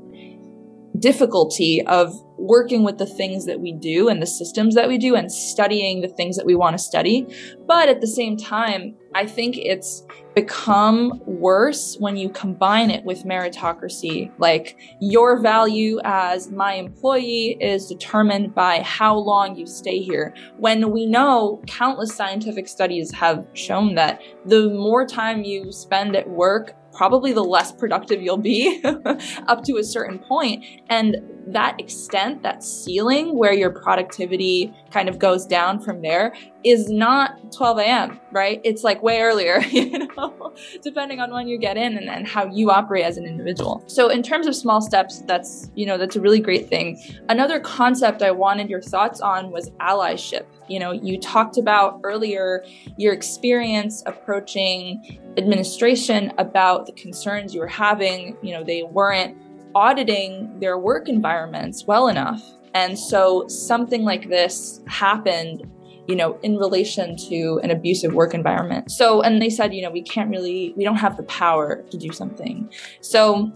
difficulty 1.00 1.84
of 1.86 2.12
working 2.36 2.84
with 2.84 2.98
the 2.98 3.06
things 3.06 3.44
that 3.46 3.60
we 3.60 3.72
do 3.72 4.08
and 4.08 4.22
the 4.22 4.26
systems 4.26 4.74
that 4.74 4.88
we 4.88 4.98
do 4.98 5.14
and 5.14 5.30
studying 5.30 6.00
the 6.00 6.08
things 6.08 6.36
that 6.36 6.46
we 6.46 6.54
want 6.54 6.74
to 6.74 6.82
study. 6.82 7.26
But 7.66 7.88
at 7.88 8.00
the 8.00 8.06
same 8.06 8.36
time, 8.36 8.96
I 9.14 9.26
think 9.26 9.58
it's 9.58 10.04
become 10.34 11.20
worse 11.26 11.96
when 11.98 12.16
you 12.16 12.30
combine 12.30 12.90
it 12.90 13.04
with 13.04 13.24
meritocracy. 13.24 14.32
Like 14.38 14.78
your 15.00 15.40
value 15.40 16.00
as 16.04 16.50
my 16.50 16.74
employee 16.74 17.56
is 17.60 17.86
determined 17.86 18.54
by 18.54 18.82
how 18.82 19.16
long 19.16 19.56
you 19.56 19.66
stay 19.66 20.00
here. 20.00 20.34
When 20.58 20.92
we 20.92 21.06
know 21.06 21.62
countless 21.66 22.14
scientific 22.14 22.68
studies 22.68 23.12
have 23.12 23.46
shown 23.54 23.96
that 23.96 24.20
the 24.46 24.70
more 24.70 25.06
time 25.06 25.42
you 25.42 25.72
spend 25.72 26.14
at 26.16 26.28
work, 26.28 26.76
probably 26.92 27.32
the 27.32 27.44
less 27.44 27.72
productive 27.72 28.22
you'll 28.22 28.36
be 28.36 28.82
up 29.46 29.64
to 29.64 29.76
a 29.76 29.84
certain 29.84 30.18
point. 30.18 30.64
And 30.88 31.16
that 31.46 31.80
extent, 31.80 32.42
that 32.42 32.62
ceiling 32.62 33.36
where 33.36 33.52
your 33.52 33.70
productivity 33.70 34.72
kind 34.90 35.08
of 35.08 35.18
goes 35.18 35.46
down 35.46 35.80
from 35.80 36.02
there 36.02 36.34
is 36.64 36.90
not 36.90 37.52
12 37.52 37.78
a.m., 37.78 38.20
right? 38.32 38.60
It's 38.64 38.84
like 38.84 39.02
way 39.02 39.20
earlier, 39.20 39.60
you 39.70 40.06
know, 40.16 40.54
depending 40.82 41.20
on 41.20 41.32
when 41.32 41.48
you 41.48 41.58
get 41.58 41.76
in 41.76 41.96
and, 41.96 42.08
and 42.08 42.26
how 42.26 42.46
you 42.46 42.70
operate 42.70 43.04
as 43.04 43.16
an 43.16 43.24
individual. 43.24 43.82
So 43.86 44.08
in 44.08 44.22
terms 44.22 44.46
of 44.46 44.54
small 44.54 44.80
steps, 44.80 45.22
that's, 45.22 45.70
you 45.74 45.86
know, 45.86 45.96
that's 45.96 46.16
a 46.16 46.20
really 46.20 46.40
great 46.40 46.68
thing. 46.68 47.00
Another 47.28 47.60
concept 47.60 48.22
I 48.22 48.30
wanted 48.30 48.68
your 48.68 48.82
thoughts 48.82 49.20
on 49.20 49.50
was 49.50 49.70
allyship. 49.80 50.44
You 50.70 50.78
know, 50.78 50.92
you 50.92 51.18
talked 51.18 51.58
about 51.58 52.00
earlier 52.04 52.64
your 52.96 53.12
experience 53.12 54.02
approaching 54.06 55.20
administration 55.36 56.32
about 56.38 56.86
the 56.86 56.92
concerns 56.92 57.52
you 57.52 57.60
were 57.60 57.66
having. 57.66 58.36
You 58.40 58.54
know, 58.54 58.64
they 58.64 58.84
weren't 58.84 59.36
auditing 59.74 60.58
their 60.60 60.78
work 60.78 61.08
environments 61.08 61.84
well 61.86 62.08
enough. 62.08 62.42
And 62.74 62.98
so 62.98 63.46
something 63.48 64.04
like 64.04 64.28
this 64.28 64.80
happened, 64.86 65.64
you 66.06 66.14
know, 66.14 66.38
in 66.42 66.56
relation 66.56 67.16
to 67.28 67.60
an 67.64 67.70
abusive 67.70 68.14
work 68.14 68.32
environment. 68.32 68.90
So, 68.90 69.22
and 69.22 69.42
they 69.42 69.50
said, 69.50 69.74
you 69.74 69.82
know, 69.82 69.90
we 69.90 70.02
can't 70.02 70.30
really, 70.30 70.72
we 70.76 70.84
don't 70.84 70.96
have 70.96 71.16
the 71.16 71.24
power 71.24 71.84
to 71.90 71.98
do 71.98 72.12
something. 72.12 72.70
So, 73.00 73.52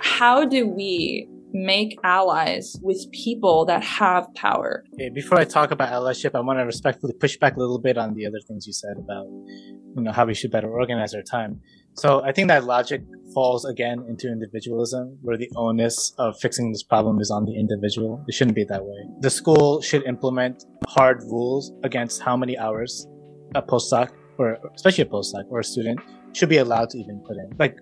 how 0.00 0.44
do 0.44 0.66
we 0.66 1.28
make 1.52 1.98
allies 2.04 2.76
with 2.82 3.10
people 3.12 3.64
that 3.66 3.82
have 3.82 4.32
power? 4.34 4.84
Okay, 4.94 5.08
before 5.08 5.38
I 5.38 5.44
talk 5.44 5.70
about 5.70 5.90
allyship, 5.92 6.34
I 6.34 6.40
want 6.40 6.58
to 6.58 6.64
respectfully 6.64 7.14
push 7.18 7.36
back 7.36 7.56
a 7.56 7.58
little 7.58 7.80
bit 7.80 7.96
on 7.98 8.14
the 8.14 8.26
other 8.26 8.40
things 8.46 8.66
you 8.66 8.72
said 8.72 8.96
about, 8.98 9.26
you 9.26 10.02
know, 10.02 10.12
how 10.12 10.26
we 10.26 10.34
should 10.34 10.50
better 10.50 10.70
organize 10.70 11.14
our 11.14 11.22
time. 11.22 11.60
So 11.94 12.22
I 12.22 12.32
think 12.32 12.48
that 12.48 12.64
logic 12.64 13.02
falls 13.34 13.64
again 13.64 14.04
into 14.08 14.28
individualism, 14.28 15.18
where 15.22 15.36
the 15.36 15.50
onus 15.56 16.14
of 16.18 16.38
fixing 16.38 16.70
this 16.70 16.82
problem 16.82 17.20
is 17.20 17.30
on 17.30 17.44
the 17.44 17.56
individual. 17.58 18.24
It 18.28 18.34
shouldn't 18.34 18.54
be 18.54 18.64
that 18.64 18.84
way. 18.84 19.08
The 19.20 19.30
school 19.30 19.80
should 19.80 20.04
implement 20.04 20.64
hard 20.86 21.22
rules 21.24 21.72
against 21.82 22.22
how 22.22 22.36
many 22.36 22.56
hours 22.56 23.06
a 23.54 23.62
postdoc, 23.62 24.10
or 24.38 24.58
especially 24.74 25.02
a 25.02 25.06
postdoc 25.06 25.44
or 25.50 25.60
a 25.60 25.64
student, 25.64 25.98
should 26.34 26.48
be 26.48 26.58
allowed 26.58 26.90
to 26.90 26.98
even 26.98 27.20
put 27.26 27.36
in. 27.36 27.50
Like, 27.58 27.78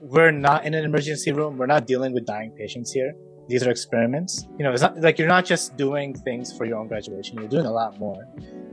we're 0.00 0.30
not 0.30 0.64
in 0.64 0.74
an 0.74 0.84
emergency 0.84 1.32
room. 1.32 1.56
We're 1.56 1.66
not 1.66 1.86
dealing 1.86 2.12
with 2.12 2.26
dying 2.26 2.52
patients 2.52 2.92
here 2.92 3.14
these 3.48 3.66
are 3.66 3.70
experiments. 3.70 4.46
You 4.58 4.64
know, 4.64 4.72
it's 4.72 4.82
not 4.82 5.00
like 5.00 5.18
you're 5.18 5.28
not 5.28 5.46
just 5.46 5.76
doing 5.76 6.14
things 6.14 6.52
for 6.56 6.66
your 6.66 6.76
own 6.76 6.86
graduation. 6.86 7.38
You're 7.38 7.48
doing 7.48 7.64
a 7.64 7.72
lot 7.72 7.98
more. 7.98 8.22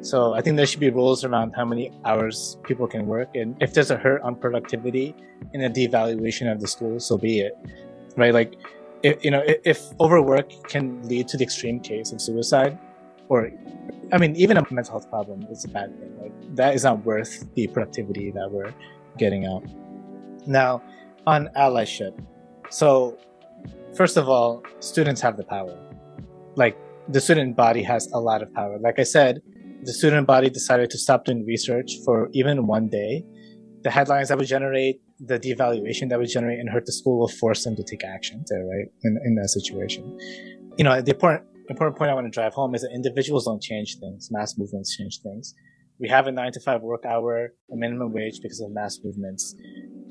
So 0.02 0.34
I 0.34 0.42
think 0.42 0.58
there 0.58 0.66
should 0.66 0.82
be 0.82 0.90
rules 0.90 1.24
around 1.24 1.54
how 1.56 1.64
many 1.64 1.92
hours 2.04 2.58
people 2.64 2.86
can 2.86 3.08
work. 3.08 3.30
And 3.36 3.56
if 3.62 3.74
there's 3.74 3.90
a 3.90 3.98
hurt 3.98 4.22
on 4.22 4.36
productivity 4.36 5.16
in 5.54 5.64
a 5.64 5.70
devaluation 5.70 6.52
of 6.52 6.60
the 6.60 6.68
school, 6.68 7.00
so 7.00 7.18
be 7.18 7.40
it. 7.40 7.54
Right? 8.18 8.34
Like, 8.34 8.56
if, 9.02 9.24
you 9.24 9.32
know, 9.32 9.44
if, 9.46 9.60
if 9.64 10.00
overwork 10.00 10.68
can 10.68 11.02
lead 11.08 11.30
to 11.30 11.38
the 11.38 11.44
extreme 11.44 11.80
case 11.80 12.12
of 12.12 12.20
suicide, 12.20 12.78
or, 13.30 13.52
I 14.12 14.18
mean, 14.18 14.36
even 14.36 14.58
a 14.58 14.64
mental 14.70 14.92
health 14.92 15.10
problem 15.10 15.48
is 15.50 15.64
a 15.64 15.70
bad 15.70 15.98
thing. 16.00 16.20
Like, 16.22 16.56
that 16.56 16.76
is 16.76 16.84
not 16.84 17.06
worth 17.06 17.46
the 17.56 17.68
productivity 17.68 18.30
that 18.32 18.52
we're 18.52 18.74
getting 19.18 19.46
out. 19.46 19.64
Now, 20.46 20.82
on 21.28 21.50
allyship. 21.58 22.14
So 22.70 23.18
first 23.96 24.18
of 24.18 24.30
all, 24.30 24.64
students 24.80 25.22
have 25.22 25.38
the 25.38 25.44
power. 25.44 25.78
Like 26.56 26.78
the 27.08 27.22
student 27.22 27.56
body 27.56 27.84
has 27.84 28.08
a 28.14 28.20
lot 28.20 28.42
of 28.42 28.54
power. 28.54 28.78
Like 28.80 29.00
I 29.00 29.04
said, 29.04 29.42
the 29.84 29.94
student 29.94 30.28
body 30.28 30.50
decided 30.50 30.90
to 30.92 30.98
stop 30.98 31.26
doing 31.26 31.46
research 31.46 31.94
for 32.04 32.30
even 32.34 32.68
one 32.68 32.90
day. 32.90 33.24
The 33.84 33.92
headlines 33.92 34.30
that 34.30 34.38
would 34.38 34.48
generate, 34.48 35.02
the 35.20 35.40
devaluation 35.40 36.10
that 36.10 36.18
would 36.18 36.30
generate 36.30 36.60
and 36.60 36.70
hurt 36.70 36.86
the 36.86 36.92
school 36.92 37.20
will 37.20 37.28
force 37.28 37.64
them 37.64 37.76
to 37.76 37.84
take 37.84 38.04
action 38.04 38.44
there, 38.50 38.66
right? 38.66 38.88
In, 39.04 39.20
in 39.24 39.36
that 39.36 39.50
situation. 39.50 40.18
You 40.78 40.86
know, 40.86 41.02
the 41.02 41.12
important, 41.12 41.44
important 41.70 41.98
point 41.98 42.10
I 42.10 42.16
want 42.16 42.26
to 42.26 42.32
drive 42.32 42.54
home 42.54 42.74
is 42.74 42.82
that 42.82 42.92
individuals 42.94 43.46
don't 43.46 43.62
change 43.62 43.98
things. 44.00 44.30
Mass 44.32 44.58
movements 44.58 44.98
change 44.98 45.20
things. 45.22 45.54
We 46.00 46.10
have 46.10 46.26
a 46.28 46.32
nine 46.32 46.52
to 46.54 46.60
five 46.60 46.82
work 46.82 47.06
hour, 47.06 47.54
a 47.72 47.76
minimum 47.76 48.12
wage 48.12 48.40
because 48.42 48.60
of 48.60 48.72
mass 48.72 49.00
movements 49.04 49.56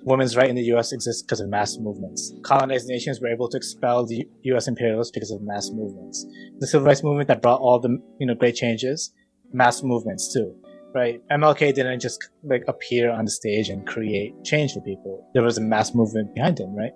women's 0.05 0.37
right 0.37 0.49
in 0.49 0.55
the 0.55 0.63
U.S. 0.75 0.93
exists 0.93 1.23
because 1.23 1.41
of 1.41 1.49
mass 1.49 1.77
movements. 1.79 2.33
Colonized 2.45 2.87
nations 2.89 3.21
were 3.21 3.29
able 3.29 3.49
to 3.49 3.57
expel 3.57 4.07
the 4.07 4.27
U.S. 4.43 4.69
imperialists 4.69 5.11
because 5.11 5.31
of 5.31 5.41
mass 5.43 5.71
movements. 5.73 6.25
The 6.59 6.67
civil 6.67 6.87
rights 6.87 7.03
movement 7.03 7.29
that 7.29 7.43
brought 7.43 7.61
all 7.61 7.81
the 7.81 7.99
you 8.19 8.27
know 8.27 8.35
great 8.35 8.55
changes, 8.55 9.13
mass 9.53 9.83
movements 9.83 10.33
too, 10.33 10.55
right? 10.95 11.21
MLK 11.31 11.75
didn't 11.75 12.01
just 12.01 12.29
like 12.45 12.65
appear 12.69 13.11
on 13.11 13.25
the 13.25 13.31
stage 13.31 13.69
and 13.69 13.87
create 13.87 14.33
change 14.45 14.75
for 14.75 14.81
people. 14.83 15.29
There 15.35 15.43
was 15.43 15.59
a 15.59 15.63
mass 15.63 15.95
movement 15.95 16.35
behind 16.35 16.61
him, 16.61 16.75
right? 16.75 16.93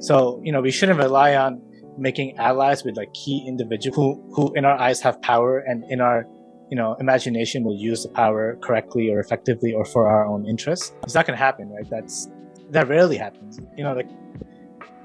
So 0.00 0.40
you 0.44 0.52
know 0.52 0.60
we 0.60 0.70
shouldn't 0.70 0.98
rely 0.98 1.34
on 1.34 1.62
making 1.96 2.36
allies 2.38 2.84
with 2.84 2.96
like 2.96 3.12
key 3.14 3.44
individuals 3.48 3.96
who 3.96 4.32
who 4.34 4.52
in 4.54 4.64
our 4.64 4.78
eyes 4.78 5.00
have 5.00 5.20
power 5.22 5.58
and 5.58 5.84
in 5.90 6.00
our 6.00 6.26
you 6.70 6.76
know, 6.76 6.94
imagination 7.00 7.64
will 7.64 7.76
use 7.76 8.02
the 8.02 8.08
power 8.10 8.56
correctly 8.60 9.10
or 9.10 9.20
effectively 9.20 9.72
or 9.72 9.84
for 9.84 10.08
our 10.08 10.26
own 10.26 10.46
interests. 10.46 10.92
It's 11.02 11.14
not 11.14 11.26
going 11.26 11.36
to 11.36 11.42
happen, 11.42 11.70
right? 11.70 11.88
That's 11.88 12.28
that 12.70 12.88
rarely 12.88 13.16
happens. 13.16 13.58
You 13.76 13.84
know, 13.84 13.94
like 13.94 14.08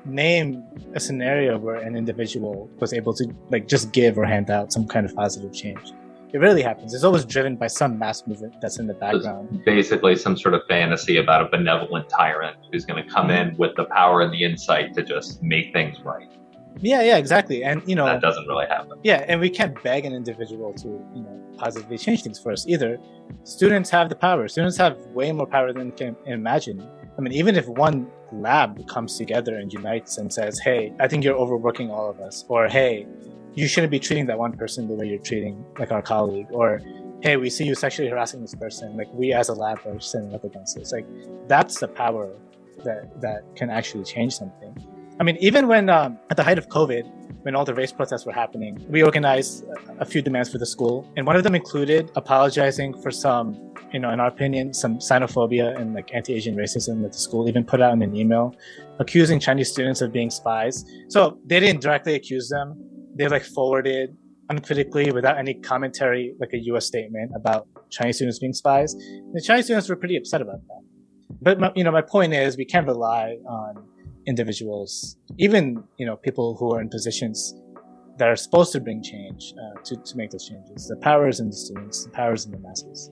name 0.06 0.64
a 0.94 1.00
scenario 1.00 1.58
where 1.58 1.76
an 1.76 1.96
individual 1.96 2.70
was 2.80 2.94
able 2.94 3.14
to 3.14 3.34
like 3.50 3.68
just 3.68 3.92
give 3.94 4.18
or 4.18 4.26
hand 4.26 4.50
out 4.50 4.74
some 4.74 4.88
kind 4.88 5.06
of 5.06 5.16
positive 5.16 5.54
change. 5.54 5.94
It 6.34 6.40
rarely 6.40 6.64
happens. 6.64 6.96
It's 6.96 7.04
always 7.04 7.26
driven 7.26 7.56
by 7.56 7.68
some 7.68 8.00
mass 8.00 8.26
movement 8.26 8.56
that's 8.60 8.80
in 8.80 8.88
the 8.88 8.96
background. 8.96 9.64
basically 9.66 10.16
some 10.16 10.36
sort 10.36 10.56
of 10.56 10.62
fantasy 10.68 11.18
about 11.18 11.46
a 11.46 11.50
benevolent 11.50 12.10
tyrant 12.10 12.58
who's 12.72 12.86
going 12.86 13.02
to 13.04 13.08
come 13.10 13.30
in 13.30 13.56
with 13.58 13.76
the 13.76 13.86
power 13.86 14.22
and 14.22 14.34
the 14.34 14.44
insight 14.44 14.96
to 14.96 15.04
just 15.04 15.44
make 15.44 15.72
things 15.74 16.02
right. 16.04 16.32
Yeah, 16.80 17.02
yeah, 17.02 17.18
exactly. 17.18 17.64
And 17.64 17.82
you 17.88 17.96
know, 17.96 18.06
That 18.06 18.22
doesn't 18.22 18.48
really 18.48 18.66
happen. 18.68 19.00
yeah, 19.04 19.26
and 19.28 19.40
we 19.40 19.50
can't 19.50 19.82
beg 19.84 20.06
an 20.06 20.14
individual 20.14 20.74
to, 20.74 20.88
you 21.16 21.24
know, 21.24 21.40
positively 21.58 21.98
change 21.98 22.24
things 22.24 22.40
for 22.40 22.52
us 22.52 22.68
either. 22.68 22.98
Students 23.44 23.90
have 23.92 24.10
the 24.10 24.16
power. 24.16 24.48
Students 24.48 24.78
have 24.78 24.98
way 25.14 25.32
more 25.32 25.46
power 25.48 25.72
than 25.72 25.92
can 25.92 26.16
imagine. 26.26 26.86
I 27.18 27.22
mean, 27.22 27.34
even 27.34 27.56
if 27.56 27.68
one 27.68 28.08
lab 28.32 28.88
comes 28.88 29.18
together 29.18 29.56
and 29.56 29.72
unites 29.72 30.18
and 30.18 30.34
says, 30.34 30.60
"Hey, 30.60 30.94
I 31.00 31.08
think 31.08 31.24
you're 31.24 31.36
overworking 31.38 31.92
all 31.92 32.10
of 32.10 32.20
us," 32.20 32.44
or 32.50 32.68
"Hey, 32.68 33.06
you 33.54 33.68
shouldn't 33.68 33.92
be 33.92 34.00
treating 34.00 34.26
that 34.28 34.40
one 34.40 34.54
person 34.54 34.88
the 34.88 34.96
way 34.96 35.06
you're 35.08 35.20
treating 35.20 35.64
like 35.78 35.92
our 35.92 36.02
colleague," 36.02 36.48
or 36.52 36.82
"Hey, 37.22 37.38
we 37.38 37.50
see 37.52 37.66
you 37.66 37.76
sexually 37.76 38.10
harassing 38.10 38.42
this 38.42 38.56
person. 38.56 38.98
Like 38.98 39.08
we 39.14 39.32
as 39.32 39.50
a 39.50 39.54
lab 39.54 39.80
are 39.86 40.00
standing 40.00 40.34
up 40.34 40.44
against 40.44 40.76
this." 40.76 40.92
Like 40.92 41.06
that's 41.48 41.80
the 41.80 41.88
power 41.88 42.30
that 42.84 43.22
that 43.22 43.44
can 43.56 43.70
actually 43.70 44.04
change 44.06 44.34
something. 44.36 44.76
I 45.20 45.24
mean, 45.24 45.38
even 45.40 45.68
when 45.68 45.90
um, 45.90 46.18
at 46.30 46.38
the 46.38 46.44
height 46.44 46.58
of 46.58 46.68
COVID, 46.70 47.04
when 47.44 47.56
all 47.56 47.66
the 47.66 47.74
race 47.74 47.92
protests 47.92 48.26
were 48.26 48.32
happening, 48.32 48.84
we 48.90 49.04
organized 49.04 49.64
a- 50.00 50.06
few 50.06 50.22
demands 50.22 50.50
for 50.50 50.58
the 50.58 50.66
school, 50.66 51.08
and 51.16 51.28
one 51.28 51.36
of 51.36 51.44
them 51.44 51.56
included 51.56 52.12
apologizing 52.16 53.00
for 53.02 53.12
some, 53.12 53.74
you 53.92 54.00
know, 54.00 54.10
in 54.10 54.20
our 54.20 54.28
opinion, 54.28 54.74
some 54.74 54.98
xenophobia 54.98 55.80
and 55.80 55.94
like 55.94 56.10
anti-Asian 56.14 56.56
racism 56.56 57.02
that 57.04 57.12
the 57.12 57.18
school 57.18 57.48
even 57.48 57.64
put 57.64 57.82
out 57.82 57.94
in 57.94 58.02
an 58.02 58.16
email, 58.16 58.56
accusing 59.00 59.40
Chinese 59.40 59.70
students 59.70 60.02
of 60.02 60.12
being 60.12 60.30
spies. 60.30 60.84
So 61.10 61.38
they 61.46 61.60
didn't 61.60 61.82
directly 61.82 62.16
accuse 62.16 62.50
them; 62.50 62.76
they 63.16 63.28
like 63.28 63.44
forwarded 63.44 64.16
uncritically, 64.50 65.12
without 65.12 65.38
any 65.38 65.54
commentary, 65.54 66.36
like 66.40 66.54
a 66.54 66.60
U.S. 66.66 66.86
statement 66.86 67.32
about 67.36 67.68
Chinese 67.90 68.18
students 68.18 68.40
being 68.40 68.54
spies. 68.54 68.94
The 69.34 69.42
Chinese 69.42 69.66
students 69.66 69.90
were 69.90 69.96
pretty 69.96 70.18
upset 70.18 70.42
about 70.42 70.60
that. 70.68 70.82
But 71.42 71.60
my, 71.60 71.72
you 71.76 71.84
know, 71.84 71.92
my 71.92 72.02
point 72.02 72.34
is, 72.34 72.58
we 72.58 72.66
can't 72.66 72.88
rely 72.88 73.38
on 73.48 73.84
individuals, 74.26 75.18
even 75.38 75.84
you 75.98 76.06
know 76.06 76.16
people 76.16 76.56
who 76.56 76.74
are 76.74 76.82
in 76.82 76.90
positions 76.90 77.56
that 78.18 78.28
are 78.28 78.36
supposed 78.36 78.72
to 78.74 78.80
bring 78.80 79.02
change 79.02 79.54
uh, 79.58 79.82
to 79.84 79.96
to 79.98 80.18
make 80.18 80.32
those 80.32 80.48
changes. 80.48 80.88
The 80.88 80.98
power 80.98 81.28
is 81.28 81.40
in 81.40 81.48
the 81.50 81.56
students. 81.56 82.06
The 82.06 82.12
power 82.12 82.34
is 82.34 82.46
in 82.46 82.52
the 82.52 82.60
masses. 82.60 83.12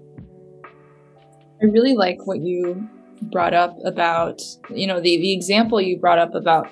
I 1.61 1.65
really 1.65 1.93
like 1.93 2.25
what 2.25 2.39
you 2.39 2.89
brought 3.21 3.53
up 3.53 3.77
about, 3.85 4.41
you 4.73 4.87
know, 4.87 4.99
the, 4.99 5.17
the 5.17 5.31
example 5.31 5.79
you 5.79 5.99
brought 5.99 6.17
up 6.17 6.33
about, 6.33 6.71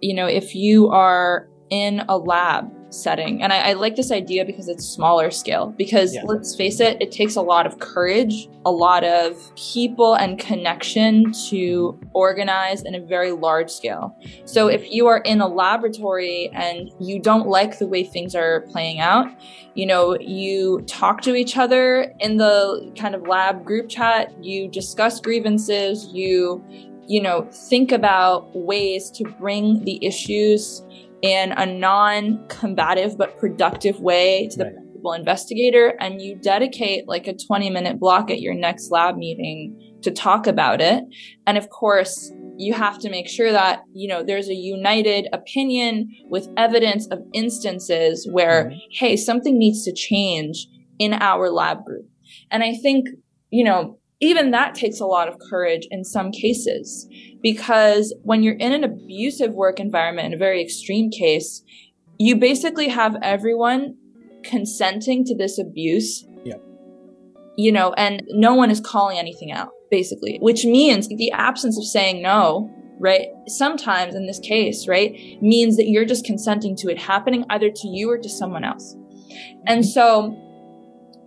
you 0.00 0.14
know, 0.14 0.26
if 0.26 0.54
you 0.54 0.88
are 0.90 1.48
in 1.72 2.02
a 2.10 2.18
lab 2.18 2.70
setting, 2.90 3.42
and 3.42 3.50
I, 3.50 3.70
I 3.70 3.72
like 3.72 3.96
this 3.96 4.12
idea 4.12 4.44
because 4.44 4.68
it's 4.68 4.84
smaller 4.84 5.30
scale, 5.30 5.72
because 5.78 6.14
Yeah. 6.14 6.20
let's 6.26 6.54
face 6.54 6.80
it, 6.80 6.98
it 7.00 7.10
takes 7.10 7.34
a 7.34 7.40
lot 7.40 7.66
of 7.66 7.78
courage, 7.78 8.46
a 8.66 8.70
lot 8.70 9.04
of 9.04 9.38
people 9.56 10.12
and 10.12 10.38
connection 10.38 11.32
to 11.48 11.98
organize 12.12 12.82
in 12.82 12.94
a 12.94 13.00
very 13.00 13.32
large 13.32 13.70
scale. 13.70 14.14
So 14.44 14.68
if 14.68 14.92
you 14.92 15.06
are 15.06 15.20
in 15.20 15.40
a 15.40 15.48
laboratory 15.48 16.50
and 16.52 16.92
you 17.00 17.18
don't 17.18 17.48
like 17.48 17.78
the 17.78 17.86
way 17.86 18.04
things 18.04 18.34
are 18.34 18.66
playing 18.70 19.00
out, 19.00 19.28
you 19.74 19.86
know, 19.86 20.18
you 20.20 20.82
talk 20.86 21.22
to 21.22 21.34
each 21.34 21.56
other 21.56 22.12
in 22.20 22.36
the 22.36 22.92
kind 22.98 23.14
of 23.14 23.26
lab 23.26 23.64
group 23.64 23.88
chat, 23.88 24.30
you 24.44 24.68
discuss 24.68 25.20
grievances, 25.20 26.06
you, 26.12 26.62
you 27.06 27.22
know, 27.22 27.48
think 27.50 27.90
about 27.90 28.54
ways 28.54 29.10
to 29.12 29.24
bring 29.24 29.82
the 29.84 30.04
issues 30.04 30.82
in 31.22 31.52
a 31.52 31.64
non 31.66 32.46
combative 32.48 33.16
but 33.16 33.38
productive 33.38 34.00
way 34.00 34.48
to 34.50 34.58
the 34.58 34.64
Right. 34.64 34.74
principal 34.74 35.12
investigator, 35.12 35.96
and 36.00 36.20
you 36.20 36.36
dedicate 36.36 37.08
like 37.08 37.26
a 37.26 37.34
20 37.34 37.70
minute 37.70 37.98
block 37.98 38.30
at 38.30 38.40
your 38.40 38.54
next 38.54 38.90
lab 38.90 39.16
meeting 39.16 39.78
to 40.02 40.10
talk 40.10 40.46
about 40.46 40.80
it. 40.80 41.04
And 41.46 41.56
of 41.56 41.68
course, 41.70 42.32
you 42.58 42.74
have 42.74 42.98
to 42.98 43.08
make 43.10 43.28
sure 43.28 43.50
that, 43.50 43.82
you 43.94 44.06
know, 44.08 44.22
there's 44.22 44.48
a 44.48 44.54
united 44.54 45.26
opinion 45.32 46.08
with 46.28 46.48
evidence 46.56 47.06
of 47.08 47.20
instances 47.32 48.28
where, 48.30 48.66
Mhm. 48.70 48.78
hey, 48.98 49.16
something 49.16 49.58
needs 49.58 49.84
to 49.84 49.92
change 49.92 50.68
in 50.98 51.14
our 51.14 51.50
lab 51.50 51.84
group. 51.84 52.06
And 52.50 52.62
I 52.62 52.74
think, 52.74 53.06
you 53.50 53.64
know, 53.64 53.98
even 54.22 54.52
that 54.52 54.76
takes 54.76 55.00
a 55.00 55.04
lot 55.04 55.26
of 55.26 55.36
courage 55.50 55.86
in 55.90 56.04
some 56.04 56.30
cases 56.30 57.08
because 57.42 58.14
when 58.22 58.44
you're 58.44 58.54
in 58.54 58.72
an 58.72 58.84
abusive 58.84 59.52
work 59.52 59.80
environment, 59.80 60.28
in 60.28 60.34
a 60.34 60.38
very 60.38 60.62
extreme 60.62 61.10
case, 61.10 61.62
you 62.18 62.36
basically 62.36 62.88
have 62.88 63.16
everyone 63.20 63.96
consenting 64.44 65.24
to 65.24 65.36
this 65.36 65.58
abuse. 65.58 66.24
Yeah. 66.44 66.54
You 67.56 67.72
know, 67.72 67.92
and 67.94 68.22
no 68.28 68.54
one 68.54 68.70
is 68.70 68.80
calling 68.80 69.18
anything 69.18 69.50
out, 69.50 69.70
basically, 69.90 70.38
which 70.40 70.64
means 70.64 71.08
the 71.08 71.32
absence 71.32 71.76
of 71.76 71.84
saying 71.84 72.22
no, 72.22 72.70
right? 73.00 73.26
Sometimes 73.48 74.14
in 74.14 74.28
this 74.28 74.38
case, 74.38 74.86
right, 74.86 75.12
means 75.42 75.76
that 75.76 75.88
you're 75.88 76.04
just 76.04 76.24
consenting 76.24 76.76
to 76.76 76.88
it 76.90 76.98
happening 76.98 77.44
either 77.50 77.70
to 77.74 77.88
you 77.88 78.08
or 78.08 78.18
to 78.18 78.28
someone 78.28 78.62
else. 78.62 78.96
And 79.66 79.84
so, 79.84 80.38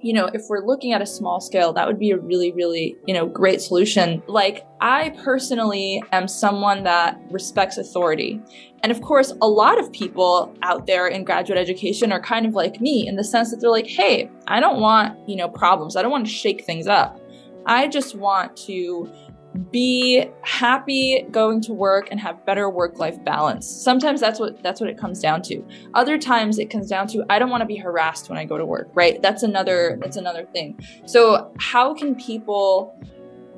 you 0.05 0.13
know, 0.13 0.29
if 0.35 0.43
we're 0.49 0.63
looking 0.63 0.93
at 0.93 1.01
a 1.01 1.05
small 1.05 1.41
scale, 1.41 1.73
that 1.73 1.87
would 1.87 1.97
be 1.97 2.11
a 2.11 2.17
really, 2.17 2.51
really, 2.51 2.95
you 3.07 3.13
know, 3.15 3.25
great 3.25 3.59
solution. 3.59 4.21
Like, 4.27 4.63
I 4.79 5.09
personally 5.23 6.03
am 6.11 6.27
someone 6.27 6.83
that 6.83 7.19
respects 7.31 7.79
authority. 7.79 8.39
And 8.83 8.91
of 8.91 9.01
course, 9.01 9.33
a 9.41 9.47
lot 9.47 9.79
of 9.79 9.91
people 9.91 10.55
out 10.61 10.85
there 10.85 11.07
in 11.07 11.23
graduate 11.23 11.57
education 11.57 12.11
are 12.11 12.21
kind 12.21 12.45
of 12.45 12.53
like 12.53 12.79
me 12.79 13.07
in 13.07 13.15
the 13.15 13.23
sense 13.23 13.49
that 13.49 13.57
they're 13.61 13.71
like, 13.71 13.87
hey, 13.87 14.29
I 14.47 14.59
don't 14.59 14.79
want, 14.79 15.17
you 15.27 15.35
know, 15.35 15.49
problems. 15.49 15.95
I 15.95 16.03
don't 16.03 16.11
want 16.11 16.27
to 16.27 16.31
shake 16.31 16.65
things 16.65 16.85
up. 16.85 17.19
I 17.65 17.87
just 17.87 18.13
want 18.13 18.55
to 18.67 19.11
be 19.55 20.25
happy 20.41 21.25
going 21.31 21.61
to 21.61 21.73
work 21.73 22.09
and 22.11 22.19
have 22.19 22.45
better 22.45 22.69
work-life 22.69 23.23
balance. 23.23 23.67
Sometimes 23.67 24.19
that's 24.19 24.39
what 24.39 24.61
that's 24.61 24.81
what 24.81 24.89
it 24.89 24.97
comes 24.97 25.19
down 25.19 25.41
to. 25.43 25.63
Other 25.93 26.17
times 26.17 26.59
it 26.59 26.69
comes 26.69 26.87
down 26.87 27.07
to 27.07 27.23
I 27.29 27.39
don't 27.39 27.49
want 27.49 27.61
to 27.61 27.67
be 27.67 27.77
harassed 27.77 28.29
when 28.29 28.37
I 28.37 28.45
go 28.45 28.57
to 28.57 28.65
work, 28.65 28.89
right? 28.93 29.21
That's 29.21 29.43
another 29.43 29.97
that's 30.01 30.17
another 30.17 30.45
thing. 30.45 30.79
So 31.05 31.53
how 31.59 31.93
can 31.93 32.15
people 32.15 32.97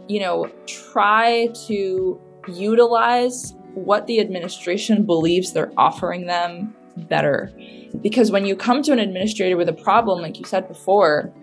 you 0.08 0.20
know 0.20 0.52
try 0.66 1.48
to 1.68 2.22
utilize 2.48 3.56
what 3.74 4.08
the 4.08 4.20
administration 4.20 5.06
believes 5.06 5.54
they're 5.54 5.72
offering 5.78 6.28
them 6.28 6.76
better? 6.96 7.52
Because 8.02 8.32
when 8.32 8.46
you 8.46 8.56
come 8.56 8.82
to 8.84 8.92
an 8.92 9.00
administrator 9.00 9.58
with 9.58 9.70
a 9.70 9.74
problem 9.74 10.22
like 10.22 10.38
you 10.40 10.46
said 10.46 10.68
before, 10.68 11.34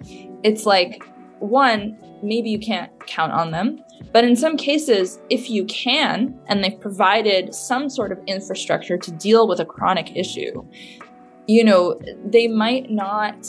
it's 0.42 0.66
like 0.66 1.02
one, 1.44 1.96
maybe 2.22 2.50
you 2.50 2.58
can't 2.58 2.90
count 3.06 3.32
on 3.32 3.50
them. 3.50 3.80
But 4.12 4.24
in 4.24 4.36
some 4.36 4.56
cases, 4.56 5.20
if 5.30 5.50
you 5.50 5.64
can, 5.64 6.38
and 6.46 6.62
they've 6.62 6.80
provided 6.80 7.54
some 7.54 7.88
sort 7.88 8.12
of 8.12 8.18
infrastructure 8.26 8.98
to 8.98 9.10
deal 9.10 9.48
with 9.48 9.60
a 9.60 9.64
chronic 9.64 10.16
issue, 10.16 10.64
you 11.46 11.64
know, 11.64 12.00
they 12.24 12.48
might 12.48 12.90
not 12.90 13.46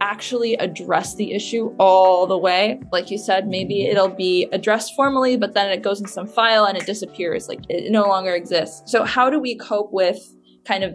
actually 0.00 0.54
address 0.54 1.16
the 1.16 1.32
issue 1.32 1.74
all 1.78 2.26
the 2.26 2.38
way. 2.38 2.80
Like 2.92 3.10
you 3.10 3.18
said, 3.18 3.48
maybe 3.48 3.82
mm-hmm. 3.82 3.90
it'll 3.90 4.08
be 4.08 4.48
addressed 4.52 4.94
formally, 4.94 5.36
but 5.36 5.54
then 5.54 5.70
it 5.70 5.82
goes 5.82 6.00
in 6.00 6.06
some 6.06 6.26
file 6.26 6.64
and 6.64 6.78
it 6.78 6.86
disappears. 6.86 7.48
Like 7.48 7.60
it 7.68 7.90
no 7.90 8.02
longer 8.02 8.34
exists. 8.34 8.90
So, 8.90 9.04
how 9.04 9.30
do 9.30 9.40
we 9.40 9.56
cope 9.56 9.92
with 9.92 10.18
kind 10.64 10.84
of, 10.84 10.94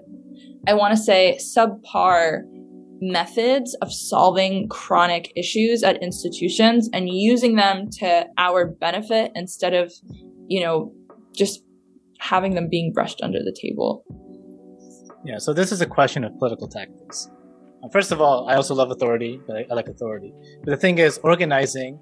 I 0.67 0.73
want 0.73 0.95
to 0.95 1.01
say, 1.01 1.37
subpar 1.39 2.43
methods 3.11 3.75
of 3.81 3.91
solving 3.91 4.67
chronic 4.69 5.31
issues 5.35 5.83
at 5.83 6.01
institutions 6.01 6.89
and 6.93 7.09
using 7.09 7.55
them 7.55 7.89
to 7.99 8.25
our 8.37 8.65
benefit 8.65 9.31
instead 9.35 9.73
of, 9.73 9.91
you 10.47 10.61
know, 10.61 10.93
just 11.35 11.61
having 12.19 12.55
them 12.55 12.67
being 12.69 12.91
brushed 12.93 13.19
under 13.21 13.39
the 13.39 13.55
table. 13.61 14.03
Yeah. 15.25 15.37
So 15.37 15.53
this 15.53 15.71
is 15.71 15.81
a 15.81 15.85
question 15.85 16.23
of 16.23 16.37
political 16.37 16.67
tactics. 16.67 17.29
Uh, 17.83 17.89
First 17.89 18.11
of 18.11 18.21
all, 18.21 18.49
I 18.49 18.55
also 18.55 18.73
love 18.75 18.91
authority. 18.91 19.41
but 19.47 19.57
I, 19.69 19.73
like 19.73 19.87
authority. 19.87 20.33
But 20.63 20.71
the 20.71 20.77
thing 20.77 20.97
is, 20.99 21.19
organizing 21.23 21.99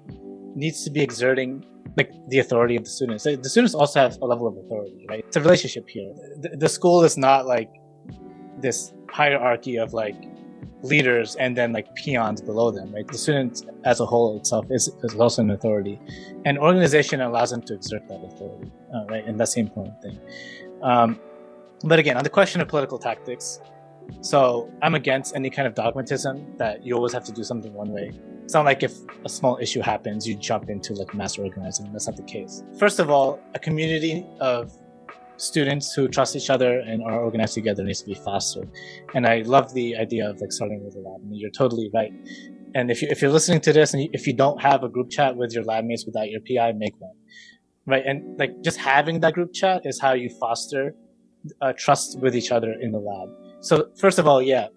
needs 0.54 0.84
to 0.84 0.90
be 0.90 1.00
exerting 1.02 1.64
like 1.96 2.10
the 2.28 2.38
authority 2.38 2.76
of 2.76 2.84
the 2.84 2.90
students. 2.90 3.24
The 3.24 3.36
the 3.36 3.48
students 3.48 3.74
also 3.74 4.00
have 4.00 4.16
a 4.22 4.26
level 4.26 4.46
of 4.46 4.56
authority, 4.56 5.06
right? 5.08 5.24
It's 5.26 5.36
a 5.36 5.40
relationship 5.40 5.88
here. 5.88 6.12
The, 6.40 6.56
the 6.56 6.68
school 6.68 7.02
is 7.02 7.16
not 7.16 7.46
like 7.46 7.70
this 8.60 8.92
hierarchy 9.10 9.76
of 9.76 9.92
like 9.92 10.16
leaders 10.82 11.36
and 11.36 11.56
then 11.56 11.72
like 11.72 11.94
peons 11.94 12.40
below 12.40 12.70
them, 12.70 12.92
right? 12.92 13.06
The 13.06 13.18
student 13.18 13.62
as 13.84 14.00
a 14.00 14.06
whole 14.06 14.36
itself 14.36 14.66
is, 14.70 14.88
is 15.02 15.14
also 15.14 15.42
an 15.42 15.50
authority, 15.50 16.00
and 16.44 16.58
organization 16.58 17.20
allows 17.20 17.50
them 17.50 17.62
to 17.62 17.74
exert 17.74 18.06
that 18.08 18.22
authority, 18.24 18.70
uh, 18.94 19.04
right? 19.06 19.24
And 19.24 19.38
that's 19.38 19.54
the 19.54 19.60
important 19.60 20.00
thing. 20.02 20.18
Um, 20.82 21.20
but 21.84 21.98
again, 21.98 22.16
on 22.16 22.24
the 22.24 22.30
question 22.30 22.60
of 22.60 22.68
political 22.68 22.98
tactics, 22.98 23.60
so 24.20 24.70
I'm 24.82 24.94
against 24.94 25.34
any 25.36 25.50
kind 25.50 25.66
of 25.66 25.74
dogmatism 25.74 26.56
that 26.58 26.84
you 26.84 26.94
always 26.94 27.12
have 27.12 27.24
to 27.24 27.32
do 27.32 27.44
something 27.44 27.72
one 27.72 27.90
way. 27.90 28.10
It's 28.42 28.54
not 28.54 28.64
like 28.64 28.82
if 28.82 28.94
a 29.24 29.28
small 29.28 29.58
issue 29.58 29.80
happens, 29.80 30.26
you 30.26 30.34
jump 30.34 30.68
into 30.68 30.94
like 30.94 31.14
mass 31.14 31.38
organizing. 31.38 31.92
That's 31.92 32.08
not 32.08 32.16
the 32.16 32.24
case. 32.24 32.64
First 32.78 32.98
of 32.98 33.10
all, 33.10 33.40
a 33.54 33.58
community 33.58 34.26
of 34.40 34.76
students 35.42 35.92
who 35.92 36.08
trust 36.08 36.36
each 36.36 36.50
other 36.50 36.80
and 36.80 37.02
are 37.02 37.20
organized 37.20 37.54
together 37.54 37.82
needs 37.82 38.00
to 38.00 38.06
be 38.06 38.14
fostered. 38.14 38.70
And 39.14 39.26
I 39.26 39.42
love 39.42 39.74
the 39.74 39.96
idea 39.96 40.30
of 40.30 40.40
like 40.40 40.52
starting 40.52 40.84
with 40.84 40.94
a 40.94 41.00
lab. 41.00 41.20
I 41.20 41.24
mean, 41.24 41.40
you're 41.40 41.50
totally 41.50 41.90
right. 41.92 42.12
And 42.74 42.90
if 42.90 43.02
you 43.02 43.08
if 43.10 43.20
you're 43.20 43.30
listening 43.30 43.60
to 43.62 43.72
this 43.72 43.92
and 43.92 44.08
if 44.12 44.26
you 44.26 44.34
don't 44.34 44.60
have 44.62 44.82
a 44.82 44.88
group 44.88 45.10
chat 45.10 45.36
with 45.36 45.52
your 45.52 45.64
lab 45.64 45.84
mates 45.84 46.06
without 46.06 46.30
your 46.30 46.40
PI, 46.40 46.72
make 46.72 46.94
one. 46.98 47.16
Right. 47.86 48.04
And 48.06 48.38
like 48.38 48.52
just 48.62 48.78
having 48.78 49.20
that 49.20 49.34
group 49.34 49.52
chat 49.52 49.82
is 49.84 50.00
how 50.00 50.12
you 50.12 50.30
foster 50.40 50.94
uh, 51.60 51.72
trust 51.76 52.20
with 52.20 52.36
each 52.36 52.52
other 52.52 52.72
in 52.80 52.92
the 52.92 53.00
lab. 53.00 53.28
So 53.60 53.88
first 53.98 54.18
of 54.18 54.26
all, 54.26 54.40
yeah, 54.40 54.68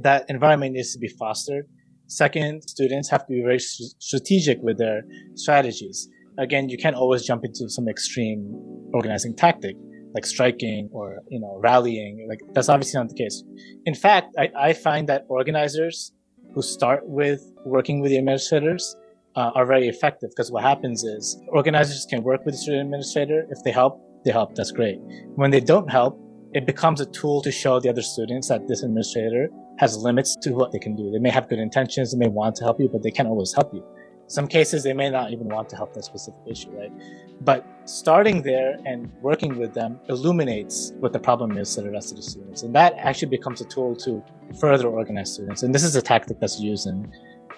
that 0.00 0.26
environment 0.28 0.74
needs 0.74 0.92
to 0.92 0.98
be 0.98 1.08
fostered. 1.08 1.66
Second, 2.06 2.62
students 2.68 3.08
have 3.10 3.26
to 3.26 3.32
be 3.32 3.40
very 3.40 3.60
strategic 3.60 4.58
with 4.62 4.78
their 4.78 5.02
strategies. 5.34 6.08
Again, 6.38 6.68
you 6.68 6.78
can't 6.78 6.96
always 6.96 7.24
jump 7.24 7.44
into 7.44 7.68
some 7.68 7.88
extreme 7.88 8.54
organizing 8.92 9.36
tactic 9.36 9.76
like 10.14 10.26
striking 10.26 10.88
or 10.92 11.18
you 11.28 11.40
know 11.40 11.58
rallying. 11.62 12.26
Like 12.28 12.40
that's 12.54 12.68
obviously 12.68 12.98
not 12.98 13.08
the 13.08 13.14
case. 13.14 13.42
In 13.86 13.94
fact, 13.94 14.34
I, 14.38 14.50
I 14.56 14.72
find 14.72 15.08
that 15.08 15.24
organizers 15.28 16.12
who 16.54 16.62
start 16.62 17.02
with 17.04 17.40
working 17.64 18.00
with 18.00 18.10
the 18.10 18.18
administrators 18.18 18.96
uh, 19.36 19.50
are 19.54 19.66
very 19.66 19.88
effective 19.88 20.30
because 20.30 20.50
what 20.50 20.64
happens 20.64 21.04
is 21.04 21.40
organizers 21.48 22.06
can 22.08 22.22
work 22.22 22.44
with 22.44 22.54
the 22.54 22.58
student 22.58 22.86
administrator. 22.86 23.46
If 23.50 23.62
they 23.64 23.70
help, 23.70 24.00
they 24.24 24.32
help. 24.32 24.54
That's 24.54 24.72
great. 24.72 24.98
When 25.36 25.50
they 25.50 25.60
don't 25.60 25.90
help, 25.90 26.20
it 26.52 26.66
becomes 26.66 27.00
a 27.00 27.06
tool 27.06 27.40
to 27.42 27.52
show 27.52 27.78
the 27.78 27.88
other 27.88 28.02
students 28.02 28.48
that 28.48 28.66
this 28.66 28.82
administrator 28.82 29.48
has 29.78 29.96
limits 29.96 30.36
to 30.42 30.50
what 30.50 30.72
they 30.72 30.78
can 30.78 30.96
do. 30.96 31.10
They 31.12 31.20
may 31.20 31.30
have 31.30 31.48
good 31.48 31.60
intentions, 31.60 32.12
they 32.12 32.18
may 32.18 32.28
want 32.28 32.56
to 32.56 32.64
help 32.64 32.80
you, 32.80 32.88
but 32.92 33.02
they 33.02 33.10
can't 33.10 33.28
always 33.28 33.54
help 33.54 33.72
you. 33.72 33.84
Some 34.30 34.46
cases 34.46 34.84
they 34.84 34.92
may 34.92 35.10
not 35.10 35.32
even 35.32 35.48
want 35.48 35.68
to 35.70 35.76
help 35.76 35.92
that 35.94 36.04
specific 36.04 36.40
issue, 36.46 36.70
right? 36.70 36.92
But 37.40 37.66
starting 37.84 38.42
there 38.42 38.78
and 38.86 39.10
working 39.22 39.58
with 39.58 39.74
them 39.74 39.98
illuminates 40.08 40.92
what 41.00 41.12
the 41.12 41.18
problem 41.18 41.58
is 41.58 41.74
to 41.74 41.82
the 41.82 41.90
rest 41.90 42.12
of 42.12 42.16
the 42.16 42.22
students. 42.22 42.62
And 42.62 42.72
that 42.76 42.94
actually 42.96 43.30
becomes 43.30 43.60
a 43.60 43.64
tool 43.64 43.96
to 43.96 44.22
further 44.60 44.86
organize 44.86 45.32
students. 45.32 45.64
And 45.64 45.74
this 45.74 45.82
is 45.82 45.96
a 45.96 46.02
tactic 46.02 46.38
that's 46.38 46.60
used 46.60 46.86
in 46.86 47.12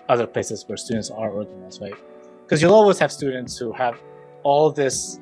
other 0.09 0.27
places 0.27 0.64
where 0.66 0.79
students 0.79 1.11
are 1.11 1.29
organized, 1.29 1.83
right? 1.83 1.93
Because 2.43 2.62
you'll 2.62 2.73
always 2.73 2.99
have 3.01 3.12
students 3.12 3.59
who 3.59 3.70
have 3.73 4.01
all 4.43 4.73
this 4.73 5.20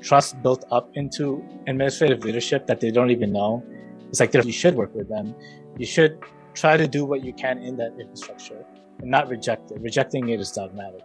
trust 0.00 0.40
built 0.40 0.64
up 0.70 0.88
into 0.94 1.44
administrative 1.66 2.22
leadership 2.22 2.68
that 2.68 2.78
they 2.78 2.92
don't 2.92 3.10
even 3.10 3.32
know. 3.32 3.60
It's 4.08 4.20
like 4.20 4.32
you 4.32 4.52
should 4.52 4.76
work 4.76 4.94
with 4.94 5.08
them. 5.08 5.34
You 5.78 5.86
should 5.86 6.20
try 6.54 6.76
to 6.76 6.86
do 6.86 7.04
what 7.04 7.24
you 7.24 7.32
can 7.32 7.58
in 7.58 7.76
that 7.78 7.92
infrastructure 7.98 8.64
and 9.02 9.10
not 9.10 9.28
reject 9.28 9.70
it. 9.70 9.80
Rejecting 9.80 10.30
it 10.30 10.40
is 10.40 10.50
dogmatic. 10.52 11.02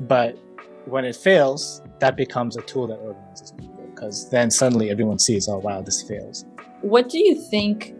But 0.00 0.36
when 0.84 1.04
it 1.04 1.16
fails, 1.16 1.80
that 2.00 2.16
becomes 2.16 2.56
a 2.56 2.62
tool 2.62 2.86
that 2.88 2.96
organizes 2.96 3.52
people 3.52 3.86
because 3.94 4.28
then 4.30 4.50
suddenly 4.50 4.90
everyone 4.90 5.18
sees, 5.18 5.48
oh, 5.48 5.58
wow, 5.58 5.80
this 5.80 6.02
fails. 6.02 6.44
What 6.82 7.08
do 7.08 7.18
you 7.18 7.34
think 7.34 7.94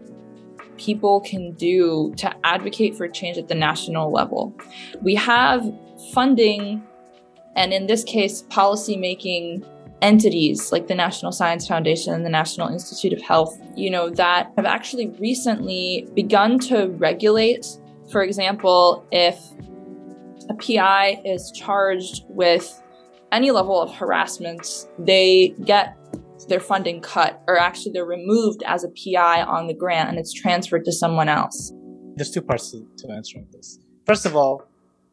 people 0.77 1.19
can 1.21 1.53
do 1.53 2.13
to 2.17 2.33
advocate 2.45 2.95
for 2.95 3.07
change 3.07 3.37
at 3.37 3.47
the 3.47 3.55
national 3.55 4.11
level? 4.11 4.55
We 5.01 5.15
have 5.15 5.65
funding, 6.13 6.81
and 7.55 7.73
in 7.73 7.87
this 7.87 8.03
case, 8.03 8.43
policy 8.43 8.95
making 8.95 9.65
entities 10.01 10.71
like 10.71 10.87
the 10.87 10.95
National 10.95 11.33
Science 11.33 11.67
Foundation 11.67 12.13
and 12.13 12.25
the 12.25 12.29
National 12.29 12.69
Institute 12.69 13.11
of 13.11 13.21
Health, 13.21 13.59
you 13.75 13.89
know, 13.89 14.09
that 14.11 14.51
have 14.55 14.65
actually 14.65 15.07
recently 15.19 16.07
begun 16.13 16.59
to 16.59 16.87
regulate, 16.91 17.67
for 18.11 18.23
example, 18.23 19.05
if 19.11 19.37
a 20.49 20.55
PI 20.55 21.21
is 21.25 21.51
charged 21.51 22.23
with 22.27 22.81
any 23.31 23.51
level 23.51 23.79
of 23.79 23.93
harassment, 23.93 24.87
they 24.97 25.53
get 25.63 25.95
their 26.47 26.59
funding 26.59 27.01
cut, 27.01 27.41
or 27.47 27.59
actually 27.59 27.91
they're 27.91 28.05
removed 28.05 28.63
as 28.65 28.83
a 28.83 28.89
PI 28.89 29.43
on 29.43 29.67
the 29.67 29.73
grant 29.73 30.09
and 30.09 30.17
it's 30.17 30.33
transferred 30.33 30.85
to 30.85 30.91
someone 30.91 31.29
else. 31.29 31.71
There's 32.15 32.31
two 32.31 32.41
parts 32.41 32.71
to, 32.71 32.85
to 32.97 33.11
answering 33.11 33.47
this. 33.51 33.79
First 34.05 34.25
of 34.25 34.35
all, 34.35 34.63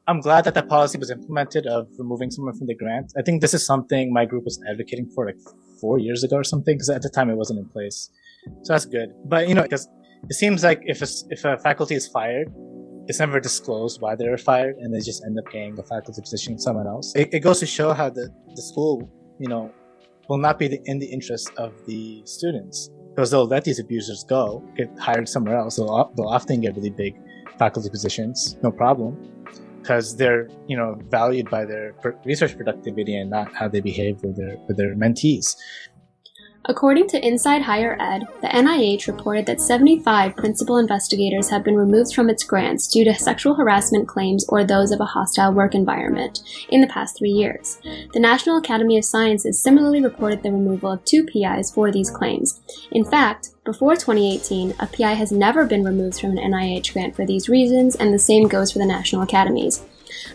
I'm 0.09 0.21
glad 0.21 0.45
that 0.45 0.55
that 0.55 0.69
policy 0.69 0.99
was 0.99 1.11
implemented 1.11 1.67
of 1.67 1.89
removing 1.99 2.31
someone 2.31 2.57
from 2.57 2.69
the 2.69 2.75
grant. 2.75 3.13
I 3.19 3.23
think 3.23 3.41
this 3.41 3.55
is 3.55 3.67
something 3.67 4.13
my 4.13 4.25
group 4.25 4.45
was 4.45 4.61
advocating 4.69 5.11
for 5.11 5.27
like 5.27 5.39
four 5.81 5.99
years 5.99 6.23
ago 6.25 6.37
or 6.37 6.45
something, 6.45 6.77
because 6.77 6.89
at 6.89 7.03
the 7.03 7.11
time 7.11 7.29
it 7.29 7.35
wasn't 7.35 7.59
in 7.59 7.67
place. 7.67 8.11
So 8.63 8.73
that's 8.73 8.87
good. 8.87 9.11
But 9.25 9.49
you 9.49 9.55
know, 9.55 9.63
because 9.63 9.89
it 10.29 10.35
seems 10.35 10.63
like 10.63 10.81
if 10.85 11.03
a, 11.03 11.07
if 11.31 11.45
a 11.45 11.59
faculty 11.59 11.97
is 11.97 12.07
fired, 12.07 12.53
it's 13.09 13.21
never 13.21 13.41
disclosed 13.41 14.01
why 14.01 14.15
they 14.15 14.29
were 14.29 14.39
fired, 14.39 14.77
and 14.77 14.95
they 14.95 15.01
just 15.01 15.25
end 15.25 15.39
up 15.39 15.47
paying 15.47 15.75
the 15.75 15.83
faculty 15.83 16.21
position 16.21 16.59
someone 16.59 16.87
else. 16.87 17.15
It, 17.15 17.33
it 17.33 17.41
goes 17.41 17.61
to 17.61 17.67
show 17.67 17.93
how 17.93 18.11
the, 18.11 18.29
the 18.55 18.63
school, 18.63 19.09
you 19.39 19.49
know, 19.49 19.73
will 20.29 20.39
not 20.39 20.59
be 20.59 20.69
the, 20.69 20.81
in 20.87 20.99
the 20.99 21.07
interest 21.07 21.51
of 21.57 21.73
the 21.87 22.23
students 22.25 22.91
because 23.15 23.31
they'll 23.31 23.47
let 23.47 23.65
these 23.65 23.79
abusers 23.79 24.25
go, 24.25 24.63
get 24.77 24.91
hired 24.99 25.29
somewhere 25.29 25.57
else. 25.57 25.77
They'll, 25.77 26.13
they'll 26.17 26.29
often 26.29 26.61
get 26.61 26.75
really 26.77 26.91
big 26.91 27.15
faculty 27.59 27.89
positions, 27.89 28.57
no 28.63 28.71
problem 28.71 29.17
because 29.87 30.17
they're 30.17 30.49
you 30.67 30.77
know 30.77 30.99
valued 31.11 31.49
by 31.49 31.65
their 31.65 31.95
research 32.25 32.57
productivity 32.57 33.15
and 33.17 33.31
not 33.31 33.55
how 33.55 33.69
they 33.69 33.81
behave 33.81 34.21
with 34.23 34.37
their 34.37 34.57
with 34.67 34.77
their 34.77 34.97
mentees. 34.97 35.57
According 36.69 37.07
to 37.09 37.25
Inside 37.25 37.63
Higher 37.63 37.97
Ed, 38.01 38.27
the 38.41 38.49
NIH 38.49 39.07
reported 39.07 39.47
that 39.47 39.61
75 39.61 40.35
principal 40.35 40.79
investigators 40.79 41.49
have 41.51 41.63
been 41.63 41.77
removed 41.77 42.13
from 42.13 42.29
its 42.29 42.43
grants 42.43 42.89
due 42.89 43.05
to 43.05 43.15
sexual 43.15 43.55
harassment 43.55 44.09
claims 44.09 44.45
or 44.49 44.65
those 44.65 44.91
of 44.91 45.01
a 45.01 45.05
hostile 45.05 45.53
work 45.53 45.77
environment 45.77 46.43
in 46.69 46.81
the 46.81 46.89
past 46.89 47.17
three 47.17 47.31
years. 47.31 47.79
The 48.13 48.19
National 48.19 48.57
Academy 48.57 48.99
of 48.99 49.05
Sciences 49.05 49.63
similarly 49.63 50.03
reported 50.03 50.43
the 50.43 50.51
removal 50.51 50.91
of 50.91 51.05
two 51.05 51.25
PIs 51.25 51.71
for 51.71 51.93
these 51.93 52.11
claims. 52.11 52.61
In 52.91 53.05
fact, 53.05 53.51
before 53.65 53.95
2018, 53.95 54.75
a 54.81 54.89
PI 54.89 55.15
has 55.15 55.31
never 55.31 55.67
been 55.67 55.85
removed 55.85 56.21
from 56.21 56.37
an 56.37 56.53
NIH 56.53 56.93
grant 56.93 57.15
for 57.15 57.25
these 57.25 57.49
reasons, 57.49 57.95
and 57.95 58.13
the 58.13 58.19
same 58.19 58.49
goes 58.49 58.73
for 58.73 58.81
the 58.81 58.87
national 58.87 59.23
academies. 59.23 59.85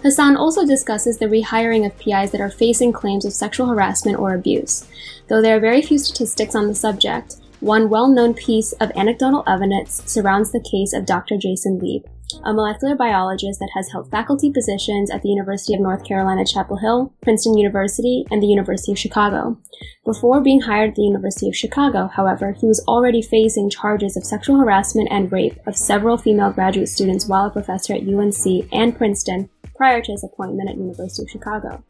Hassan 0.04 0.36
also 0.36 0.66
discusses 0.66 1.18
the 1.18 1.26
rehiring 1.28 1.86
of 1.86 1.98
PIs 1.98 2.32
that 2.32 2.42
are 2.42 2.50
facing 2.50 2.92
claims 2.92 3.26
of 3.26 3.34
sexual 3.34 3.68
harassment 3.68 4.20
or 4.20 4.34
abuse. 4.34 4.88
Though 5.28 5.42
there 5.42 5.58
are 5.58 5.62
very 5.62 5.82
few 5.82 5.98
statistics 5.98 6.56
on 6.56 6.68
the 6.68 6.76
subject, 6.76 7.38
one 7.62 7.90
well 7.90 8.08
known 8.08 8.34
piece 8.34 8.74
of 8.74 8.92
anecdotal 8.96 9.44
evidence 9.48 10.02
surrounds 10.06 10.52
the 10.52 10.60
case 10.60 10.94
of 10.94 11.06
Dr. 11.06 11.38
Jason 11.38 11.78
Lieb, 11.78 12.04
a 12.44 12.54
molecular 12.54 12.96
biologist 12.96 13.60
that 13.60 13.70
has 13.76 13.92
held 13.92 14.10
faculty 14.10 14.52
positions 14.52 15.12
at 15.12 15.22
the 15.22 15.30
University 15.30 15.76
of 15.76 15.80
North 15.80 16.04
Carolina, 16.04 16.44
Chapel 16.44 16.78
Hill, 16.78 17.14
Princeton 17.22 17.58
University, 17.58 18.26
and 18.32 18.42
the 18.42 18.48
University 18.48 18.92
of 18.92 18.98
Chicago. 18.98 19.58
Before 20.06 20.42
being 20.42 20.62
hired 20.62 20.90
at 20.90 20.96
the 20.96 21.04
University 21.04 21.48
of 21.48 21.56
Chicago, 21.56 22.08
however, 22.08 22.54
he 22.54 22.66
was 22.66 22.84
already 22.88 23.22
facing 23.22 23.70
charges 23.70 24.18
of 24.18 24.26
sexual 24.26 24.58
harassment 24.58 25.10
and 25.12 25.32
rape 25.32 25.60
of 25.68 25.78
several 25.78 26.18
female 26.18 26.52
graduate 26.52 26.90
students 26.90 27.28
while 27.28 27.46
a 27.46 27.52
professor 27.52 27.94
at 27.94 28.08
UNC 28.08 28.68
and 28.72 28.98
Princeton 28.98 29.50
prior 29.82 30.00
to 30.00 30.12
his 30.12 30.24
appointment 30.24 30.70
at 30.70 30.78
University 30.78 31.24
of 31.24 31.30
Chicago. 31.32 31.84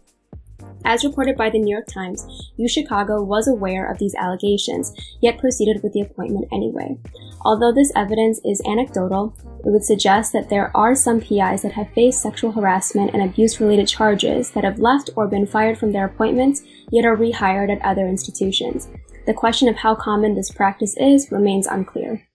As 0.86 1.04
reported 1.04 1.36
by 1.36 1.50
the 1.50 1.60
New 1.60 1.76
York 1.76 1.88
Times, 1.88 2.26
U 2.56 2.70
Chicago 2.70 3.22
was 3.22 3.50
aware 3.50 3.86
of 3.92 4.00
these 4.00 4.16
allegations, 4.16 4.94
yet 5.22 5.38
proceeded 5.38 5.84
with 5.84 5.92
the 5.92 6.00
appointment 6.00 6.48
anyway. 6.54 6.98
Although 7.42 7.74
this 7.74 7.92
evidence 7.94 8.39
is 8.46 8.62
anecdotal, 8.66 9.36
it 9.66 9.72
would 9.72 9.84
suggest 9.84 10.32
that 10.32 10.48
there 10.48 10.72
are 10.74 10.96
some 10.96 11.20
PIs 11.20 11.64
that 11.64 11.74
have 11.74 11.92
faced 11.92 12.22
sexual 12.22 12.54
harassment 12.54 13.12
and 13.14 13.24
abuse 13.24 13.60
related 13.60 13.89
charges 13.89 14.52
that 14.52 14.64
have 14.64 14.80
left 14.80 15.10
or 15.18 15.28
been 15.28 15.46
fired 15.46 15.78
from 15.78 15.92
their 15.92 16.06
appointments, 16.06 16.64
yet 16.92 17.04
are 17.04 17.18
rehired 17.18 17.70
at 17.70 17.82
other 17.82 18.08
institutions. 18.08 18.88
The 19.26 19.34
question 19.34 19.68
of 19.68 19.76
how 19.76 19.96
common 19.96 20.36
this 20.36 20.50
practice 20.50 20.96
is 20.96 21.30
remains 21.30 21.68
unclear. 21.68 22.26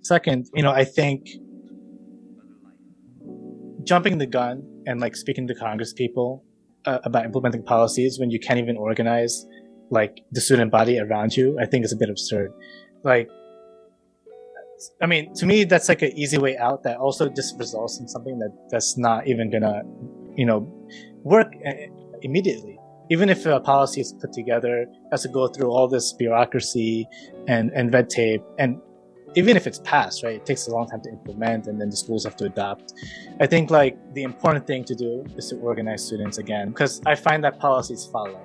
Second, 0.00 0.46
you 0.54 0.62
know, 0.62 0.70
I 0.70 0.84
think 0.84 1.28
jumping 3.84 4.18
the 4.18 4.26
gun 4.26 4.62
and 4.86 5.00
like 5.00 5.16
speaking 5.16 5.46
to 5.48 5.54
Congress 5.54 5.92
people 5.92 6.44
uh, 6.86 6.98
about 7.04 7.24
implementing 7.24 7.62
policies 7.62 8.18
when 8.18 8.30
you 8.30 8.38
can't 8.38 8.58
even 8.58 8.76
organize 8.76 9.46
like 9.90 10.20
the 10.32 10.40
student 10.40 10.70
body 10.70 10.98
around 10.98 11.36
you, 11.36 11.58
I 11.60 11.66
think 11.66 11.84
is 11.84 11.92
a 11.92 11.96
bit 11.96 12.10
absurd. 12.10 12.52
Like, 13.02 13.28
I 15.00 15.06
mean, 15.06 15.34
to 15.34 15.46
me, 15.46 15.64
that's 15.64 15.88
like 15.88 16.02
an 16.02 16.12
easy 16.16 16.38
way 16.38 16.56
out 16.56 16.82
that 16.82 16.96
also 16.96 17.28
just 17.28 17.58
results 17.58 18.00
in 18.00 18.08
something 18.08 18.38
that 18.38 18.52
that's 18.70 18.98
not 18.98 19.26
even 19.26 19.50
gonna, 19.50 19.82
you 20.36 20.46
know, 20.46 20.60
work 21.22 21.52
uh, 21.66 21.72
immediately. 22.22 22.78
Even 23.10 23.28
if 23.28 23.44
a 23.46 23.60
policy 23.60 24.00
is 24.00 24.14
put 24.20 24.32
together, 24.32 24.86
has 25.10 25.22
to 25.22 25.28
go 25.28 25.46
through 25.46 25.70
all 25.70 25.88
this 25.88 26.14
bureaucracy 26.14 27.06
and, 27.46 27.70
and 27.74 27.92
red 27.92 28.08
tape 28.08 28.42
and 28.58 28.80
even 29.34 29.56
if 29.56 29.66
it's 29.66 29.80
passed, 29.80 30.22
right, 30.22 30.36
it 30.36 30.46
takes 30.46 30.68
a 30.68 30.70
long 30.70 30.86
time 30.86 31.00
to 31.02 31.10
implement 31.10 31.66
and 31.66 31.80
then 31.80 31.90
the 31.90 31.96
schools 31.96 32.24
have 32.24 32.36
to 32.36 32.44
adapt. 32.44 32.94
I 33.40 33.46
think 33.46 33.70
like 33.70 33.96
the 34.14 34.22
important 34.22 34.66
thing 34.66 34.84
to 34.84 34.94
do 34.94 35.24
is 35.36 35.48
to 35.50 35.56
organize 35.56 36.04
students 36.04 36.38
again 36.38 36.68
because 36.68 37.00
I 37.06 37.14
find 37.14 37.42
that 37.44 37.58
policies 37.58 38.04
follow. 38.04 38.40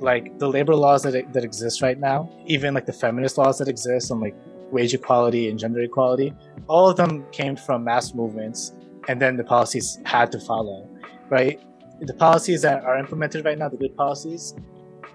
Like 0.00 0.38
the 0.38 0.48
labor 0.48 0.74
laws 0.74 1.02
that, 1.04 1.32
that 1.32 1.44
exist 1.44 1.80
right 1.80 1.98
now, 1.98 2.28
even 2.46 2.74
like 2.74 2.86
the 2.86 2.92
feminist 2.92 3.38
laws 3.38 3.58
that 3.58 3.68
exist 3.68 4.10
on 4.10 4.20
like 4.20 4.34
wage 4.70 4.94
equality 4.94 5.48
and 5.48 5.58
gender 5.58 5.80
equality, 5.80 6.34
all 6.66 6.88
of 6.90 6.96
them 6.96 7.24
came 7.30 7.56
from 7.56 7.84
mass 7.84 8.14
movements 8.14 8.72
and 9.08 9.20
then 9.20 9.36
the 9.36 9.44
policies 9.44 9.98
had 10.04 10.30
to 10.32 10.40
follow, 10.40 10.88
right? 11.28 11.60
The 12.00 12.14
policies 12.14 12.62
that 12.62 12.84
are 12.84 12.98
implemented 12.98 13.44
right 13.44 13.58
now, 13.58 13.68
the 13.68 13.76
good 13.76 13.96
policies, 13.96 14.54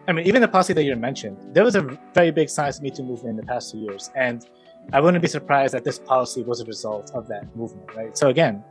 I 0.07 0.13
mean, 0.13 0.25
even 0.25 0.41
the 0.41 0.47
policy 0.47 0.71
that 0.73 0.83
you 0.83 0.95
mentioned, 0.95 1.37
there 1.53 1.65
was 1.65 1.75
a 1.75 1.81
very 2.13 2.31
big 2.31 2.49
science 2.49 2.81
Me 2.81 2.89
Too 2.89 3.03
movement 3.03 3.31
in 3.31 3.35
the 3.35 3.43
past 3.45 3.71
two 3.71 3.79
years, 3.79 4.09
and 4.15 4.47
I 4.93 5.01
wouldn't 5.01 5.21
be 5.21 5.27
surprised 5.27 5.73
that 5.73 5.83
this 5.83 5.99
policy 5.99 6.43
was 6.43 6.61
a 6.61 6.65
result 6.65 7.11
of 7.13 7.27
that 7.27 7.53
movement, 7.55 7.93
right? 7.95 8.17
So 8.17 8.29
again, 8.29 8.63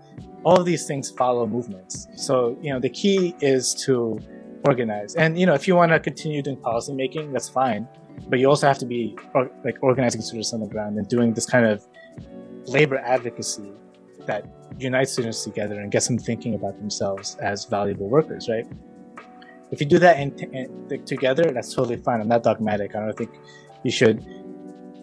all 0.44 0.58
of 0.58 0.64
these 0.64 0.86
things 0.86 1.10
follow 1.10 1.46
movements. 1.46 2.08
So 2.16 2.58
you 2.62 2.72
know, 2.72 2.80
the 2.80 2.88
key 2.88 3.34
is 3.40 3.74
to 3.86 4.18
organize, 4.64 5.14
and 5.14 5.38
you 5.38 5.46
know, 5.46 5.54
if 5.54 5.68
you 5.68 5.76
want 5.76 5.92
to 5.92 6.00
continue 6.00 6.42
doing 6.42 6.56
policy 6.56 6.94
making, 6.94 7.32
that's 7.32 7.48
fine, 7.48 7.86
but 8.28 8.38
you 8.38 8.48
also 8.48 8.66
have 8.66 8.78
to 8.78 8.86
be 8.86 9.16
or, 9.34 9.50
like 9.64 9.76
organizing 9.82 10.22
students 10.22 10.54
on 10.54 10.60
the 10.60 10.66
ground 10.66 10.96
and 10.96 11.06
doing 11.08 11.34
this 11.34 11.46
kind 11.46 11.66
of 11.66 11.86
labor 12.66 12.98
advocacy 12.98 13.70
that 14.26 14.46
unites 14.78 15.12
students 15.12 15.44
together 15.44 15.80
and 15.80 15.92
gets 15.92 16.06
them 16.06 16.18
thinking 16.18 16.54
about 16.54 16.76
themselves 16.78 17.36
as 17.36 17.64
valuable 17.66 18.08
workers, 18.08 18.48
right? 18.48 18.66
If 19.70 19.80
you 19.80 19.86
do 19.86 19.98
that 19.98 20.18
in, 20.18 20.32
in, 20.54 21.04
together, 21.04 21.50
that's 21.50 21.74
totally 21.74 21.96
fine. 21.96 22.20
I'm 22.20 22.28
not 22.28 22.42
dogmatic. 22.42 22.94
I 22.94 23.00
don't 23.00 23.16
think 23.16 23.30
you 23.82 23.90
should, 23.90 24.24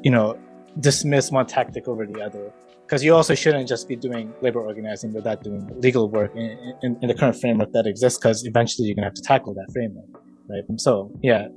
you 0.02 0.12
know, 0.12 0.38
dismiss 0.80 1.32
one 1.32 1.46
tactic 1.46 1.88
over 1.88 2.06
the 2.06 2.22
other. 2.22 2.52
Because 2.86 3.04
you 3.04 3.16
also 3.16 3.34
shouldn't 3.34 3.68
just 3.68 3.88
be 3.88 3.96
doing 3.96 4.34
labor 4.42 4.60
organizing 4.60 5.14
without 5.14 5.42
doing 5.42 5.70
legal 5.80 6.10
work 6.10 6.36
in, 6.36 6.76
in, 6.84 6.98
in 7.02 7.08
the 7.08 7.14
current 7.14 7.40
framework 7.40 7.72
that 7.72 7.88
exists, 7.88 8.20
because 8.20 8.46
eventually 8.46 8.88
you're 8.88 8.96
going 8.96 9.04
to 9.04 9.08
have 9.08 9.14
to 9.16 9.22
tackle 9.22 9.54
that 9.54 9.68
framework, 9.74 10.22
right? 10.50 10.64
So, 10.78 11.12
yeah, 11.24 11.48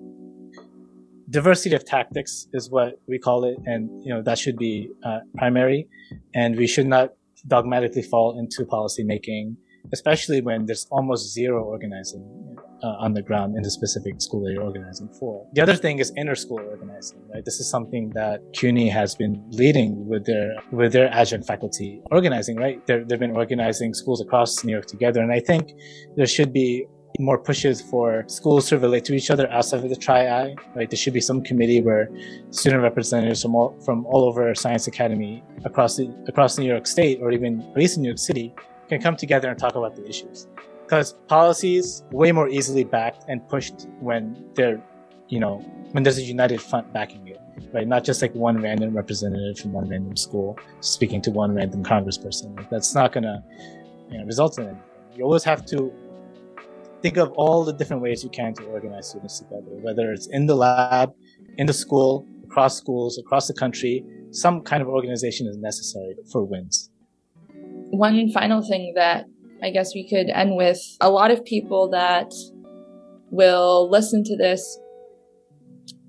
diversity 1.29 1.75
of 1.75 1.85
tactics 1.85 2.47
is 2.53 2.71
what 2.71 3.01
we 3.09 3.19
call 3.19 3.45
it, 3.45 3.57
and 3.67 3.91
you 4.05 4.15
know 4.15 4.23
that 4.23 4.39
should 4.39 4.57
be 4.57 4.89
uh, 5.05 5.21
primary, 5.37 5.89
and 6.35 6.57
we 6.57 6.67
should 6.67 6.87
not 6.87 7.15
dogmatically 7.47 8.03
fall 8.03 8.39
into 8.39 8.65
policy 8.65 9.03
making, 9.03 9.57
especially 9.93 10.41
when 10.41 10.67
there's 10.67 10.87
almost 10.91 11.33
zero 11.33 11.65
organizing 11.65 12.57
uh, 12.83 13.05
on 13.05 13.15
the 13.15 13.23
ground 13.23 13.57
in 13.57 13.63
the 13.63 13.71
specific 13.71 14.21
school 14.21 14.43
that 14.45 14.53
you're 14.53 14.63
organizing 14.63 15.09
for. 15.09 15.47
The 15.53 15.63
other 15.63 15.77
thing 15.77 15.99
is 15.99 16.13
inter-school 16.17 16.61
organizing, 16.61 17.21
right? 17.33 17.45
This 17.45 17.61
is 17.61 17.71
something 17.71 18.11
that 18.11 18.41
CUNY 18.53 18.89
has 18.89 19.15
been 19.15 19.43
leading 19.51 20.07
with 20.07 20.27
their 20.27 20.55
with 20.73 20.93
their 20.93 21.09
adjunct 21.13 21.47
faculty 21.47 22.03
organizing, 22.11 22.57
right? 22.57 22.85
they 22.87 22.99
they've 23.07 23.19
been 23.19 23.37
organizing 23.37 23.95
schools 23.95 24.21
across 24.21 24.65
New 24.65 24.73
York 24.73 24.87
together, 24.87 25.21
and 25.23 25.33
I 25.33 25.41
think 25.41 25.73
there 26.17 26.27
should 26.27 26.53
be 26.53 26.87
more 27.19 27.39
pushes 27.39 27.81
for 27.81 28.25
schools 28.27 28.69
to 28.69 28.79
relate 28.79 29.05
to 29.07 29.15
each 29.15 29.31
other 29.31 29.51
outside 29.51 29.83
of 29.83 29.89
the 29.89 29.97
tri-I, 29.97 30.55
right? 30.75 30.91
There 30.91 30.97
should 30.97 31.15
be 31.15 31.21
some 31.21 31.43
committee 31.43 31.81
where 31.81 32.09
student 32.51 32.83
representatives 32.83 33.43
from 33.43 33.55
all, 33.55 33.79
from 33.85 34.05
all 34.07 34.25
over 34.25 34.55
Science 34.55 34.87
Academy 34.87 35.43
across 35.65 35.97
the, 35.97 36.15
across 36.29 36.59
New 36.59 36.67
York 36.67 36.87
State 36.87 37.21
or 37.23 37.33
even 37.33 37.63
at 37.63 37.77
least 37.77 37.97
in 37.97 38.03
New 38.03 38.11
York 38.11 38.19
City 38.19 38.55
can 38.89 39.01
come 39.01 39.17
together 39.17 39.49
and 39.49 39.59
talk 39.59 39.75
about 39.75 39.97
the 39.97 40.07
issues. 40.07 40.47
Because 40.87 41.15
policies 41.27 42.05
way 42.13 42.31
more 42.31 42.49
easily 42.49 42.85
backed 42.85 43.25
and 43.27 43.47
pushed 43.49 43.89
when 43.99 44.45
they're, 44.55 44.81
you 45.27 45.41
know, 45.41 45.59
when 45.91 46.05
there's 46.05 46.19
a 46.19 46.23
united 46.23 46.63
front 46.63 46.93
backing 46.93 47.27
it, 47.27 47.41
right? 47.73 47.89
Not 47.89 48.05
just 48.05 48.23
like 48.23 48.33
one 48.37 48.63
random 48.63 48.95
representative 48.95 49.59
from 49.59 49.73
one 49.73 49.89
random 49.89 50.17
school 50.17 50.57
speaking 50.79 51.21
to 51.23 51.33
one 51.33 51.53
random 51.53 51.83
congressperson. 51.83 52.57
Like 52.57 52.71
that's 52.71 52.95
not 52.95 53.13
gonna, 53.13 53.43
you 54.11 54.19
know, 54.19 54.25
result 54.25 54.59
in 54.59 54.67
anything. 54.67 54.83
You 55.17 55.25
always 55.25 55.43
have 55.43 55.67
to 55.67 55.93
think 57.03 57.17
of 57.17 57.33
all 57.33 57.65
the 57.65 57.73
different 57.73 58.01
ways 58.01 58.23
you 58.23 58.31
can 58.31 58.55
to 58.55 58.65
organize 58.67 59.09
students 59.09 59.41
together, 59.41 59.73
whether 59.83 60.13
it's 60.13 60.29
in 60.29 60.47
the 60.47 60.55
lab, 60.55 61.13
in 61.59 61.67
the 61.67 61.73
school, 61.73 62.25
across 62.45 62.79
schools, 62.79 63.19
across 63.19 63.49
the 63.49 63.55
country. 63.55 64.05
Some 64.31 64.63
kind 64.63 64.83
of 64.83 64.89
organization 64.89 65.49
is 65.49 65.57
necessary 65.57 66.15
for 66.31 66.45
wins. 66.45 66.91
One 67.91 68.31
final 68.31 68.63
thing 68.63 68.93
that 68.95 69.25
I 69.63 69.71
guess 69.71 69.95
we 69.95 70.09
could 70.09 70.29
end 70.29 70.57
with 70.57 70.81
a 71.01 71.11
lot 71.11 71.31
of 71.31 71.45
people 71.45 71.91
that 71.91 72.33
will 73.31 73.91
listen 73.91 74.23
to 74.25 74.37
this 74.37 74.79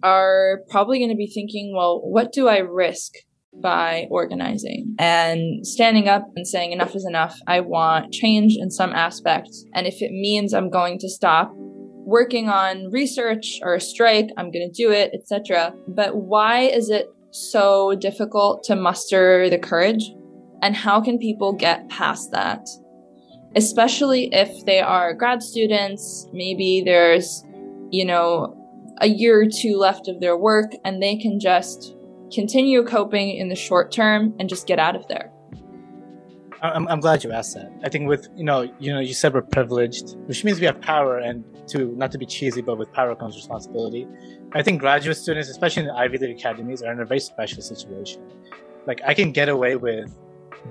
are 0.03 0.61
probably 0.69 0.99
going 0.99 1.09
to 1.09 1.15
be 1.15 1.27
thinking, 1.27 1.73
well, 1.75 2.01
what 2.03 2.31
do 2.31 2.47
I 2.47 2.57
risk 2.57 3.13
by 3.61 4.07
organizing 4.09 4.95
and 4.99 5.65
standing 5.65 6.07
up 6.07 6.27
and 6.35 6.47
saying 6.47 6.71
enough 6.71 6.95
is 6.95 7.05
enough. 7.07 7.39
I 7.47 7.61
want 7.61 8.13
change 8.13 8.55
in 8.57 8.69
some 8.69 8.91
aspects. 8.91 9.65
And 9.73 9.87
if 9.87 10.01
it 10.01 10.11
means 10.11 10.53
I'm 10.53 10.69
going 10.69 10.99
to 10.99 11.09
stop 11.09 11.51
working 11.55 12.49
on 12.49 12.91
research 12.91 13.59
or 13.63 13.75
a 13.75 13.81
strike, 13.81 14.29
I'm 14.37 14.51
going 14.51 14.71
to 14.71 14.83
do 14.83 14.91
it, 14.91 15.11
etc. 15.13 15.73
But 15.87 16.15
why 16.15 16.61
is 16.61 16.89
it 16.89 17.07
so 17.31 17.95
difficult 17.95 18.63
to 18.65 18.75
muster 18.75 19.49
the 19.49 19.59
courage? 19.59 20.11
And 20.61 20.75
how 20.75 21.01
can 21.01 21.19
people 21.19 21.53
get 21.53 21.89
past 21.89 22.31
that? 22.31 22.67
Especially 23.57 24.29
if 24.31 24.65
they 24.65 24.79
are 24.79 25.13
grad 25.13 25.43
students, 25.43 26.27
maybe 26.31 26.83
there's, 26.85 27.43
you 27.91 28.05
know, 28.05 28.55
a 28.99 29.07
year 29.07 29.41
or 29.41 29.47
two 29.49 29.77
left 29.77 30.07
of 30.07 30.19
their 30.19 30.37
work 30.37 30.71
and 30.85 31.01
they 31.01 31.17
can 31.17 31.39
just 31.39 31.97
continue 32.31 32.83
coping 32.83 33.35
in 33.35 33.49
the 33.49 33.55
short 33.55 33.91
term 33.91 34.33
and 34.39 34.49
just 34.49 34.67
get 34.67 34.79
out 34.79 34.95
of 34.95 35.07
there? 35.07 35.31
I'm, 36.61 36.87
I'm 36.87 36.99
glad 36.99 37.23
you 37.23 37.31
asked 37.31 37.53
that. 37.53 37.71
I 37.83 37.89
think 37.89 38.07
with 38.07 38.29
you 38.35 38.43
know 38.43 38.61
you 38.79 38.91
know 38.91 38.99
you 38.99 39.13
said 39.13 39.33
we're 39.33 39.43
privileged, 39.43 40.17
which 40.25 40.43
means 40.43 40.59
we 40.59 40.65
have 40.65 40.81
power, 40.81 41.19
and 41.19 41.43
to 41.67 41.95
not 41.95 42.11
to 42.13 42.17
be 42.17 42.25
cheesy, 42.25 42.61
but 42.61 42.77
with 42.77 42.91
power 42.93 43.15
comes 43.15 43.35
responsibility. 43.35 44.07
I 44.53 44.63
think 44.63 44.79
graduate 44.79 45.17
students, 45.17 45.49
especially 45.49 45.83
in 45.83 45.89
the 45.89 45.95
Ivy 45.95 46.17
League 46.17 46.37
academies, 46.37 46.81
are 46.81 46.91
in 46.91 46.99
a 46.99 47.05
very 47.05 47.19
special 47.19 47.61
situation. 47.61 48.23
Like 48.87 49.01
I 49.05 49.13
can 49.13 49.31
get 49.31 49.49
away 49.49 49.75
with 49.75 50.17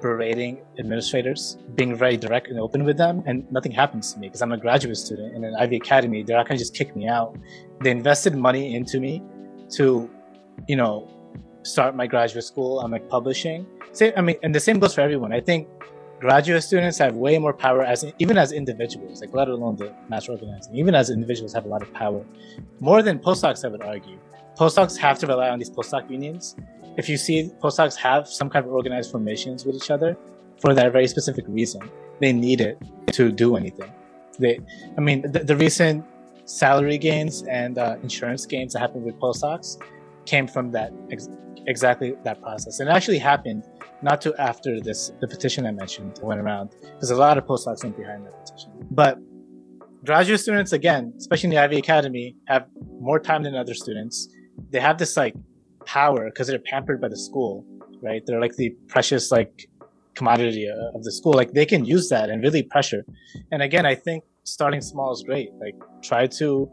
berating 0.00 0.58
administrators, 0.78 1.58
being 1.74 1.94
very 1.94 2.16
direct 2.16 2.48
and 2.48 2.58
open 2.58 2.84
with 2.84 2.96
them, 2.96 3.22
and 3.26 3.50
nothing 3.50 3.72
happens 3.72 4.12
to 4.12 4.18
me 4.18 4.28
because 4.28 4.42
I'm 4.42 4.52
a 4.52 4.58
graduate 4.58 4.96
student 4.96 5.34
in 5.34 5.44
an 5.44 5.54
Ivy 5.58 5.76
Academy. 5.76 6.22
They're 6.22 6.36
not 6.36 6.46
going 6.48 6.58
to 6.58 6.62
just 6.62 6.74
kick 6.74 6.94
me 6.94 7.08
out. 7.08 7.36
They 7.80 7.90
invested 7.90 8.34
money 8.36 8.74
into 8.74 9.00
me 9.00 9.22
to, 9.70 10.10
you 10.68 10.76
know, 10.76 11.08
start 11.62 11.96
my 11.96 12.06
graduate 12.06 12.44
school. 12.44 12.80
I'm 12.80 12.90
like 12.90 13.08
publishing. 13.08 13.66
Same, 13.92 14.12
I 14.16 14.20
mean, 14.20 14.36
and 14.42 14.54
the 14.54 14.60
same 14.60 14.78
goes 14.78 14.94
for 14.94 15.00
everyone. 15.00 15.32
I 15.32 15.40
think 15.40 15.68
graduate 16.20 16.62
students 16.62 16.98
have 16.98 17.14
way 17.14 17.38
more 17.38 17.52
power 17.52 17.82
as 17.82 18.04
even 18.18 18.38
as 18.38 18.52
individuals, 18.52 19.20
like 19.20 19.34
let 19.34 19.48
alone 19.48 19.76
the 19.76 19.92
mass 20.08 20.28
organizing. 20.28 20.74
Even 20.74 20.94
as 20.94 21.10
individuals, 21.10 21.52
have 21.52 21.64
a 21.64 21.68
lot 21.68 21.82
of 21.82 21.92
power, 21.92 22.24
more 22.80 23.02
than 23.02 23.18
postdocs. 23.18 23.64
I 23.64 23.68
would 23.68 23.82
argue, 23.82 24.18
postdocs 24.58 24.96
have 24.96 25.18
to 25.20 25.26
rely 25.26 25.50
on 25.50 25.58
these 25.58 25.70
postdoc 25.70 26.10
unions. 26.10 26.56
If 26.96 27.08
you 27.08 27.16
see 27.16 27.50
postdocs 27.62 27.96
have 27.96 28.28
some 28.28 28.48
kind 28.48 28.64
of 28.64 28.72
organized 28.72 29.10
formations 29.10 29.64
with 29.64 29.76
each 29.76 29.90
other 29.90 30.16
for 30.60 30.74
that 30.74 30.92
very 30.92 31.06
specific 31.06 31.44
reason, 31.48 31.82
they 32.20 32.32
need 32.32 32.60
it 32.60 32.78
to 33.12 33.30
do 33.30 33.56
anything. 33.56 33.92
They, 34.38 34.58
I 34.96 35.00
mean, 35.00 35.30
the, 35.30 35.40
the 35.40 35.56
recent 35.56 36.04
salary 36.46 36.98
gains 36.98 37.42
and 37.44 37.76
uh, 37.78 37.96
insurance 38.02 38.46
gains 38.46 38.72
that 38.72 38.80
happened 38.80 39.04
with 39.04 39.18
postdocs 39.18 39.76
came 40.24 40.46
from 40.46 40.70
that 40.72 40.92
ex- 41.10 41.28
exactly 41.66 42.14
that 42.24 42.40
process. 42.40 42.80
And 42.80 42.88
it 42.88 42.92
actually 42.92 43.18
happened 43.18 43.64
not 44.02 44.20
too 44.20 44.34
after 44.38 44.80
this 44.80 45.12
the 45.20 45.28
petition 45.28 45.66
I 45.66 45.72
mentioned 45.72 46.20
went 46.22 46.40
around, 46.40 46.70
because 46.80 47.10
a 47.10 47.16
lot 47.16 47.38
of 47.38 47.44
postdocs 47.44 47.82
went 47.82 47.96
behind 47.96 48.26
that 48.26 48.34
petition. 48.44 48.70
But 48.90 49.18
graduate 50.04 50.40
students, 50.40 50.72
again, 50.72 51.12
especially 51.16 51.48
in 51.48 51.54
the 51.56 51.62
Ivy 51.62 51.78
Academy, 51.78 52.36
have 52.46 52.66
more 53.00 53.18
time 53.18 53.42
than 53.42 53.54
other 53.54 53.74
students. 53.74 54.28
They 54.70 54.80
have 54.80 54.98
this 54.98 55.16
like 55.16 55.34
power 55.86 56.26
because 56.26 56.48
they're 56.48 56.58
pampered 56.58 57.00
by 57.00 57.08
the 57.08 57.16
school, 57.16 57.64
right? 58.02 58.22
They're 58.26 58.40
like 58.40 58.56
the 58.56 58.70
precious 58.88 59.30
like 59.30 59.68
commodity 60.14 60.66
of 60.94 61.02
the 61.02 61.12
school. 61.12 61.32
Like 61.32 61.52
they 61.52 61.66
can 61.66 61.84
use 61.84 62.08
that 62.08 62.30
and 62.30 62.42
really 62.42 62.62
pressure. 62.62 63.04
And 63.52 63.62
again, 63.62 63.86
I 63.86 63.94
think 63.94 64.24
starting 64.44 64.80
small 64.80 65.12
is 65.12 65.22
great. 65.22 65.50
Like 65.54 65.76
try 66.02 66.26
to 66.38 66.70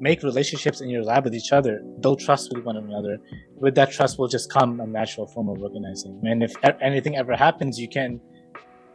make 0.00 0.22
relationships 0.22 0.80
in 0.80 0.88
your 0.88 1.02
lab 1.02 1.24
with 1.24 1.34
each 1.34 1.52
other, 1.52 1.82
build 2.00 2.20
trust 2.20 2.50
with 2.54 2.64
one 2.64 2.76
another. 2.76 3.18
With 3.56 3.74
that 3.74 3.92
trust 3.92 4.18
will 4.18 4.28
just 4.28 4.50
come 4.50 4.80
a 4.80 4.86
natural 4.86 5.26
form 5.26 5.48
of 5.48 5.60
organizing. 5.62 6.20
And 6.24 6.42
if 6.42 6.54
anything 6.80 7.16
ever 7.16 7.36
happens, 7.36 7.78
you 7.78 7.88
can, 7.88 8.20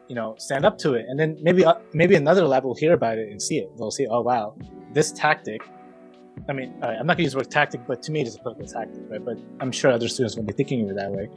you 0.07 0.15
know, 0.15 0.35
stand 0.37 0.65
up 0.65 0.77
to 0.79 0.93
it. 0.95 1.05
And 1.07 1.19
then 1.19 1.37
maybe, 1.41 1.63
uh, 1.63 1.75
maybe 1.93 2.15
another 2.15 2.47
lab 2.47 2.63
will 2.63 2.75
hear 2.75 2.93
about 2.93 3.17
it 3.19 3.29
and 3.29 3.41
see 3.41 3.57
it. 3.59 3.69
They'll 3.77 3.91
see, 3.91 4.07
oh 4.07 4.21
wow, 4.21 4.55
this 4.93 5.11
tactic. 5.11 5.61
I 6.47 6.53
mean, 6.53 6.79
right, 6.79 6.97
I'm 6.99 7.07
not 7.07 7.17
gonna 7.17 7.23
use 7.23 7.33
the 7.33 7.39
word 7.39 7.51
tactic, 7.51 7.81
but 7.87 8.01
to 8.03 8.11
me 8.11 8.21
it 8.21 8.27
is 8.27 8.35
a 8.35 8.39
political 8.39 8.67
tactic, 8.67 9.01
right? 9.09 9.23
But 9.23 9.37
I'm 9.59 9.71
sure 9.71 9.91
other 9.91 10.07
students 10.07 10.35
won't 10.35 10.47
be 10.47 10.53
thinking 10.53 10.83
of 10.83 10.91
it 10.91 10.95
that 10.95 11.11
way. 11.11 11.29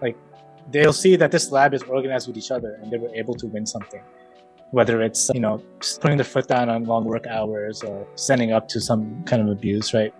Like, 0.00 0.16
they'll 0.70 0.92
see 0.92 1.16
that 1.16 1.30
this 1.30 1.50
lab 1.52 1.74
is 1.74 1.82
organized 1.84 2.26
with 2.28 2.36
each 2.36 2.50
other 2.50 2.78
and 2.82 2.90
they 2.90 2.98
were 2.98 3.14
able 3.14 3.34
to 3.34 3.46
win 3.46 3.66
something 3.66 4.02
whether 4.70 5.00
it's 5.02 5.30
you 5.32 5.40
know 5.40 5.62
putting 6.00 6.16
their 6.16 6.24
foot 6.24 6.48
down 6.48 6.68
on 6.68 6.84
long 6.84 7.04
work 7.04 7.26
hours 7.26 7.82
or 7.82 8.06
standing 8.14 8.52
up 8.52 8.68
to 8.68 8.80
some 8.80 9.22
kind 9.24 9.42
of 9.42 9.48
abuse 9.48 9.94
right 9.94 10.12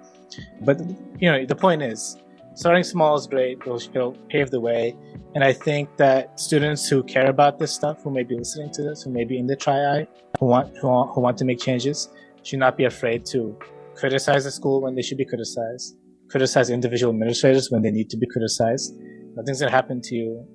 but 0.62 0.80
you 1.18 1.30
know 1.30 1.44
the 1.44 1.54
point 1.54 1.82
is 1.82 2.18
starting 2.54 2.82
small 2.82 3.16
is 3.16 3.26
great 3.26 3.58
it'll, 3.62 3.76
it'll 3.76 4.12
pave 4.28 4.50
the 4.50 4.60
way 4.60 4.96
and 5.34 5.42
i 5.42 5.52
think 5.52 5.94
that 5.96 6.38
students 6.38 6.88
who 6.88 7.02
care 7.02 7.28
about 7.28 7.58
this 7.58 7.72
stuff 7.72 8.02
who 8.02 8.10
may 8.10 8.22
be 8.22 8.36
listening 8.36 8.70
to 8.70 8.82
this 8.82 9.02
who 9.02 9.10
may 9.10 9.24
be 9.24 9.38
in 9.38 9.46
the 9.46 9.56
tri 9.56 10.06
who 10.38 10.46
want 10.46 10.76
who 10.78 10.88
want, 10.88 11.14
who 11.14 11.20
want 11.20 11.36
to 11.36 11.44
make 11.44 11.58
changes 11.58 12.08
should 12.42 12.60
not 12.60 12.76
be 12.76 12.84
afraid 12.84 13.26
to 13.26 13.58
criticize 13.96 14.44
the 14.44 14.50
school 14.50 14.82
when 14.82 14.94
they 14.94 15.02
should 15.02 15.18
be 15.18 15.24
criticized 15.24 15.96
criticize 16.30 16.70
individual 16.70 17.12
administrators 17.12 17.70
when 17.70 17.82
they 17.82 17.90
need 17.90 18.08
to 18.10 18.16
be 18.16 18.26
criticized 18.26 18.94
nothing's 19.36 19.58
to 19.58 19.70
happen 19.70 20.00
to 20.02 20.14
you 20.14 20.46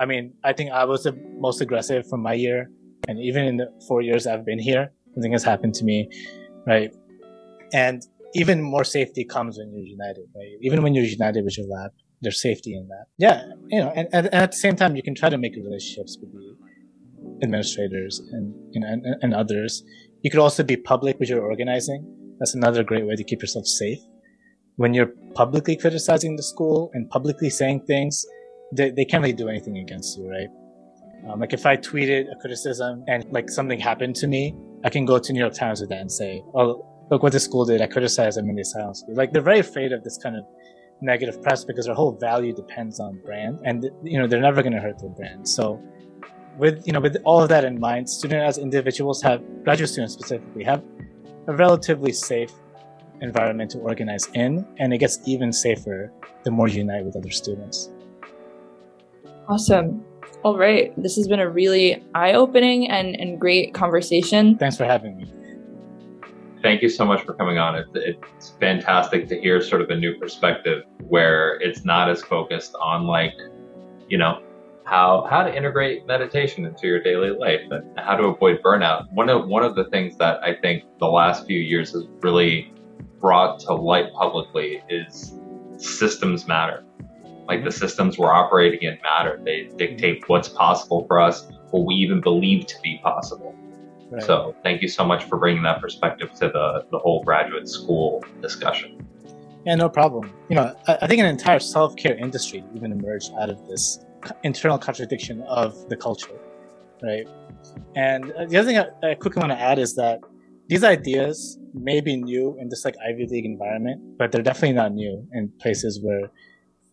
i 0.00 0.04
mean 0.04 0.32
i 0.44 0.52
think 0.52 0.70
i 0.70 0.84
was 0.84 1.02
the 1.04 1.12
most 1.38 1.60
aggressive 1.60 2.06
from 2.08 2.20
my 2.22 2.34
year 2.34 2.70
and 3.08 3.20
even 3.20 3.44
in 3.44 3.56
the 3.56 3.68
four 3.86 4.02
years 4.02 4.26
I've 4.26 4.44
been 4.44 4.58
here, 4.58 4.92
nothing 5.16 5.32
has 5.32 5.44
happened 5.44 5.74
to 5.74 5.84
me, 5.84 6.08
right? 6.66 6.94
And 7.72 8.02
even 8.34 8.62
more 8.62 8.84
safety 8.84 9.24
comes 9.24 9.58
when 9.58 9.72
you're 9.72 9.86
united, 9.86 10.26
right? 10.34 10.56
Even 10.62 10.82
when 10.82 10.94
you're 10.94 11.04
united 11.04 11.44
with 11.44 11.58
your 11.58 11.66
lab, 11.66 11.92
there's 12.22 12.40
safety 12.40 12.74
in 12.74 12.88
that. 12.88 13.06
Yeah, 13.18 13.42
you 13.68 13.80
know, 13.80 13.92
and, 13.94 14.08
and, 14.12 14.32
at 14.32 14.52
the 14.52 14.56
same 14.56 14.76
time, 14.76 14.96
you 14.96 15.02
can 15.02 15.14
try 15.14 15.28
to 15.28 15.36
make 15.36 15.54
relationships 15.56 16.16
with 16.20 16.32
the 16.32 16.56
administrators 17.42 18.20
and 18.32 18.54
you 18.72 18.80
know 18.80 18.86
and, 18.86 19.04
and 19.20 19.34
others. 19.34 19.82
You 20.22 20.30
could 20.30 20.40
also 20.40 20.62
be 20.62 20.76
public 20.76 21.18
with 21.20 21.28
your 21.28 21.42
organizing. 21.42 22.02
That's 22.38 22.54
another 22.54 22.82
great 22.82 23.06
way 23.06 23.16
to 23.16 23.24
keep 23.24 23.40
yourself 23.40 23.66
safe. 23.66 23.98
When 24.76 24.92
you're 24.92 25.12
publicly 25.34 25.76
criticizing 25.76 26.36
the 26.36 26.42
school 26.42 26.90
and 26.94 27.08
publicly 27.10 27.50
saying 27.50 27.84
things, 27.86 28.26
they, 28.72 28.90
they 28.90 29.04
can't 29.04 29.22
really 29.22 29.34
do 29.34 29.48
anything 29.48 29.78
against 29.78 30.18
you, 30.18 30.28
right? 30.28 30.48
Um, 31.28 31.40
like 31.40 31.52
if 31.52 31.64
I 31.64 31.76
tweeted 31.76 32.26
a 32.30 32.36
criticism 32.40 33.04
and 33.08 33.24
like 33.30 33.48
something 33.48 33.78
happened 33.78 34.16
to 34.16 34.26
me, 34.26 34.54
I 34.84 34.90
can 34.90 35.04
go 35.06 35.18
to 35.18 35.32
New 35.32 35.40
York 35.40 35.54
Times 35.54 35.80
with 35.80 35.88
that 35.90 36.00
and 36.00 36.12
say, 36.12 36.42
"Oh, 36.54 36.84
look 37.10 37.22
what 37.22 37.32
the 37.32 37.40
school 37.40 37.64
did. 37.64 37.80
I 37.80 37.86
criticized 37.86 38.36
them 38.36 38.48
and 38.48 38.58
they 38.58 38.62
silenced 38.62 39.08
me." 39.08 39.14
Like 39.14 39.32
they're 39.32 39.42
very 39.42 39.60
afraid 39.60 39.92
of 39.92 40.04
this 40.04 40.18
kind 40.18 40.36
of 40.36 40.44
negative 41.00 41.42
press 41.42 41.64
because 41.64 41.86
their 41.86 41.94
whole 41.94 42.12
value 42.12 42.52
depends 42.54 43.00
on 43.00 43.18
brand, 43.24 43.58
and 43.64 43.88
you 44.02 44.18
know 44.18 44.26
they're 44.26 44.42
never 44.42 44.62
going 44.62 44.74
to 44.74 44.80
hurt 44.80 44.98
their 44.98 45.10
brand. 45.10 45.48
So, 45.48 45.80
with 46.58 46.86
you 46.86 46.92
know 46.92 47.00
with 47.00 47.16
all 47.24 47.40
of 47.42 47.48
that 47.48 47.64
in 47.64 47.80
mind, 47.80 48.10
students 48.10 48.58
as 48.58 48.58
individuals 48.58 49.22
have 49.22 49.42
graduate 49.64 49.88
students 49.88 50.12
specifically 50.12 50.64
have 50.64 50.82
a 51.46 51.54
relatively 51.54 52.12
safe 52.12 52.52
environment 53.20 53.70
to 53.72 53.78
organize 53.78 54.26
in, 54.34 54.66
and 54.78 54.92
it 54.92 54.98
gets 54.98 55.18
even 55.26 55.52
safer 55.52 56.12
the 56.44 56.50
more 56.50 56.68
you 56.68 56.78
unite 56.78 57.04
with 57.04 57.16
other 57.16 57.30
students. 57.30 57.90
Awesome. 59.48 60.04
All 60.42 60.58
right. 60.58 60.92
This 61.00 61.16
has 61.16 61.26
been 61.26 61.40
a 61.40 61.48
really 61.48 62.04
eye 62.14 62.34
opening 62.34 62.90
and, 62.90 63.14
and 63.16 63.40
great 63.40 63.72
conversation. 63.72 64.58
Thanks 64.58 64.76
for 64.76 64.84
having 64.84 65.16
me. 65.16 65.32
Thank 66.62 66.82
you 66.82 66.88
so 66.88 67.04
much 67.04 67.24
for 67.24 67.34
coming 67.34 67.58
on. 67.58 67.74
It, 67.76 67.86
it's 67.94 68.54
fantastic 68.60 69.28
to 69.28 69.40
hear 69.40 69.60
sort 69.62 69.82
of 69.82 69.90
a 69.90 69.96
new 69.96 70.18
perspective 70.18 70.84
where 71.08 71.60
it's 71.60 71.84
not 71.84 72.10
as 72.10 72.22
focused 72.22 72.74
on 72.80 73.06
like, 73.06 73.32
you 74.08 74.18
know, 74.18 74.42
how 74.84 75.26
how 75.30 75.42
to 75.42 75.54
integrate 75.54 76.06
meditation 76.06 76.66
into 76.66 76.86
your 76.86 77.02
daily 77.02 77.30
life 77.30 77.60
and 77.70 77.98
how 77.98 78.16
to 78.16 78.24
avoid 78.24 78.62
burnout. 78.62 79.10
One 79.12 79.28
of 79.28 79.46
one 79.48 79.64
of 79.64 79.74
the 79.74 79.84
things 79.86 80.16
that 80.18 80.42
I 80.42 80.54
think 80.54 80.84
the 80.98 81.06
last 81.06 81.46
few 81.46 81.58
years 81.58 81.92
has 81.92 82.04
really 82.20 82.72
brought 83.20 83.60
to 83.60 83.74
light 83.74 84.12
publicly 84.12 84.82
is 84.88 85.34
systems 85.78 86.46
matter 86.46 86.84
like 87.46 87.64
the 87.64 87.72
systems 87.72 88.18
we're 88.18 88.32
operating 88.32 88.82
in 88.82 88.98
matter. 89.02 89.40
They 89.44 89.68
dictate 89.76 90.24
what's 90.28 90.48
possible 90.48 91.04
for 91.06 91.20
us, 91.20 91.46
what 91.70 91.86
we 91.86 91.94
even 91.94 92.20
believe 92.20 92.66
to 92.66 92.80
be 92.82 93.00
possible. 93.02 93.54
Right. 94.10 94.22
So 94.22 94.54
thank 94.62 94.82
you 94.82 94.88
so 94.88 95.04
much 95.04 95.24
for 95.24 95.38
bringing 95.38 95.62
that 95.64 95.80
perspective 95.80 96.32
to 96.34 96.48
the, 96.48 96.86
the 96.90 96.98
whole 96.98 97.22
graduate 97.24 97.68
school 97.68 98.24
discussion. 98.40 99.06
Yeah, 99.66 99.74
no 99.76 99.88
problem. 99.88 100.32
You 100.48 100.56
know, 100.56 100.76
I, 100.86 100.98
I 101.02 101.06
think 101.06 101.20
an 101.20 101.26
entire 101.26 101.58
self-care 101.58 102.16
industry 102.16 102.64
even 102.74 102.92
emerged 102.92 103.32
out 103.40 103.50
of 103.50 103.66
this 103.66 104.04
internal 104.42 104.78
contradiction 104.78 105.42
of 105.42 105.88
the 105.88 105.96
culture, 105.96 106.38
right? 107.02 107.26
And 107.96 108.32
the 108.48 108.56
other 108.58 108.64
thing 108.64 108.78
I, 108.78 109.10
I 109.10 109.14
quickly 109.14 109.40
want 109.40 109.52
to 109.52 109.60
add 109.60 109.78
is 109.78 109.94
that 109.96 110.20
these 110.68 110.84
ideas 110.84 111.58
may 111.74 112.00
be 112.00 112.16
new 112.16 112.56
in 112.58 112.68
this 112.68 112.84
like 112.84 112.94
Ivy 113.06 113.26
League 113.26 113.44
environment, 113.44 114.18
but 114.18 114.32
they're 114.32 114.42
definitely 114.42 114.76
not 114.76 114.92
new 114.92 115.26
in 115.32 115.52
places 115.60 116.00
where 116.02 116.30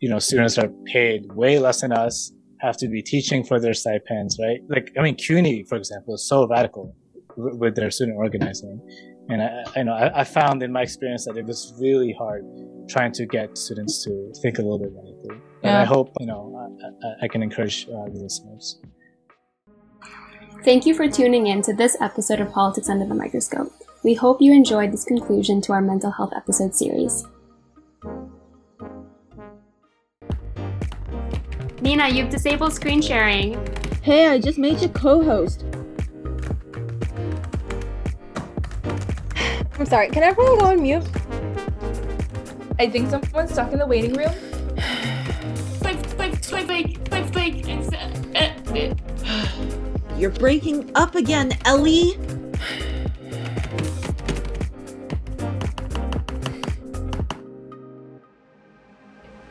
you 0.02 0.10
know, 0.10 0.20
students 0.20 0.58
are 0.58 0.68
paid 0.86 1.32
way 1.34 1.60
less 1.60 1.82
than 1.82 1.94
us, 1.94 2.34
have 2.60 2.76
to 2.78 2.88
be 2.88 3.02
teaching 3.02 3.44
for 3.44 3.60
their 3.60 3.74
stipends, 3.74 4.38
right? 4.42 4.60
Like, 4.68 4.92
I 4.98 5.02
mean, 5.02 5.16
CUNY, 5.16 5.64
for 5.70 5.78
example, 5.78 6.16
is 6.16 6.28
so 6.28 6.48
radical 6.48 6.96
w- 7.38 7.56
with 7.56 7.76
their 7.76 7.92
student 7.92 8.18
organizing. 8.18 8.82
And 9.30 9.44
I, 9.44 9.64
I 9.76 9.84
know 9.84 9.94
I, 9.94 10.22
I, 10.22 10.24
found 10.24 10.64
in 10.64 10.72
my 10.72 10.82
experience 10.82 11.26
that 11.26 11.38
it 11.38 11.46
was 11.46 11.74
really 11.80 12.14
hard 12.18 12.44
trying 12.90 13.12
to 13.14 13.26
get 13.28 13.58
students 13.58 14.04
to 14.04 14.34
think 14.42 14.58
a 14.58 14.64
little 14.64 14.80
bit 14.80 14.90
radically. 14.92 15.38
Yeah. 15.64 15.70
And 15.70 15.78
I 15.78 15.86
hope, 15.86 16.14
you 16.20 16.26
know, 16.26 16.72
I, 17.04 17.26
I 17.26 17.28
can 17.28 17.44
encourage 17.44 17.88
uh, 17.88 18.06
the 18.06 18.20
listeners. 18.20 18.80
Thank 20.64 20.86
you 20.86 20.94
for 20.94 21.08
tuning 21.08 21.48
in 21.48 21.62
to 21.64 21.74
this 21.74 21.98
episode 22.02 22.40
of 22.40 22.52
Politics 22.52 22.90
Under 22.90 23.06
the 23.06 23.16
Microscope. 23.16 23.72
We 24.04 24.14
hope 24.16 24.42
you 24.42 24.54
enjoyed 24.54 24.92
this 24.92 25.04
conclusion 25.04 25.62
to 25.62 25.74
our 25.74 25.82
mental 25.82 26.12
health 26.12 26.34
episode 26.36 26.76
series. 26.76 27.26
Nina, 31.82 32.10
you've 32.10 32.30
disabled 32.30 32.74
screen 32.74 33.02
sharing. 33.02 33.54
Hey, 34.02 34.28
I 34.28 34.40
just 34.40 34.58
made 34.58 34.82
you 34.82 34.90
co-host. 34.90 35.66
I'm 39.80 39.86
sorry, 39.86 40.10
can 40.10 40.22
everyone 40.22 40.60
go 40.60 40.66
on 40.66 40.82
mute? 40.82 41.04
I 42.80 42.88
think 42.88 43.10
someone's 43.10 43.52
stuck 43.52 43.72
in 43.74 43.80
the 43.80 43.88
waiting 43.88 44.14
room. 44.14 44.32
Click, 46.52 46.66
click, 46.66 47.06
click, 47.06 47.32
click, 47.32 47.64
click, 47.64 48.66
click. 48.66 48.98
You're 50.18 50.32
breaking 50.32 50.92
up 50.96 51.16
again, 51.16 51.54
Ellie. 51.64 52.18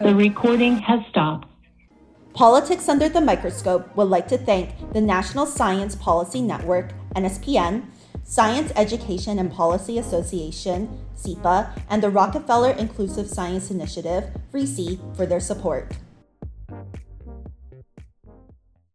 The 0.01 0.15
recording 0.15 0.77
has 0.77 1.01
stopped. 1.09 1.47
Politics 2.35 2.87
Under 2.87 3.09
the 3.09 3.23
Microscope 3.23 3.97
would 3.97 4.09
like 4.09 4.29
to 4.29 4.37
thank 4.37 4.93
the 4.93 5.01
National 5.01 5.47
Science 5.47 5.97
Policy 5.97 6.43
Network, 6.43 6.93
NSPN, 7.17 7.87
Science 8.25 8.73
Education 8.77 9.39
and 9.39 9.51
Policy 9.51 9.99
Association, 9.99 11.01
SEPA, 11.17 11.71
and 11.89 12.03
the 12.03 12.11
Rockefeller 12.11 12.73
Inclusive 12.73 13.27
Science 13.27 13.71
Initiative, 13.71 14.25
RISI, 14.53 15.17
for 15.17 15.25
their 15.25 15.41
support. 15.41 15.91